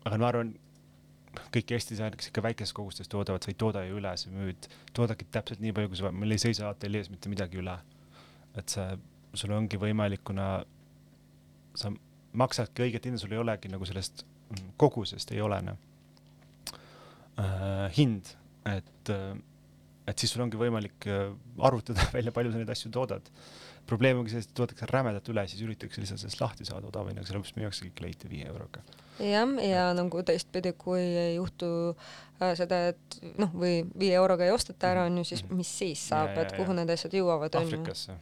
aga 0.05 0.19
ma 0.21 0.29
arvan, 0.31 0.53
kõik 1.53 1.73
Eesti 1.75 1.95
disainerid, 1.95 2.19
kes 2.19 2.31
ikka 2.31 2.43
väikestes 2.45 2.75
kogustes 2.77 3.11
toodavad, 3.11 3.45
sa 3.45 3.51
ei 3.51 3.57
tooda 3.59 3.83
ju 3.85 3.99
üle, 3.99 4.15
sa 4.17 4.31
müüd, 4.33 4.69
toodadki 4.97 5.27
täpselt 5.33 5.61
nii 5.63 5.75
palju, 5.75 5.91
kui 5.91 5.99
sa 5.99 6.07
vaja, 6.07 6.17
meil 6.23 6.35
ei 6.35 6.41
seisa 6.41 6.69
ateljees 6.71 7.11
mitte 7.13 7.31
midagi 7.31 7.61
üle. 7.61 7.77
et 8.57 8.73
see, 8.73 8.87
sul 9.37 9.53
ongi 9.53 9.77
võimalik, 9.79 10.23
kuna 10.25 10.47
sa 11.77 11.91
maksadki 12.39 12.87
õiget 12.87 13.05
hinda, 13.07 13.21
sul 13.21 13.33
ei 13.33 13.41
olegi 13.41 13.69
nagu 13.71 13.85
sellest 13.87 14.25
mm, 14.25 14.73
kogusest 14.81 15.31
ei 15.35 15.41
olene 15.41 15.75
äh, 17.39 17.85
hind, 17.97 18.33
et 18.69 19.13
äh, 19.13 19.37
et 20.09 20.21
siis 20.21 20.33
sul 20.33 20.43
ongi 20.45 20.59
võimalik 20.59 21.09
äh, 21.09 21.31
arvutada 21.65 22.07
välja, 22.17 22.33
palju 22.35 22.53
sa 22.53 22.61
neid 22.61 22.75
asju 22.75 22.91
toodad 22.95 23.29
probleem 23.89 24.19
ongi 24.21 24.33
selles, 24.33 24.47
et 24.49 24.55
toodetakse 24.57 24.87
rämedalt 24.91 25.29
üle, 25.33 25.43
siis 25.49 25.61
üritatakse 25.65 26.01
lihtsalt 26.03 26.21
sellest 26.21 26.41
lahti 26.43 26.67
saada 26.67 26.89
odavamini, 26.89 27.21
aga 27.21 27.29
sellepärast 27.29 27.57
müüaksegi 27.57 27.93
kleiti 27.97 28.29
viie 28.31 28.49
euroga. 28.49 28.83
jah, 29.19 29.53
ja 29.65 29.85
nagu 29.97 30.21
teistpidi, 30.25 30.73
kui 30.79 31.01
ei 31.01 31.35
juhtu 31.35 31.69
äh, 31.89 32.53
seda, 32.59 32.81
et 32.93 33.17
noh, 33.41 33.51
või 33.63 33.81
viie 33.99 34.13
euroga 34.19 34.45
ei 34.45 34.53
osteta 34.55 34.91
ära, 34.93 35.07
on 35.09 35.17
ju, 35.21 35.25
siis 35.31 35.43
mis 35.49 35.71
siis 35.81 36.05
saab, 36.11 36.29
Mhm. 36.29 36.45
Et 36.45 36.55
kuhu 36.59 36.75
need 36.77 36.91
asjad 36.93 37.15
jõuavad, 37.17 37.55
on 37.55 37.65
ju. 37.65 37.79
Aafrikasse. 37.79 38.17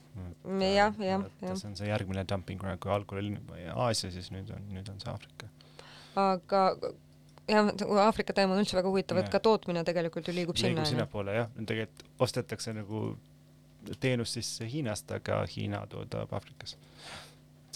jah, 0.46 0.96
jah, 1.10 1.26
jah. 1.42 1.58
see 1.60 1.68
on 1.70 1.76
see 1.76 1.90
järgmine 1.92 2.24
dumping 2.30 2.62
ground, 2.62 2.80
kui 2.80 2.92
algul 2.92 3.20
oli 3.20 3.36
Aasia, 3.76 4.12
siis 4.12 4.32
nüüd 4.32 4.50
on, 4.56 4.64
nüüd 4.72 4.90
on 4.90 5.00
see 5.04 5.12
Aafrika. 5.12 5.52
aga 6.16 6.64
jah, 7.48 7.72
Aafrika 8.06 8.34
teema 8.34 8.54
on 8.56 8.62
üldse 8.64 8.76
väga 8.78 8.90
huvitav, 8.92 9.18
et 9.22 9.30
ka 9.34 9.40
tootmine 9.40 9.84
tegelikult 9.88 10.28
ju 10.28 10.34
liigub 10.36 10.58
sinna, 10.60 10.74
liigub 10.82 10.90
sinnapoole 10.92 11.36
jah, 11.36 11.50
tegelikult 11.66 12.04
ostetakse 12.28 12.74
nagu 12.76 13.06
teenust 14.04 14.36
sisse 14.36 14.68
Hiinast, 14.68 15.12
aga 15.16 15.44
Hiina 15.56 15.86
toodab 15.88 16.34
Aafrikas. 16.34 16.76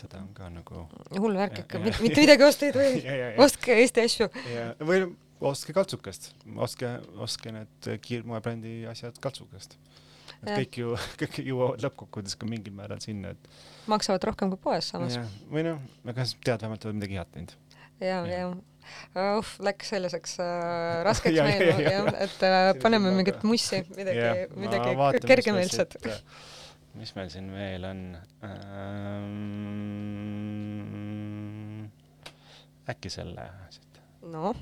seda 0.02 0.18
on 0.18 0.32
ka 0.34 0.48
nagu 0.50 0.88
hull 1.20 1.36
värk 1.38 1.58
Ja- 1.60 1.64
ikka, 1.64 1.78
ja- 1.78 2.00
mitte 2.02 2.22
midagi 2.24 2.44
osta 2.44 2.66
ei 2.66 2.72
tohi. 2.78 3.04
ja, 3.06 3.16
ja, 3.16 3.28
ja, 3.32 3.42
ostke 3.44 3.76
Eesti 3.78 4.02
asju. 4.02 4.28
ja 4.54 4.64
või 4.80 5.04
ostke 5.42 5.74
kaltsukast, 5.74 6.32
ostke, 6.58 6.90
ostke 7.22 7.52
need 7.54 7.88
kiirmoebrändi 8.02 8.86
asjad 8.90 9.18
kaltsukast. 9.22 9.78
et 10.42 10.50
kõik 10.58 10.78
ju, 10.82 10.96
kõik 11.22 11.38
jõuavad 11.46 11.86
lõppkokkuvõttes 11.86 12.36
ka 12.38 12.50
mingil 12.50 12.74
määral 12.74 13.00
sinna, 13.04 13.36
et 13.36 13.88
maksavad 13.88 14.24
rohkem 14.32 14.50
kui 14.50 14.58
poes 14.64 14.90
samas. 14.90 15.20
või 15.54 15.64
noh, 15.70 15.80
aga 16.06 16.26
tead 16.44 16.62
vähemalt, 16.66 16.86
oled 16.90 16.98
midagi 16.98 17.20
head 17.22 17.32
teinud. 17.38 17.56
ja, 18.00 18.08
jah. 18.08 18.28
ja 18.28 18.52
uh, 19.16 19.52
läks 19.66 19.90
selliseks 19.94 20.40
äh, 20.44 21.04
raskeks 21.08 21.36
Ja, 21.38 21.46
ja, 21.50 21.60
jah 21.66 21.82
ja., 21.82 22.06
et 22.28 22.40
äh, 22.48 22.74
paneme 22.82 23.12
mingit 23.16 23.44
mussi, 23.48 23.84
midagi 23.98 24.48
ma 24.56 24.66
midagi 24.68 25.28
kergemeelset 25.28 25.92
mis 27.00 27.16
meil 27.16 27.30
siin 27.32 27.48
veel 27.56 27.86
on 27.88 28.18
ähm,? 28.44 29.62
äkki 32.92 33.10
selle 33.14 33.46
siit. 33.72 34.02
noh, 34.34 34.56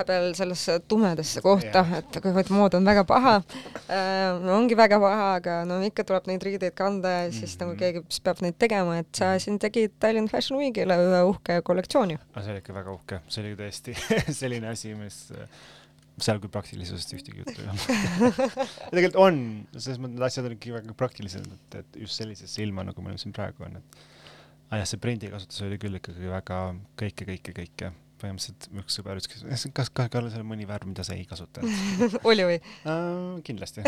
vahepeal 0.00 0.34
sellesse 0.34 0.78
tumedasse 0.88 1.42
kohta, 1.44 1.82
et 1.98 2.18
kuivõrd 2.22 2.50
mood 2.54 2.76
on 2.78 2.86
väga 2.86 3.04
paha 3.08 3.36
äh,, 3.40 4.38
no 4.40 4.56
ongi 4.56 4.76
väga 4.78 5.00
paha, 5.02 5.28
aga 5.38 5.56
no 5.68 5.80
ikka 5.84 6.04
tuleb 6.08 6.28
neid 6.30 6.44
riideid 6.46 6.76
kanda 6.78 7.12
ja 7.12 7.24
siis 7.32 7.42
mm 7.42 7.46
-hmm. 7.46 7.60
nagu 7.60 7.72
mhm. 7.72 7.80
keegi 7.80 8.04
siis 8.08 8.20
peab 8.20 8.42
neid 8.44 8.58
tegema, 8.58 8.98
et 8.98 9.10
sa 9.14 9.32
siin 9.38 9.58
tegid 9.58 9.96
Tallinn 10.00 10.28
Fashion 10.28 10.58
Weekile 10.58 10.96
ühe 10.96 11.22
uhke 11.28 11.60
kollektsiooni. 11.62 12.18
see 12.40 12.52
oli 12.52 12.58
ikka 12.58 12.74
väga 12.74 12.92
uhke, 12.92 13.20
see 13.28 13.44
oli 13.44 13.56
tõesti 13.56 13.96
selline 14.40 14.68
asi, 14.68 14.94
mis 14.94 15.26
seal 16.20 16.38
küll 16.40 16.52
praktilisusest 16.52 17.14
ühtegi 17.16 17.38
juttu 17.38 17.62
ei 17.62 17.68
olnud 17.68 18.34
tegelikult 18.92 19.16
on, 19.16 19.66
selles 19.76 19.98
mõttes 19.98 20.16
need 20.16 20.26
asjad 20.26 20.46
on 20.46 20.56
ikkagi 20.56 20.74
väga 20.74 20.94
praktilised, 20.94 21.46
et, 21.46 21.74
et 21.74 22.00
just 22.04 22.16
sellisesse 22.20 22.62
ilma, 22.62 22.84
nagu 22.84 23.02
meil 23.02 23.18
siin 23.18 23.32
praegu 23.32 23.64
on, 23.64 23.76
et 23.76 24.06
ah 24.70 24.78
jah, 24.78 24.86
see 24.86 25.00
prindikasutus 25.02 25.62
oli 25.66 25.78
küll 25.78 25.96
ikkagi 25.98 26.30
väga 26.30 26.60
kõike, 27.00 27.26
kõike, 27.32 27.56
kõike 27.56 27.92
põhimõtteliselt 28.20 28.68
üks 28.82 28.98
sõber 28.98 29.20
ütles, 29.20 29.30
kas, 29.32 29.64
kas, 29.76 29.90
kas 29.96 30.10
Karl, 30.12 30.28
seal 30.32 30.44
on 30.44 30.50
mõni 30.50 30.68
värv, 30.68 30.88
mida 30.90 31.04
sa 31.06 31.16
ei 31.16 31.24
kasutanud 31.28 32.20
oli 32.30 32.46
või 32.48 32.58
uh,? 32.60 33.40
kindlasti 33.46 33.84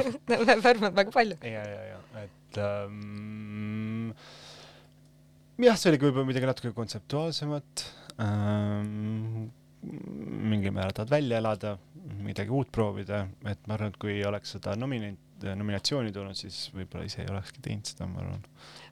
värve 0.66 0.90
on 0.90 0.96
väga 0.96 1.14
palju. 1.14 1.38
ja, 1.44 1.62
ja, 1.62 1.84
ja, 1.92 2.00
et 2.24 2.60
um, 2.62 4.10
jah, 5.62 5.76
see 5.76 5.92
oli 5.92 6.00
ka 6.00 6.08
võib-olla 6.08 6.30
midagi 6.30 6.50
natuke 6.50 6.74
kontseptuaalsemat 6.76 7.86
um,. 8.22 9.46
mingil 9.86 10.72
määral 10.74 10.96
tahad 10.96 11.12
välja 11.12 11.38
elada, 11.38 11.76
midagi 12.24 12.50
uut 12.50 12.72
proovida, 12.74 13.26
et 13.46 13.60
ma 13.68 13.76
arvan, 13.76 13.92
et 13.92 14.00
kui 14.02 14.18
oleks 14.26 14.56
seda 14.56 14.74
nomine-, 14.78 15.14
nominatsiooni 15.44 16.12
tulnud, 16.14 16.38
siis 16.38 16.66
võib-olla 16.74 17.06
ise 17.08 17.22
ei 17.24 17.30
olekski 17.32 17.62
teinud 17.64 17.90
seda, 17.90 18.08
ma 18.10 18.22
arvan. 18.22 18.44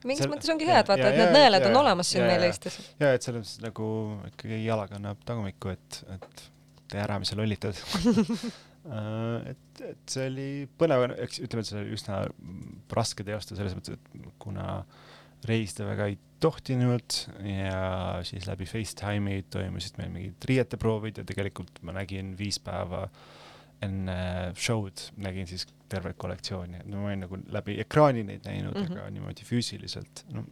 Mingis 0.05 0.23
Sel... 0.25 0.31
mõttes 0.31 0.51
ongi 0.53 0.67
hea, 0.67 0.81
et 0.83 0.91
vaata, 0.91 1.07
et 1.09 1.19
need 1.19 1.33
nõelad 1.33 1.65
on 1.69 1.79
olemas 1.81 2.11
siin 2.13 2.27
meil 2.27 2.45
Eestis. 2.47 2.77
ja 3.01 3.13
et 3.15 3.25
selles 3.25 3.41
mõttes 3.41 3.63
nagu 3.63 3.87
ikkagi 4.29 4.61
jalaga 4.65 4.99
annab 4.99 5.23
tagumikku, 5.25 5.73
et, 5.73 5.99
et 6.15 6.45
tee 6.91 7.01
ära, 7.01 7.17
mis 7.21 7.31
sa 7.33 7.39
lollitad 7.39 7.79
äh, 7.79 9.49
et, 9.53 9.83
et 9.89 10.15
see 10.15 10.29
oli 10.29 10.49
põnev, 10.79 11.07
eks 11.25 11.41
ütleme, 11.41 11.65
et 11.65 11.71
see 11.71 11.81
oli 11.81 11.97
üsna 11.97 12.21
raske 12.93 13.25
teostada 13.27 13.61
selles 13.61 13.77
mõttes, 13.77 13.97
et 13.97 14.29
kuna 14.41 14.83
reisida 15.45 15.87
väga 15.87 16.09
ei 16.11 16.19
tohtinud 16.41 17.17
ja 17.47 17.79
siis 18.27 18.45
läbi 18.49 18.67
Facetime'i 18.69 19.45
toimusid 19.53 19.97
meil 19.99 20.11
mingid 20.13 20.47
riieteproovid 20.49 21.21
ja 21.21 21.25
tegelikult 21.27 21.81
ma 21.85 21.95
nägin 21.95 22.33
viis 22.39 22.59
päeva 22.61 23.05
enne 23.83 24.17
show'd 24.55 25.09
nägin 25.21 25.47
siis 25.49 25.67
tervet 25.89 26.17
kollektsiooni, 26.17 26.85
no 26.89 27.01
ma 27.01 27.11
olin 27.11 27.25
nagu 27.25 27.39
läbi 27.53 27.79
ekraani 27.83 28.23
neid 28.25 28.45
näinud 28.47 28.73
mm, 28.73 28.85
-hmm. 28.85 29.01
aga 29.01 29.09
niimoodi 29.13 29.45
füüsiliselt, 29.47 30.23
no 30.33 30.45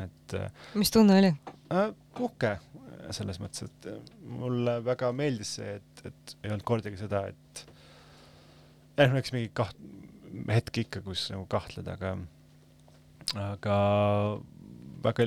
et. 0.00 0.34
Äh, 0.34 0.50
mis 0.74 0.90
tunne 0.90 1.18
oli 1.18 1.32
äh,? 1.72 1.90
uhke 2.20 2.58
selles 3.12 3.40
mõttes, 3.42 3.66
et 3.66 3.90
äh, 3.90 3.98
mulle 4.28 4.78
väga 4.84 5.10
meeldis 5.16 5.56
see, 5.58 5.76
et, 5.80 6.06
et 6.08 6.36
ei 6.42 6.52
olnud 6.52 6.64
kordagi 6.68 7.00
seda, 7.00 7.26
et 7.32 7.64
jah, 8.96 9.10
no 9.10 9.18
eks 9.20 9.34
mingi 9.34 9.50
kaht-, 9.56 9.82
hetk 10.52 10.84
ikka, 10.84 11.02
kus 11.04 11.26
nagu 11.32 11.44
kahtled, 11.50 11.88
aga, 11.92 12.14
aga 13.42 13.76
väga, 15.04 15.26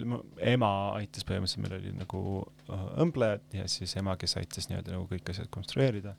ema 0.53 0.71
aitas 0.95 1.27
põhimõtteliselt, 1.27 1.63
meil 1.65 1.77
oli 1.79 1.93
nagu 1.99 2.23
äh, 2.69 2.87
õmblejad 3.05 3.59
ja 3.59 3.67
siis 3.71 3.95
ema, 3.99 4.17
kes 4.21 4.37
aitas 4.41 4.69
nii-öelda 4.71 4.95
nagu 4.95 5.07
kõik 5.11 5.33
asjad 5.33 5.51
konstrueerida, 5.53 6.15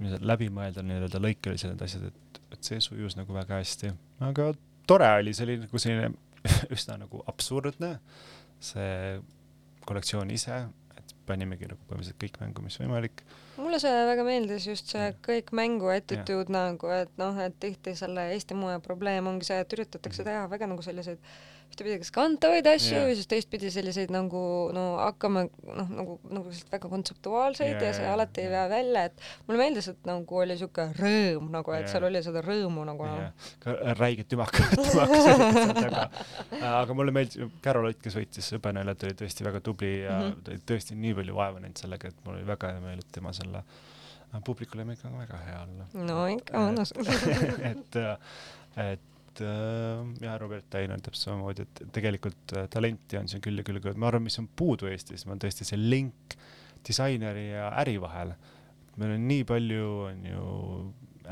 läbi 0.00 0.48
mõelda 0.52 0.82
nii-öelda 0.84 1.20
lõikelised 1.22 1.72
need 1.72 1.82
asjad, 1.86 2.08
et 2.10 2.26
et 2.54 2.68
see 2.68 2.80
sujus 2.82 3.16
nagu 3.18 3.34
väga 3.34 3.60
hästi, 3.60 3.92
aga 4.24 4.50
tore 4.88 5.08
oli, 5.20 5.34
see 5.36 5.46
oli 5.48 5.56
nagu 5.64 5.80
selline 5.82 6.12
üsna 6.76 6.98
nagu 7.00 7.22
absurdne, 7.30 7.96
see 8.62 9.16
kollektsioon 9.86 10.30
ise, 10.34 10.60
et 10.98 11.16
panimegi 11.26 11.68
nagu 11.70 11.80
põhimõtteliselt 11.88 12.20
kõik 12.22 12.38
mängu, 12.42 12.64
mis 12.64 12.78
võimalik. 12.80 13.24
mulle 13.58 13.80
see 13.82 14.04
väga 14.10 14.24
meeldis, 14.26 14.68
just 14.70 14.94
see 14.94 15.08
ja. 15.08 15.16
kõik 15.26 15.52
mängu 15.56 15.90
attitude 15.92 16.54
nagu, 16.54 16.90
et 16.94 17.12
noh, 17.20 17.38
et 17.42 17.58
tihti 17.62 17.96
selle 17.98 18.28
Eesti 18.34 18.58
moe 18.58 18.78
probleem 18.84 19.28
ongi 19.30 19.48
see, 19.48 19.58
et 19.62 19.76
üritatakse 19.78 20.22
mm 20.22 20.26
-hmm. 20.26 20.32
teha 20.32 20.50
väga 20.54 20.70
nagu 20.72 20.86
selliseid 20.86 21.18
ühtepidi 21.70 21.98
kas 22.00 22.10
kantavaid 22.14 22.66
asju 22.70 22.94
yeah. 22.96 23.08
ja 23.10 23.16
siis 23.18 23.28
teistpidi 23.30 23.70
selliseid 23.72 24.12
nagu 24.14 24.42
no 24.74 24.84
hakkame 24.98 25.46
noh, 25.48 25.90
nagu, 25.90 26.16
nagu 26.30 26.44
selliseid 26.48 26.72
väga 26.76 26.90
kontseptuaalseid 26.92 27.72
yeah, 27.74 27.86
ja 27.88 27.94
see 27.96 28.10
alati 28.10 28.44
ei 28.44 28.50
vea 28.52 28.66
välja, 28.72 29.04
et 29.10 29.26
mulle 29.46 29.60
meeldis, 29.60 29.90
et 29.92 30.08
nagu 30.08 30.40
oli 30.42 30.56
siuke 30.60 30.88
rõõm 30.98 31.50
nagu, 31.54 31.74
et 31.76 31.84
yeah. 31.84 31.92
seal 31.92 32.06
oli 32.08 32.22
seda 32.26 32.44
rõõmu 32.46 32.86
nagu 32.88 33.08
yeah.. 33.08 33.48
ka 33.62 33.76
räiged 33.98 34.30
tümakad, 34.32 34.76
tümakas 34.90 35.28
olid 35.32 35.58
seal 35.58 35.74
taga. 35.80 36.06
aga 36.70 36.96
mulle 36.98 37.16
meeldis, 37.16 37.50
Carol 37.64 37.90
Ott, 37.90 38.00
kes 38.04 38.16
võitis 38.20 38.52
hõbenäljat, 38.56 39.04
oli 39.08 39.18
tõesti 39.24 39.46
väga 39.46 39.64
tubli 39.64 39.92
ja 40.04 40.16
mm 40.20 40.30
-hmm. 40.30 40.46
ta 40.46 40.54
oli 40.54 40.64
tõesti 40.72 40.96
nii 41.02 41.18
palju 41.20 41.36
vaeva 41.36 41.60
näinud 41.60 41.82
sellega, 41.82 42.08
et 42.08 42.24
mul 42.24 42.38
oli 42.38 42.48
väga 42.48 42.72
hea 42.72 42.86
meel, 42.86 43.04
et 43.04 43.12
tema 43.12 43.34
selle 43.36 43.64
publikule 44.44 44.82
on 44.82 44.90
ikka 44.92 45.10
väga 45.18 45.42
hea 45.44 45.60
olla. 45.62 45.84
no 46.06 46.24
ikka 46.32 46.64
mõnus 46.66 46.92
et, 47.70 48.00
et 48.76 49.12
et 49.36 49.44
äh, 49.46 50.26
ja 50.26 50.36
Robert 50.40 50.68
Tainer 50.72 51.00
täpselt 51.02 51.30
samamoodi, 51.30 51.66
et 51.66 51.82
tegelikult 51.94 52.54
äh, 52.56 52.68
talenti 52.72 53.18
on 53.20 53.28
siin 53.30 53.42
küll 53.44 53.60
ja 53.60 53.64
küll, 53.66 53.80
aga 53.82 53.94
ma 54.00 54.10
arvan, 54.10 54.26
mis 54.26 54.38
on 54.40 54.48
puudu 54.48 54.90
Eestis, 54.90 55.26
on 55.28 55.40
tõesti 55.42 55.66
see 55.68 55.80
link 55.80 56.36
disaineri 56.86 57.50
ja 57.50 57.70
äri 57.82 57.96
vahel. 58.00 58.34
meil 58.96 59.16
on 59.16 59.26
nii 59.28 59.44
palju, 59.48 59.88
on 60.10 60.22
ju, 60.30 60.46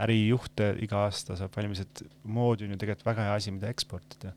ärijuhte 0.05 0.75
iga 0.83 1.05
aasta 1.07 1.37
saab 1.39 1.55
valmis, 1.57 1.85
et 1.85 2.03
mood 2.25 2.65
on 2.65 2.75
ju 2.75 2.81
tegelikult 2.81 3.07
väga 3.07 3.29
hea 3.29 3.39
asi, 3.39 3.55
mida 3.55 3.71
eksportida. 3.73 4.35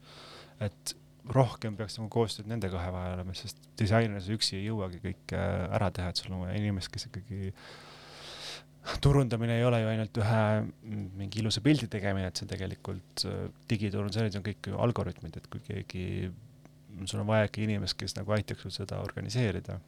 et 0.62 0.96
rohkem 1.28 1.76
peaks 1.76 1.98
nagu 1.98 2.08
koostööd 2.14 2.48
nende 2.48 2.70
kahe 2.72 2.92
vahel 2.94 3.18
olema, 3.18 3.36
sest 3.36 3.60
disainer 3.80 4.22
sa 4.24 4.32
üksi 4.36 4.62
ei 4.62 4.70
jõuagi 4.70 5.02
kõike 5.04 5.42
ära 5.76 5.90
teha, 5.92 6.14
et 6.14 6.22
sul 6.22 6.32
on 6.32 6.46
vaja 6.46 6.56
inimest, 6.60 6.92
kes 6.94 7.10
ikkagi 7.10 7.52
turundamine 9.02 9.58
ei 9.58 9.66
ole 9.66 9.82
ju 9.82 9.90
ainult 9.92 10.20
ühe 10.22 10.44
mingi 11.20 11.42
ilusa 11.42 11.62
pildi 11.66 11.90
tegemine, 11.92 12.30
et 12.30 12.40
see 12.40 12.50
tegelikult 12.50 13.26
äh, 13.28 13.44
digiturundused 13.70 14.40
on 14.40 14.46
kõik 14.46 14.72
ju 14.72 14.80
algoritmid, 14.88 15.38
et 15.40 15.52
kui 15.52 15.62
keegi, 15.66 16.06
sul 17.06 17.22
on 17.24 17.30
vaja 17.30 17.50
ikka 17.50 17.64
inimest, 17.66 17.98
kes 18.00 18.18
nagu 18.18 18.36
aitaks 18.38 18.66
sul 18.66 18.76
seda 18.76 19.02
organiseerida. 19.04 19.80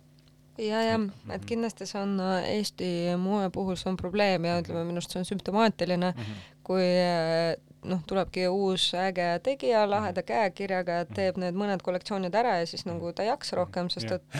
ja, 0.60 0.84
jah, 0.84 1.08
et 1.36 1.47
kindlasti 1.47 1.88
see 1.89 2.02
on 2.02 2.18
äh, 2.24 2.52
Eesti 2.58 2.91
moe 3.22 3.47
puhul 3.56 3.80
see 3.80 3.91
on 3.93 4.00
probleem 4.00 4.50
ja 4.50 4.60
ütleme, 4.64 4.84
minu 4.89 5.00
arust 5.00 5.16
see 5.16 5.24
on 5.24 5.30
sümptomaatiline 5.30 6.12
mm, 6.12 6.20
-hmm. 6.20 6.60
kui 6.68 6.84
äh, 6.84 7.56
noh, 7.88 8.04
tulebki 8.08 8.47
uus 8.52 8.91
äge 8.93 9.30
tegija 9.43 9.86
laheda 9.89 10.24
käekirjaga, 10.24 11.00
et 11.06 11.16
teeb 11.16 11.39
need 11.39 11.56
mõned 11.56 11.82
kollektsioonid 11.86 12.36
ära 12.36 12.60
ja 12.60 12.68
siis 12.68 12.86
nagu 12.89 13.14
ta 13.14 13.24
ei 13.24 13.32
jaksa 13.32 13.62
rohkem, 13.62 13.89
sest 13.89 14.12
et 14.12 14.39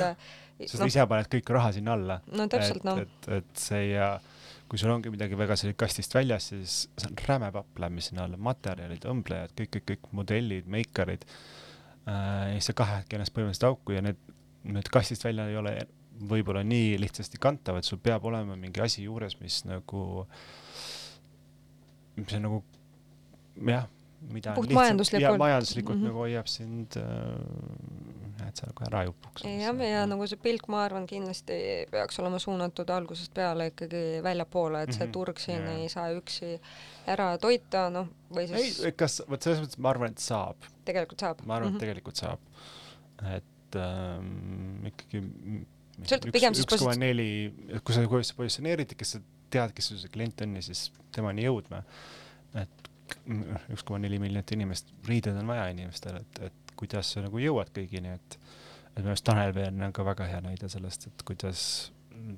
sest 0.68 0.82
no, 0.82 0.90
ise 0.92 1.06
paned 1.08 1.30
kõik 1.32 1.54
raha 1.56 1.72
sinna 1.76 1.96
alla. 1.96 2.20
no 2.36 2.48
täpselt, 2.52 2.84
noh. 2.84 3.00
et, 3.00 3.32
et 3.40 3.64
see 3.64 3.94
ja 3.94 4.18
kui 4.70 4.78
sul 4.78 4.92
ongi 4.94 5.12
midagi 5.14 5.38
väga 5.38 5.58
sellist 5.58 5.80
kastist 5.82 6.14
väljas, 6.14 6.52
siis 6.52 6.80
see 6.94 7.10
on 7.10 7.22
räme 7.26 7.52
papp 7.56 7.80
läheb 7.82 8.02
sinna 8.06 8.28
alla, 8.28 8.38
materjalid, 8.50 9.08
õmblejad, 9.10 9.56
kõik, 9.58 9.72
kõik, 9.76 9.86
kõik 9.94 10.12
modellid, 10.22 10.70
meikarid 10.70 11.26
äh,. 12.06 12.56
ja 12.56 12.60
sa 12.64 12.76
kahed 12.78 13.16
ennast 13.18 13.34
põhimõtteliselt 13.36 13.70
auku 13.72 13.98
ja 13.98 14.04
need, 14.06 14.20
need 14.70 14.92
kastist 14.94 15.26
välja 15.26 15.48
ei 15.50 15.58
ole 15.60 15.76
võib-olla 16.30 16.64
nii 16.68 16.98
lihtsasti 17.00 17.40
kantavad, 17.42 17.86
sul 17.88 18.02
peab 18.04 18.26
olema 18.28 18.58
mingi 18.60 18.82
asi 18.84 19.06
juures, 19.06 19.38
mis 19.40 19.62
nagu, 19.66 20.04
mis 22.20 22.36
on 22.36 22.46
nagu 22.46 22.60
jah, 23.70 23.88
mida 24.30 24.54
puht 24.58 24.74
majanduslikult. 24.76 25.40
majanduslikult 25.40 25.96
mm 25.98 26.04
-hmm. 26.04 26.12
nagu 26.12 26.26
hoiab 26.26 26.48
sind 26.52 26.98
äh, 27.00 28.29
et 28.48 28.60
sa 28.60 28.70
nagu 28.70 28.86
ära 28.88 29.02
ei 29.04 29.12
upuks. 29.12 29.44
jah, 29.46 29.82
ja 29.84 30.04
nagu 30.10 30.28
see 30.30 30.40
pilk, 30.42 30.68
ma 30.72 30.84
arvan, 30.86 31.08
kindlasti 31.10 31.58
peaks 31.92 32.20
olema 32.24 32.40
suunatud 32.42 32.90
algusest 32.96 33.34
peale 33.36 33.70
ikkagi 33.72 34.04
väljapoole, 34.26 34.84
et 34.84 34.94
see 34.94 35.04
mm 35.04 35.10
-hmm. 35.10 35.16
turg 35.18 35.42
siin 35.44 35.62
yeah. 35.62 35.80
ei 35.80 35.90
saa 35.90 36.12
üksi 36.16 36.54
ära 37.08 37.32
toita, 37.42 37.88
noh, 37.94 38.08
või 38.32 38.48
siis 38.52 38.80
ei, 38.86 38.96
kas, 38.98 39.22
vot 39.30 39.42
selles 39.42 39.64
mõttes 39.64 39.82
ma 39.82 39.94
arvan, 39.94 40.16
et 40.16 40.24
saab. 40.24 40.70
tegelikult 40.86 41.26
saab? 41.26 41.44
ma 41.46 41.56
arvan, 41.56 41.68
et 41.68 41.74
mm 41.74 41.76
-hmm. 41.76 41.86
tegelikult 41.88 42.16
saab. 42.16 42.40
et 43.36 43.76
ähm, 43.76 44.86
ikkagi 44.92 45.24
sõltub 46.08 46.32
pigem 46.36 46.56
siis 46.56 46.68
üks 46.68 46.80
koma 46.80 46.96
neli, 47.00 47.30
kui 47.84 47.96
sa 47.96 48.06
positsioneerid, 48.08 48.96
kes 48.98 49.18
sa 49.18 49.22
tead, 49.54 49.74
kes 49.76 49.92
su 49.92 49.98
see 50.00 50.12
klient 50.14 50.42
on 50.46 50.56
ja 50.60 50.64
siis 50.66 50.90
temani 51.16 51.46
jõudma, 51.48 51.82
et 52.60 52.90
üks 53.74 53.84
koma 53.88 54.00
neli 54.04 54.20
miljonit 54.22 54.54
inimest, 54.56 54.92
riided 55.08 55.38
on 55.40 55.50
vaja 55.50 55.70
inimestele, 55.74 56.22
et, 56.22 56.42
et 56.50 56.69
kuidas 56.80 57.14
sa 57.14 57.24
nagu 57.26 57.42
jõuad 57.42 57.72
kõigini, 57.76 58.16
et 58.16 58.40
et 59.00 59.04
minu 59.04 59.14
arust 59.14 59.26
Tanel 59.28 59.54
Veern 59.56 59.84
on 59.86 59.94
ka 59.96 60.04
väga 60.04 60.28
hea 60.28 60.40
näide 60.44 60.70
sellest, 60.72 61.08
et 61.08 61.26
kuidas 61.28 61.62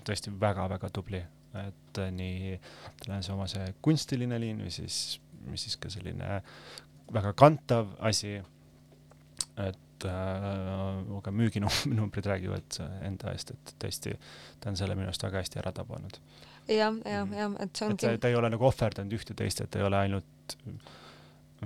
tõesti 0.05 0.33
väga-väga 0.41 0.89
tubli, 0.93 1.21
et 1.61 2.01
nii 2.15 2.57
tal 3.01 3.15
on 3.17 3.25
see 3.25 3.35
oma 3.35 3.47
see 3.51 3.71
kunstiline 3.83 4.39
liin 4.41 4.61
või 4.61 4.73
siis, 4.73 5.19
mis 5.47 5.65
siis 5.65 5.77
ka 5.81 5.91
selline 5.91 6.41
väga 7.11 7.33
kantav 7.39 7.95
asi, 8.07 8.37
et 9.59 10.07
äh, 10.07 11.23
ka 11.25 11.33
müüginumbrid 11.35 12.29
räägivad 12.29 12.79
enda 13.07 13.33
eest, 13.33 13.55
et 13.55 13.73
tõesti 13.81 14.13
ta 14.61 14.71
on 14.71 14.79
selle 14.79 14.95
minu 14.99 15.09
arust 15.09 15.25
väga 15.25 15.41
hästi 15.41 15.61
ära 15.63 15.73
tabanud. 15.75 16.19
jah, 16.67 16.93
jah, 16.93 17.25
mhm. 17.25 17.33
jah, 17.39 17.57
et 17.65 17.73
see 17.75 17.89
ongi. 17.89 18.13
ta 18.21 18.31
ei 18.31 18.37
ole 18.37 18.53
nagu 18.53 18.69
ohverdanud 18.69 19.17
ühte 19.17 19.35
teist, 19.37 19.63
et 19.65 19.79
ei 19.79 19.87
ole 19.87 20.03
ainult 20.05 20.57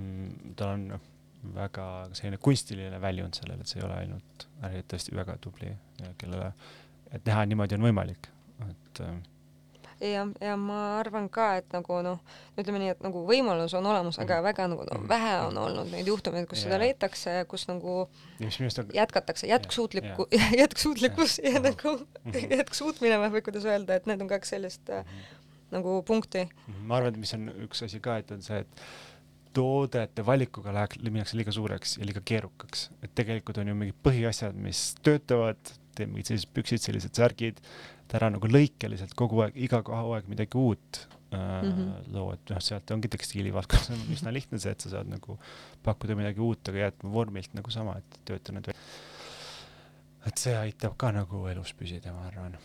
mm,, 0.00 0.56
tal 0.56 0.72
on 0.72 0.88
noh 0.94 1.12
väga 1.54 1.86
selline 2.12 2.40
kunstiline 2.42 3.00
väljund 3.00 3.38
sellele, 3.38 3.60
et 3.60 3.70
see 3.70 3.80
ei 3.80 3.86
ole 3.86 4.00
ainult 4.02 4.48
äri, 4.66 4.82
et 4.82 4.90
tõesti 4.92 5.14
väga 5.16 5.38
tubli 5.42 5.70
ja 5.70 6.12
kellele, 6.18 6.52
et 7.12 7.24
näha 7.26 7.46
niimoodi 7.46 7.78
on 7.78 7.88
võimalik. 7.88 8.28
et 8.66 9.00
äh, 9.04 9.16
ja, 10.00 10.26
ja 10.40 10.56
ma 10.60 10.78
arvan 11.00 11.28
ka, 11.32 11.46
et 11.60 11.72
nagu 11.74 11.98
noh, 12.04 12.20
ütleme 12.58 12.80
nii, 12.82 12.92
et 12.96 13.02
nagu 13.04 13.22
võimalus 13.28 13.74
on 13.78 13.86
olemas, 13.88 14.18
aga 14.22 14.38
väga 14.44 14.68
nagu 14.72 14.84
no, 14.88 15.00
vähe 15.08 15.32
on 15.46 15.58
olnud 15.60 15.90
neid 15.92 16.08
juhtumeid, 16.10 16.48
kus 16.50 16.60
yeah. 16.60 16.68
seda 16.68 16.80
leitakse, 16.82 17.36
kus 17.50 17.66
nagu 17.70 17.96
ja 18.42 18.50
on 18.50 18.92
jätkatakse, 18.98 19.48
jätkusuutlikku 19.50 20.28
jätkusuutlikkus 20.62 21.38
ja, 21.42 21.56
ja 21.56 21.64
nagu 21.70 21.96
mm 21.96 22.30
-hmm. 22.30 22.54
jätkusuutmine 22.60 23.20
või 23.24 23.42
kuidas 23.42 23.64
öelda, 23.64 23.96
et 23.96 24.06
need 24.06 24.20
on 24.20 24.28
kaks 24.28 24.54
sellist 24.56 24.88
mm 24.88 25.00
-hmm. 25.00 25.42
nagu 25.70 26.02
punkti. 26.02 26.48
ma 26.82 26.96
arvan, 26.96 27.14
et 27.14 27.20
mis 27.20 27.34
on 27.34 27.48
üks 27.68 27.84
asi 27.84 28.00
ka, 28.00 28.18
et 28.18 28.30
on 28.30 28.42
see, 28.42 28.58
et 28.58 28.82
toodete 29.56 30.24
valikuga 30.26 30.74
läheb, 30.76 30.96
minnakse 31.08 31.38
liiga 31.38 31.54
suureks 31.54 31.96
ja 31.98 32.06
liiga 32.06 32.22
keerukaks, 32.26 32.90
et 33.02 33.12
tegelikult 33.16 33.60
on 33.62 33.72
ju 33.72 33.76
mingid 33.78 33.98
põhiasjad, 34.04 34.56
mis 34.60 34.88
töötavad, 35.06 35.74
teed 35.96 36.12
mingid 36.12 36.32
sellised 36.32 36.52
püksid, 36.56 36.82
sellised 36.84 37.16
särgid 37.16 37.62
ta 38.06 38.20
ära 38.20 38.30
nagu 38.34 38.48
lõikeliselt 38.50 39.14
kogu 39.18 39.42
aeg, 39.44 39.56
iga 39.66 39.80
aeg 39.82 40.28
midagi 40.30 40.58
uut 40.60 41.00
äh, 41.00 41.38
mm 41.38 41.72
-hmm. 41.72 42.12
loo, 42.14 42.32
et 42.36 42.52
noh, 42.52 42.62
sealt 42.62 42.90
ongi 42.94 43.10
tekstiilivaldkonnas 43.12 43.90
on 43.94 44.14
üsna 44.14 44.32
lihtne 44.34 44.60
see, 44.62 44.72
et 44.76 44.80
sa 44.80 44.92
saad 44.94 45.10
nagu 45.10 45.38
pakkuda 45.82 46.16
midagi 46.18 46.40
uut, 46.40 46.68
aga 46.68 46.86
jätma 46.86 47.12
vormilt 47.12 47.54
nagu 47.54 47.70
sama, 47.70 47.98
et 47.98 48.20
tööta 48.24 48.52
need 48.52 48.72
et 50.26 50.42
see 50.42 50.56
aitab 50.58 50.96
ka 50.98 51.12
nagu 51.14 51.46
elus 51.50 51.72
püsida, 51.78 52.12
ma 52.12 52.26
arvan 52.30 52.58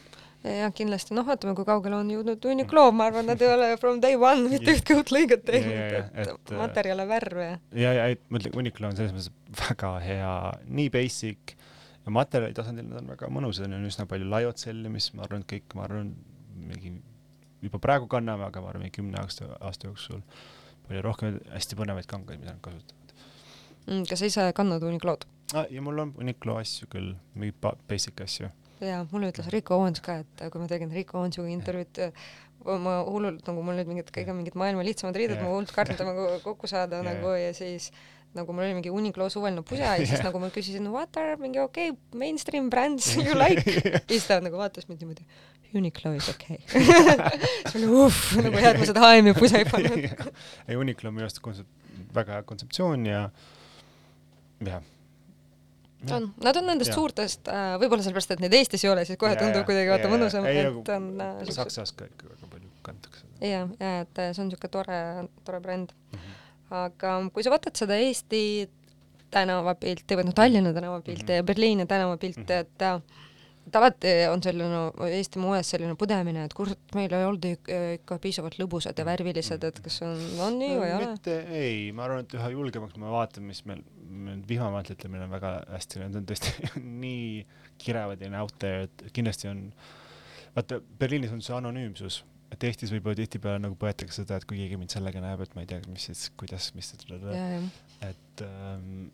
jah, 0.44 0.72
kindlasti, 0.76 1.16
noh, 1.18 1.26
vaatame, 1.28 1.54
kui 1.58 1.68
kaugele 1.68 2.00
on 2.00 2.10
jõudnud 2.10 2.46
Uniqlo, 2.52 2.88
ma 2.96 3.10
arvan, 3.12 3.28
nad 3.30 3.42
ei 3.44 3.52
ole 3.54 3.72
from 3.82 4.02
day 4.04 4.18
one 4.18 4.50
mitte 4.50 4.74
ühtki 4.74 4.98
uut 4.98 5.14
lõiget 5.14 5.46
teinud, 5.48 5.76
et, 5.76 6.22
et 6.26 6.54
materjale, 6.58 7.06
värve 7.10 7.48
ja. 7.52 7.94
ja, 7.94 8.08
et 8.14 8.24
ma 8.30 8.42
ütlen, 8.42 8.58
Uniqlo 8.64 8.90
on 8.90 8.98
selles 8.98 9.14
mõttes 9.16 9.32
väga 9.62 9.94
hea, 10.06 10.34
nii 10.80 10.90
basic 10.94 11.56
ja 12.06 12.16
materjali 12.16 12.58
tasandil 12.58 12.88
nad 12.90 13.04
on 13.04 13.14
väga 13.14 13.30
mõnusad, 13.34 13.70
neil 13.70 13.84
on 13.84 13.92
üsna 13.92 14.08
palju 14.10 14.30
laiot 14.32 14.62
selli, 14.62 14.90
mis 14.94 15.12
ma 15.14 15.28
arvan, 15.28 15.46
et 15.46 15.52
kõik, 15.54 15.78
ma 15.78 15.86
arvan, 15.86 16.16
mingi 16.72 16.96
juba 17.62 17.82
praegu 17.82 18.10
kanname, 18.12 18.48
aga 18.48 18.64
ma 18.64 18.72
arvan, 18.72 18.88
mingi 18.88 18.98
kümne 18.98 19.22
aasta, 19.22 19.52
aasta 19.62 19.90
jooksul 19.90 20.24
palju 20.88 21.04
rohkem 21.06 21.38
hästi 21.54 21.78
põnevaid 21.78 22.10
kangaid, 22.10 22.42
mida 22.42 22.56
nad 22.56 22.64
kasutavad 22.66 23.14
mm,. 23.88 24.08
kas 24.10 24.24
sa 24.24 24.32
ise 24.32 24.48
kannad 24.58 24.84
Uniqlod 24.88 25.28
ah,? 25.54 25.68
ja 25.70 25.84
mul 25.86 26.02
on 26.02 26.16
Uniqlo 26.22 26.58
asju 26.62 26.90
küll, 26.92 27.14
mingeid 27.36 27.86
basic 27.90 28.26
asju. 28.26 28.50
Ja 28.86 29.02
mulle 29.12 29.32
ütles 29.32 29.50
Rico 29.54 29.78
Owens 29.78 30.02
ka, 30.04 30.22
et 30.24 30.48
kui 30.52 30.62
ma 30.62 30.70
tegin 30.72 30.94
Rico 30.94 31.20
Owensiga 31.20 31.50
intervjuud, 31.52 32.02
ma 32.82 32.96
hullult 33.08 33.46
nagu 33.48 33.66
mul 33.66 33.78
olid 33.78 33.90
mingid 33.90 34.10
kõige 34.14 34.34
mingid 34.38 34.58
maailma 34.60 34.86
lihtsamad 34.86 35.18
riided, 35.18 35.40
ma 35.42 35.50
hullult 35.50 35.74
kartsin 35.76 36.00
temaga 36.00 36.36
kokku 36.44 36.70
saada 36.70 37.02
ja, 37.02 37.06
nagu 37.08 37.34
ja 37.38 37.54
siis 37.58 37.90
nagu 38.38 38.54
mul 38.56 38.64
oli 38.64 38.76
mingi 38.78 38.92
Uniqlo 38.94 39.28
suveline 39.30 39.64
pusa 39.68 39.96
ja 39.98 40.06
siis 40.08 40.22
nagu 40.24 40.40
ma 40.40 40.52
küsisin 40.54 40.88
what 40.94 41.18
are 41.20 41.36
mingi 41.42 41.60
okei 41.60 41.92
okay, 41.92 42.20
mainstream 42.20 42.70
brands 42.70 43.16
you 43.18 43.36
like? 43.36 43.66
Ja 43.92 44.00
siis 44.08 44.28
ta 44.30 44.40
nagu 44.44 44.60
vaatas 44.60 44.88
mind 44.88 45.04
niimoodi 45.04 45.26
Uniqlo 45.76 46.14
is 46.16 46.30
okei 46.32 46.62
okay. 46.62 46.86
siis 47.66 47.76
olin 47.82 47.98
uff 48.06 48.38
nagu 48.40 48.62
hea 48.62 48.72
et 48.72 48.80
ma 48.80 48.88
seda 48.88 49.04
HM-i 49.04 49.36
pusa 49.36 49.60
ei 49.60 49.68
pannud. 49.68 50.32
Ei 50.70 50.80
Uniqlo 50.80 51.12
on 51.12 51.18
minu 51.18 51.28
arust 51.28 51.42
kontsept-, 51.44 51.92
väga 52.16 52.40
hea 52.40 52.48
kontseptsioon 52.48 53.06
ja 53.10 53.26
jah 54.68 54.84
on, 56.10 56.34
nad 56.44 56.58
on 56.58 56.66
nendest 56.66 56.92
ja. 56.92 56.98
suurtest 56.98 57.48
äh,, 57.48 57.76
võib-olla 57.82 58.04
sellepärast, 58.06 58.32
et 58.36 58.44
neid 58.44 58.54
Eestis 58.58 58.86
ei 58.86 58.92
ole, 58.92 59.06
siis 59.06 59.20
kohe 59.22 59.36
ja, 59.36 59.40
tundub 59.40 59.66
kuidagi 59.68 59.92
vaata 59.94 60.10
mõnusam, 60.12 60.48
et 60.50 60.94
on 60.96 61.10
äh, 61.22 61.42
Saksas 61.54 61.94
ka 61.94 62.10
ikka 62.10 62.30
väga 62.32 62.52
palju 62.56 62.70
kantakse. 62.82 63.26
ja, 63.42 63.68
ja 63.80 63.96
et 64.02 64.22
äh, 64.22 64.32
see 64.34 64.44
on 64.44 64.50
niisugune 64.50 64.74
tore, 64.74 65.02
tore 65.46 65.62
bränd 65.62 65.94
mm. 65.94 66.18
-hmm 66.18 66.40
aga 66.72 67.18
kui 67.34 67.44
sa 67.44 67.52
vaatad 67.54 67.76
seda 67.78 67.98
Eesti 68.00 68.44
tänavapilti 69.32 70.18
või 70.18 70.28
noh, 70.28 70.36
Tallinna 70.36 70.74
tänavapilti 70.76 71.24
mm 71.24 71.28
-hmm. 71.28 71.42
ja 71.42 71.44
Berliini 71.44 71.86
tänavapilti 71.86 72.42
mm, 72.42 72.48
-hmm. 72.48 72.60
et 72.60 72.82
äh, 72.82 73.02
et 73.68 73.78
alati 73.78 74.14
on 74.32 74.42
selline 74.44 74.82
Eesti 75.08 75.42
moes 75.42 75.70
selline 75.74 75.96
pudemine, 76.00 76.46
et 76.48 76.56
kurat, 76.58 76.80
meil 76.98 77.14
ei 77.16 77.28
olnud 77.28 77.48
ikka 77.52 78.18
piisavalt 78.24 78.58
lõbusad 78.62 78.98
ja 78.98 79.06
värvilised, 79.08 79.68
et 79.68 79.82
kas 79.86 80.02
on, 80.08 80.18
on 80.48 80.60
nii 80.60 80.74
või 80.80 80.88
ei 80.90 80.96
ole? 80.98 81.12
mitte, 81.14 81.38
ei, 81.58 81.78
ma 81.96 82.08
arvan, 82.08 82.26
et 82.26 82.36
üha 82.40 82.52
julgemaks 82.56 82.98
me 83.02 83.14
vaatame, 83.14 83.52
mis 83.52 83.64
meil, 83.70 83.86
meil 84.10 84.42
vihmamantlitamine 84.50 85.28
on 85.28 85.36
väga 85.36 85.54
hästi, 85.76 86.04
need 86.04 86.20
on 86.22 86.28
tõesti 86.32 86.72
nii 87.06 87.46
kirevad 87.82 88.22
ja 88.22 88.34
näotajad, 88.34 89.08
kindlasti 89.16 89.52
on, 89.52 89.64
vaata 90.58 90.82
Berliinis 91.00 91.34
on 91.36 91.46
see 91.46 91.58
anonüümsus 91.58 92.24
et 92.52 92.66
Eestis 92.68 92.92
võib-olla 92.92 93.16
tihtipeale 93.22 93.62
nagu 93.64 93.78
põetakse 93.80 94.22
seda, 94.22 94.36
et 94.38 94.46
kui 94.48 94.60
keegi 94.60 94.76
mind 94.80 94.92
sellega 94.92 95.22
näeb, 95.24 95.46
et 95.46 95.54
ma 95.56 95.64
ei 95.64 95.70
tea, 95.70 95.80
mis 95.88 96.10
siis, 96.10 96.26
kuidas, 96.40 96.72
mis 96.76 96.92
et 98.02 98.44
ähm, 98.44 99.08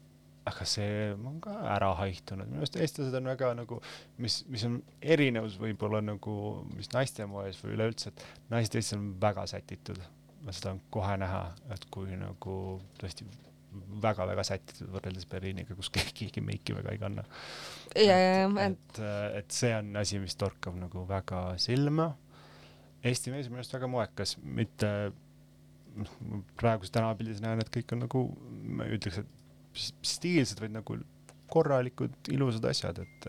aga 0.47 0.67
see 0.69 1.09
on 1.15 1.39
ka 1.43 1.53
ära 1.75 1.91
haihtunud, 2.01 2.49
minu 2.49 2.63
arust 2.63 2.77
eestlased 2.81 3.17
on 3.19 3.29
väga 3.31 3.51
nagu, 3.57 3.79
mis, 4.23 4.39
mis 4.51 4.65
on 4.67 4.77
erinevus 5.01 5.57
võib-olla 5.61 6.01
nagu, 6.05 6.37
mis 6.75 6.91
naiste 6.93 7.27
moes 7.29 7.59
või 7.63 7.75
üleüldse, 7.77 8.13
et 8.13 8.53
naised 8.53 8.77
Eestis 8.77 8.95
on 8.97 9.11
väga 9.21 9.47
sätitud. 9.49 9.99
seda 10.51 10.71
on 10.71 10.79
kohe 10.93 11.17
näha, 11.19 11.43
et 11.75 11.85
kui 11.91 12.15
nagu 12.15 12.57
tõesti 13.01 13.25
väga-väga 14.01 14.43
sätitud 14.47 14.89
võrreldes 14.93 15.27
Berliiniga, 15.29 15.75
kus 15.75 15.89
keegi, 15.93 16.13
keegi 16.21 16.41
meiki 16.41 16.75
väga 16.77 16.93
ei 16.93 17.01
kanna. 17.01 17.25
ja, 17.95 18.15
ja, 18.15 18.29
ja, 18.45 18.69
et, 18.69 19.01
et 19.41 19.51
see 19.51 19.73
on 19.75 19.95
asi, 19.99 20.19
mis 20.23 20.35
torkab 20.39 20.77
nagu 20.79 21.03
väga 21.09 21.49
silma 21.61 22.13
Eesti 23.05 23.31
mees 23.31 23.47
on 23.47 23.53
minu 23.53 23.61
arust 23.61 23.75
väga 23.75 23.89
moekas, 23.91 24.35
mitte 24.41 24.89
noh, 25.97 26.13
praeguses 26.59 26.93
tänavapildis 26.95 27.41
näen, 27.43 27.61
et 27.61 27.69
kõik 27.73 27.93
on 27.93 28.03
nagu, 28.05 28.23
ma 28.77 28.87
ei 28.87 28.97
ütleks, 28.97 29.21
et 29.21 29.36
stiilsed, 29.77 30.61
vaid 30.63 30.75
nagu 30.75 30.97
korralikud, 31.51 32.15
ilusad 32.33 32.65
asjad, 32.67 32.99
et, 33.05 33.27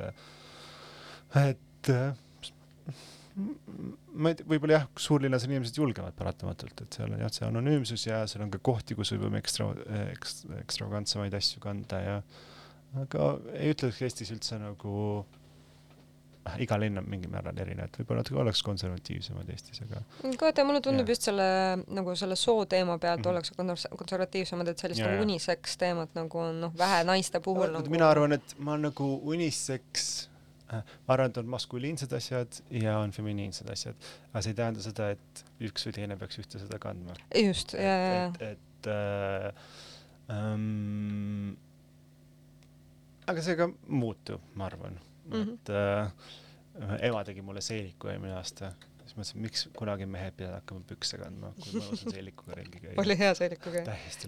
et 1.38 1.92
ma 4.18 4.32
ei 4.32 4.38
tea, 4.38 4.46
võib-olla 4.50 4.80
jah, 4.80 4.86
suurlinnas 4.98 5.46
on 5.46 5.54
inimesed 5.54 5.78
julgemad 5.78 6.16
paratamatult, 6.18 6.82
et 6.82 6.98
seal 6.98 7.12
on 7.14 7.22
jah, 7.22 7.32
see 7.34 7.46
anonüümsus 7.46 8.08
ja 8.08 8.24
seal 8.30 8.42
on 8.46 8.52
ka 8.54 8.60
kohti, 8.70 8.96
kus 8.98 9.14
võib 9.14 9.38
ekstra, 9.38 9.70
ekstra, 10.08 10.58
ekstravagantsemaid 10.64 11.36
asju 11.38 11.62
kanda 11.62 12.00
ja 12.02 12.16
aga 13.04 13.34
ei 13.54 13.74
ütleks 13.74 14.00
Eestis 14.02 14.32
üldse 14.34 14.58
nagu 14.58 14.94
äh, 15.20 15.37
iga 16.62 16.78
linn 16.80 17.00
on 17.00 17.08
mingil 17.10 17.30
määral 17.32 17.58
erinev, 17.60 17.88
et 17.88 17.98
võib-olla 18.00 18.22
natuke 18.22 18.40
oleks 18.42 18.62
konservatiivsemad 18.66 19.50
Eestis, 19.52 19.82
aga. 19.84 20.02
ja 20.24 20.64
mulle 20.66 20.80
tundub 20.84 21.08
ja. 21.08 21.16
just 21.16 21.28
selle 21.28 21.48
nagu 21.94 22.14
selle 22.18 22.36
soo 22.36 22.64
teema 22.66 22.98
pealt 22.98 23.20
mm 23.20 23.24
-hmm. 23.24 23.62
ollakse 23.62 23.88
konservatiivsemad, 23.96 24.68
et 24.68 24.78
sellist 24.78 25.02
nagu 25.04 25.22
uniseks 25.22 25.76
teemat 25.76 26.14
nagu 26.14 26.38
on 26.38 26.60
noh, 26.60 26.74
vähe 26.78 27.04
naiste 27.04 27.40
puhul 27.40 27.66
no, 27.66 27.78
nagu. 27.78 27.90
mina 27.90 28.10
arvan, 28.10 28.32
et 28.32 28.54
ma 28.58 28.76
nagu 28.76 29.10
uniseks 29.22 30.28
äh, 30.72 30.82
ma 31.06 31.14
arvan, 31.14 31.30
et 31.30 31.36
on 31.42 31.46
maskuliinsed 31.46 32.12
asjad 32.12 32.62
ja 32.70 32.98
on 32.98 33.12
feminiinsed 33.12 33.70
asjad, 33.70 33.96
aga 34.32 34.42
see 34.42 34.50
ei 34.50 34.60
tähenda 34.62 34.82
seda, 34.82 35.10
et 35.10 35.44
üks 35.60 35.86
või 35.88 35.98
teine 36.00 36.16
peaks 36.16 36.38
ühte 36.38 36.58
seda 36.58 36.78
kandma. 36.78 37.16
just, 37.34 37.74
ja, 37.74 37.80
ja, 37.80 38.12
ja. 38.14 38.26
et, 38.26 38.42
et 38.42 38.86
äh, 38.86 39.52
ähm, 40.30 41.56
aga 43.26 43.42
see 43.44 43.56
ka 43.56 43.68
muutub, 43.88 44.40
ma 44.54 44.66
arvan 44.70 44.98
mm, 45.28 45.42
-hmm. 45.42 45.54
et 45.54 45.70
äh, 46.88 47.08
ema 47.08 47.24
tegi 47.24 47.42
mulle 47.42 47.60
seeliku 47.64 48.10
eelmine 48.12 48.36
aasta, 48.38 48.72
siis 49.02 49.16
mõtlesin, 49.16 49.40
miks 49.42 49.64
kunagi 49.76 50.06
mehed 50.10 50.36
peavad 50.38 50.58
hakkama 50.58 50.84
pükse 50.88 51.18
kandma, 51.20 51.50
kui 51.58 51.74
mõnus 51.78 52.04
on 52.06 52.14
seelikuga 52.14 52.58
ringi 52.58 52.82
käia. 52.82 52.96
oli 53.02 53.18
hea 53.18 53.34
seelikuga 53.38 53.84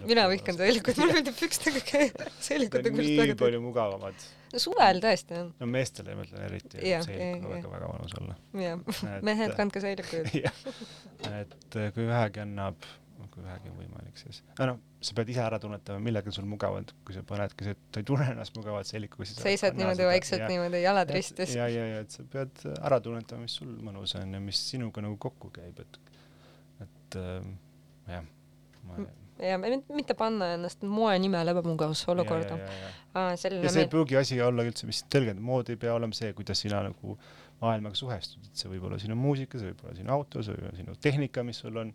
mina 0.08 0.26
vihkan 0.32 0.58
seelikuid, 0.60 1.00
mulle 1.02 1.16
meeldib 1.18 1.36
pükstega 1.40 1.82
käia, 1.92 2.28
seelikud 2.40 2.90
on 2.90 2.98
küll 3.00 3.12
väga 3.20 3.36
palju 3.42 3.60
mugavamad. 3.64 4.24
no 4.52 4.62
suvel 4.66 5.02
tõesti 5.04 5.38
on. 5.40 5.52
no 5.60 5.70
meestele 5.74 6.16
ma 6.16 6.26
ütlen 6.26 6.46
eriti, 6.48 6.80
seelikuga 6.80 7.54
väga-väga 7.56 7.92
mõnus 7.92 8.16
olla. 8.22 8.38
jah, 8.64 9.20
mehed 9.30 9.56
kandke 9.60 9.84
seelikuid 9.84 10.32
et 11.40 11.80
kui 11.94 12.08
vähegi 12.08 12.44
annab 12.46 12.90
kui 13.40 13.48
vähegi 13.48 13.70
on 13.72 13.76
võimalik, 13.80 14.18
siis 14.20 14.40
no, 14.58 14.66
noh, 14.70 14.80
sa 15.04 15.16
pead 15.16 15.30
ise 15.32 15.42
ära 15.44 15.60
tunnetama, 15.62 16.02
millega 16.04 16.32
sul 16.34 16.48
mugav 16.48 16.76
on, 16.76 16.88
kui 17.06 17.16
sa 17.16 17.22
panedki 17.26 17.66
see, 17.66 17.76
et 17.76 17.86
ta 17.94 18.02
ei 18.02 18.08
tunne 18.10 18.26
ennast 18.34 18.56
mugavalt 18.58 18.90
seelikuga, 18.90 19.28
siis 19.28 19.40
seisad 19.40 19.78
niimoodi 19.80 20.08
vaikselt 20.10 20.44
niimoodi, 20.50 20.82
jalad 20.84 21.14
ristis. 21.16 21.54
ja, 21.56 21.68
ja, 21.72 21.86
ja 21.94 22.02
et 22.04 22.16
sa 22.16 22.26
pead 22.34 22.66
ära 22.76 23.00
tunnetama, 23.04 23.46
mis 23.48 23.56
sul 23.62 23.72
mõnus 23.86 24.14
on 24.20 24.36
ja 24.36 24.42
mis 24.44 24.60
sinuga 24.72 25.04
nagu 25.04 25.16
kokku 25.22 25.52
käib, 25.56 25.80
et, 25.86 26.20
et 26.84 27.18
äh, 27.20 27.48
jah 28.18 28.28
ma 28.86 29.00
ja 29.40 29.58
mitte 29.58 30.14
panna 30.18 30.50
ennast 30.56 30.82
moe 30.84 31.14
nimel 31.22 31.48
ebamugavasse 31.52 32.10
olukorda. 32.12 32.58
ja 33.14 33.36
see 33.40 33.84
ei 33.84 33.88
pruugi 33.88 34.18
asi 34.20 34.40
olla 34.44 34.66
üldse, 34.68 34.88
mis 34.88 35.00
tõlgendab, 35.12 35.44
mood 35.44 35.70
ei 35.72 35.78
pea 35.80 35.94
olema 35.96 36.16
see, 36.16 36.32
kuidas 36.36 36.60
sina 36.60 36.82
nagu 36.84 37.16
maailmaga 37.60 37.96
suhestud, 37.98 38.44
et 38.48 38.60
see 38.60 38.70
võib 38.72 38.86
olla 38.88 38.98
sinu 39.00 39.16
muusika, 39.20 39.60
see 39.60 39.72
võib 39.72 39.84
olla 39.86 39.96
sinu 39.96 40.12
auto, 40.14 40.44
see 40.44 40.56
võib 40.56 40.68
olla 40.68 40.80
sinu 40.80 40.96
tehnika, 41.08 41.44
mis 41.46 41.60
sul 41.64 41.80
on 41.80 41.92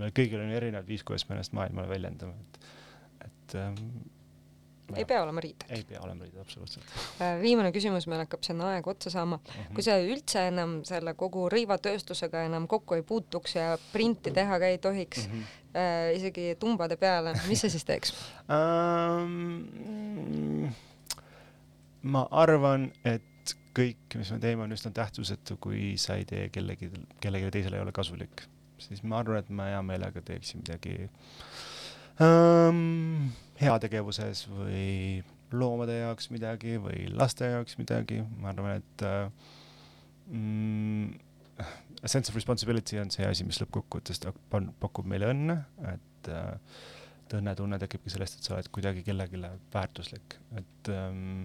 meil 0.00 0.14
kõigil 0.16 0.40
on 0.42 0.54
erinevad 0.56 0.88
viis, 0.88 1.04
kuidas 1.06 1.26
me 1.28 1.36
ennast 1.36 1.54
maailmale 1.56 1.90
väljendame, 1.90 2.34
et, 2.40 2.58
et 3.26 3.56
ähm, 3.60 3.78
ei 4.96 5.04
pea 5.06 5.22
olema 5.22 5.40
riided. 5.40 5.64
ei 5.68 5.84
pea 5.86 6.00
olema 6.02 6.24
riided, 6.24 6.40
absoluutselt. 6.42 6.84
Äh, 7.22 7.36
viimane 7.42 7.70
küsimus, 7.74 8.06
meil 8.10 8.24
hakkab 8.24 8.42
siin 8.46 8.60
aeg 8.66 8.86
otsa 8.90 9.10
saama. 9.10 9.36
Mhm. 9.36 9.62
-huh. 9.62 9.74
kui 9.74 9.82
sa 9.86 9.98
üldse 10.02 10.46
enam 10.48 10.80
selle 10.88 11.14
kogu 11.14 11.48
rõivatööstusega 11.52 12.44
enam 12.48 12.66
kokku 12.68 12.94
ei 12.98 13.04
puutuks 13.06 13.56
ja 13.56 13.78
printi 13.92 14.30
teha 14.34 14.58
ka 14.58 14.66
ei 14.66 14.78
tohiks 14.78 15.26
uh, 15.26 15.32
-huh. 15.32 15.38
äh, 15.76 16.16
isegi 16.16 16.56
tumbade 16.58 16.96
peale, 16.96 17.34
mis 17.48 17.60
sa 17.60 17.70
siis 17.70 17.84
teeks 17.84 18.14
um,? 18.48 20.70
ma 22.12 22.26
arvan, 22.30 22.92
et 23.04 23.22
kõik, 23.76 24.16
mis 24.18 24.30
me 24.32 24.38
teeme, 24.42 24.64
on 24.64 24.72
üsna 24.72 24.90
tähtsusetu, 24.94 25.56
kui 25.60 25.94
sa 26.00 26.16
ei 26.20 26.24
tee 26.24 26.48
kellegi, 26.48 26.90
kellelegi 27.20 27.50
teisele 27.50 27.78
ei 27.78 27.82
ole 27.82 27.92
kasulik. 27.92 28.42
Siis 28.84 29.02
ma 29.02 29.20
arvan, 29.20 29.42
et 29.42 29.50
ma 29.54 29.70
hea 29.70 29.80
meelega 29.86 30.22
teeksin 30.26 30.62
midagi 30.64 30.96
ähm, 32.24 33.30
heategevuses 33.60 34.46
või 34.50 35.22
loomade 35.52 35.98
jaoks 35.98 36.30
midagi 36.34 36.76
või 36.82 37.08
laste 37.12 37.48
jaoks 37.50 37.78
midagi, 37.80 38.20
ma 38.38 38.52
arvan, 38.52 38.80
et 38.80 39.04
äh, 39.06 39.26
mm, 40.30 41.10
a 42.02 42.08
sense 42.08 42.30
of 42.30 42.38
responsibility 42.38 43.00
on 43.02 43.10
see 43.12 43.26
asi, 43.26 43.44
mis 43.44 43.60
lõppkokkuvõttes 43.62 44.22
pakub 44.80 45.08
meile 45.10 45.32
õnne, 45.34 45.60
et 45.92 46.32
äh, 46.32 46.56
et 47.30 47.36
õnnetunne 47.38 47.78
tekibki 47.78 48.10
sellest, 48.10 48.40
et 48.40 48.46
sa 48.46 48.56
oled 48.56 48.68
kuidagi 48.74 49.04
kellelegi 49.06 49.38
väärtuslik, 49.70 50.34
et 50.58 50.88
ähm, 50.90 51.44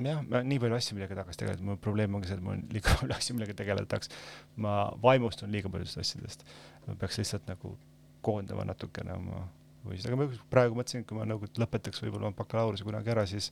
jah, 0.00 0.20
ma 0.28 0.42
nii 0.46 0.60
palju 0.62 0.76
asju, 0.78 0.96
millega 0.96 1.16
tahaks 1.18 1.40
tegeleda, 1.40 1.64
mu 1.66 1.76
probleem 1.80 2.14
ongi 2.16 2.30
see, 2.30 2.38
et 2.38 2.44
mul 2.44 2.56
on 2.56 2.62
liiga 2.72 2.94
palju 3.00 3.16
asju, 3.16 3.36
millega 3.36 3.56
tegeleda 3.58 3.88
tahaks. 3.90 4.12
ma 4.56 4.76
vaimustun 5.02 5.52
liiga 5.52 5.72
paljudest 5.72 6.00
asjadest. 6.02 6.46
ma 6.86 6.96
peaks 7.00 7.20
lihtsalt 7.20 7.50
nagu 7.50 7.74
koondama 8.22 8.64
natukene 8.68 9.14
oma 9.16 9.44
huvisid, 9.84 10.08
aga 10.08 10.20
ma 10.20 10.28
praegu 10.52 10.78
mõtlesin, 10.78 11.02
et 11.02 11.10
kui 11.10 11.18
ma 11.18 11.26
nagu 11.28 11.48
lõpetaks 11.58 12.04
võib-olla 12.04 12.30
oma 12.30 12.38
bakalaureuse 12.38 12.86
kunagi 12.86 13.12
ära, 13.12 13.26
siis 13.28 13.50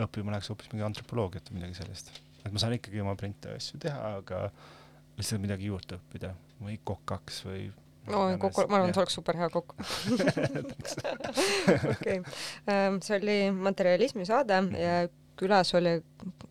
õppima 0.00 0.32
läheks 0.34 0.50
hoopis 0.52 0.70
mingi 0.72 0.86
antropoloogiat 0.86 1.50
või 1.50 1.60
midagi 1.60 1.80
sellist. 1.82 2.12
et 2.44 2.52
ma 2.52 2.62
saan 2.62 2.76
ikkagi 2.78 3.02
oma 3.02 3.16
printe 3.20 3.52
asju 3.58 3.80
teha, 3.82 4.16
aga 4.22 4.48
lihtsalt 5.18 5.42
midagi 5.42 5.68
juurde 5.68 5.98
õppida 6.00 6.32
või 6.62 6.78
kokaks 6.84 7.44
või 7.48 7.68
no 8.08 8.22
kokku, 8.40 8.64
ma 8.70 8.78
arvan, 8.78 8.90
et 8.90 8.96
sa 8.96 9.02
oleks 9.02 9.16
super 9.18 9.36
hea 9.36 9.48
kokk. 9.52 9.74
okei, 11.94 12.20
ähm, 12.70 13.00
see 13.04 13.18
oli 13.18 13.38
materialismi 13.54 14.26
saade 14.28 14.62
ja 14.80 14.94
külas 15.40 15.72
oli 15.78 15.96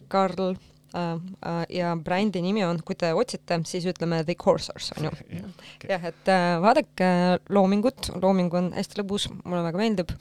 Karl 0.09 0.49
äh, 0.49 0.97
äh, 0.97 1.61
ja 1.69 1.93
brändi 1.95 2.41
nimi 2.41 2.63
on, 2.65 2.81
kui 2.85 2.97
te 2.99 3.11
otsite, 3.13 3.59
siis 3.69 3.85
ütleme 3.89 4.23
The 4.25 4.35
Corsars 4.39 4.91
on 4.97 5.09
ju. 5.09 5.13
jah, 5.91 6.09
et 6.09 6.31
äh, 6.33 6.57
vaadake 6.63 7.11
Loomingut, 7.53 8.11
Looming 8.21 8.53
on 8.57 8.71
hästi 8.77 9.01
lõbus, 9.01 9.29
mulle 9.43 9.63
väga 9.67 9.81
meeldib 9.81 10.13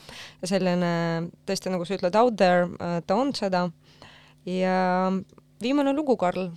ja 0.43 0.53
selline 0.53 0.93
tõesti, 1.49 1.73
nagu 1.73 1.89
sa 1.89 1.99
ütled, 1.99 2.19
out 2.21 2.39
there, 2.41 2.69
ta 3.07 3.17
on 3.19 3.33
seda. 3.37 3.69
ja 4.49 4.79
viimane 5.63 5.97
lugu, 5.97 6.17
Karl 6.21 6.51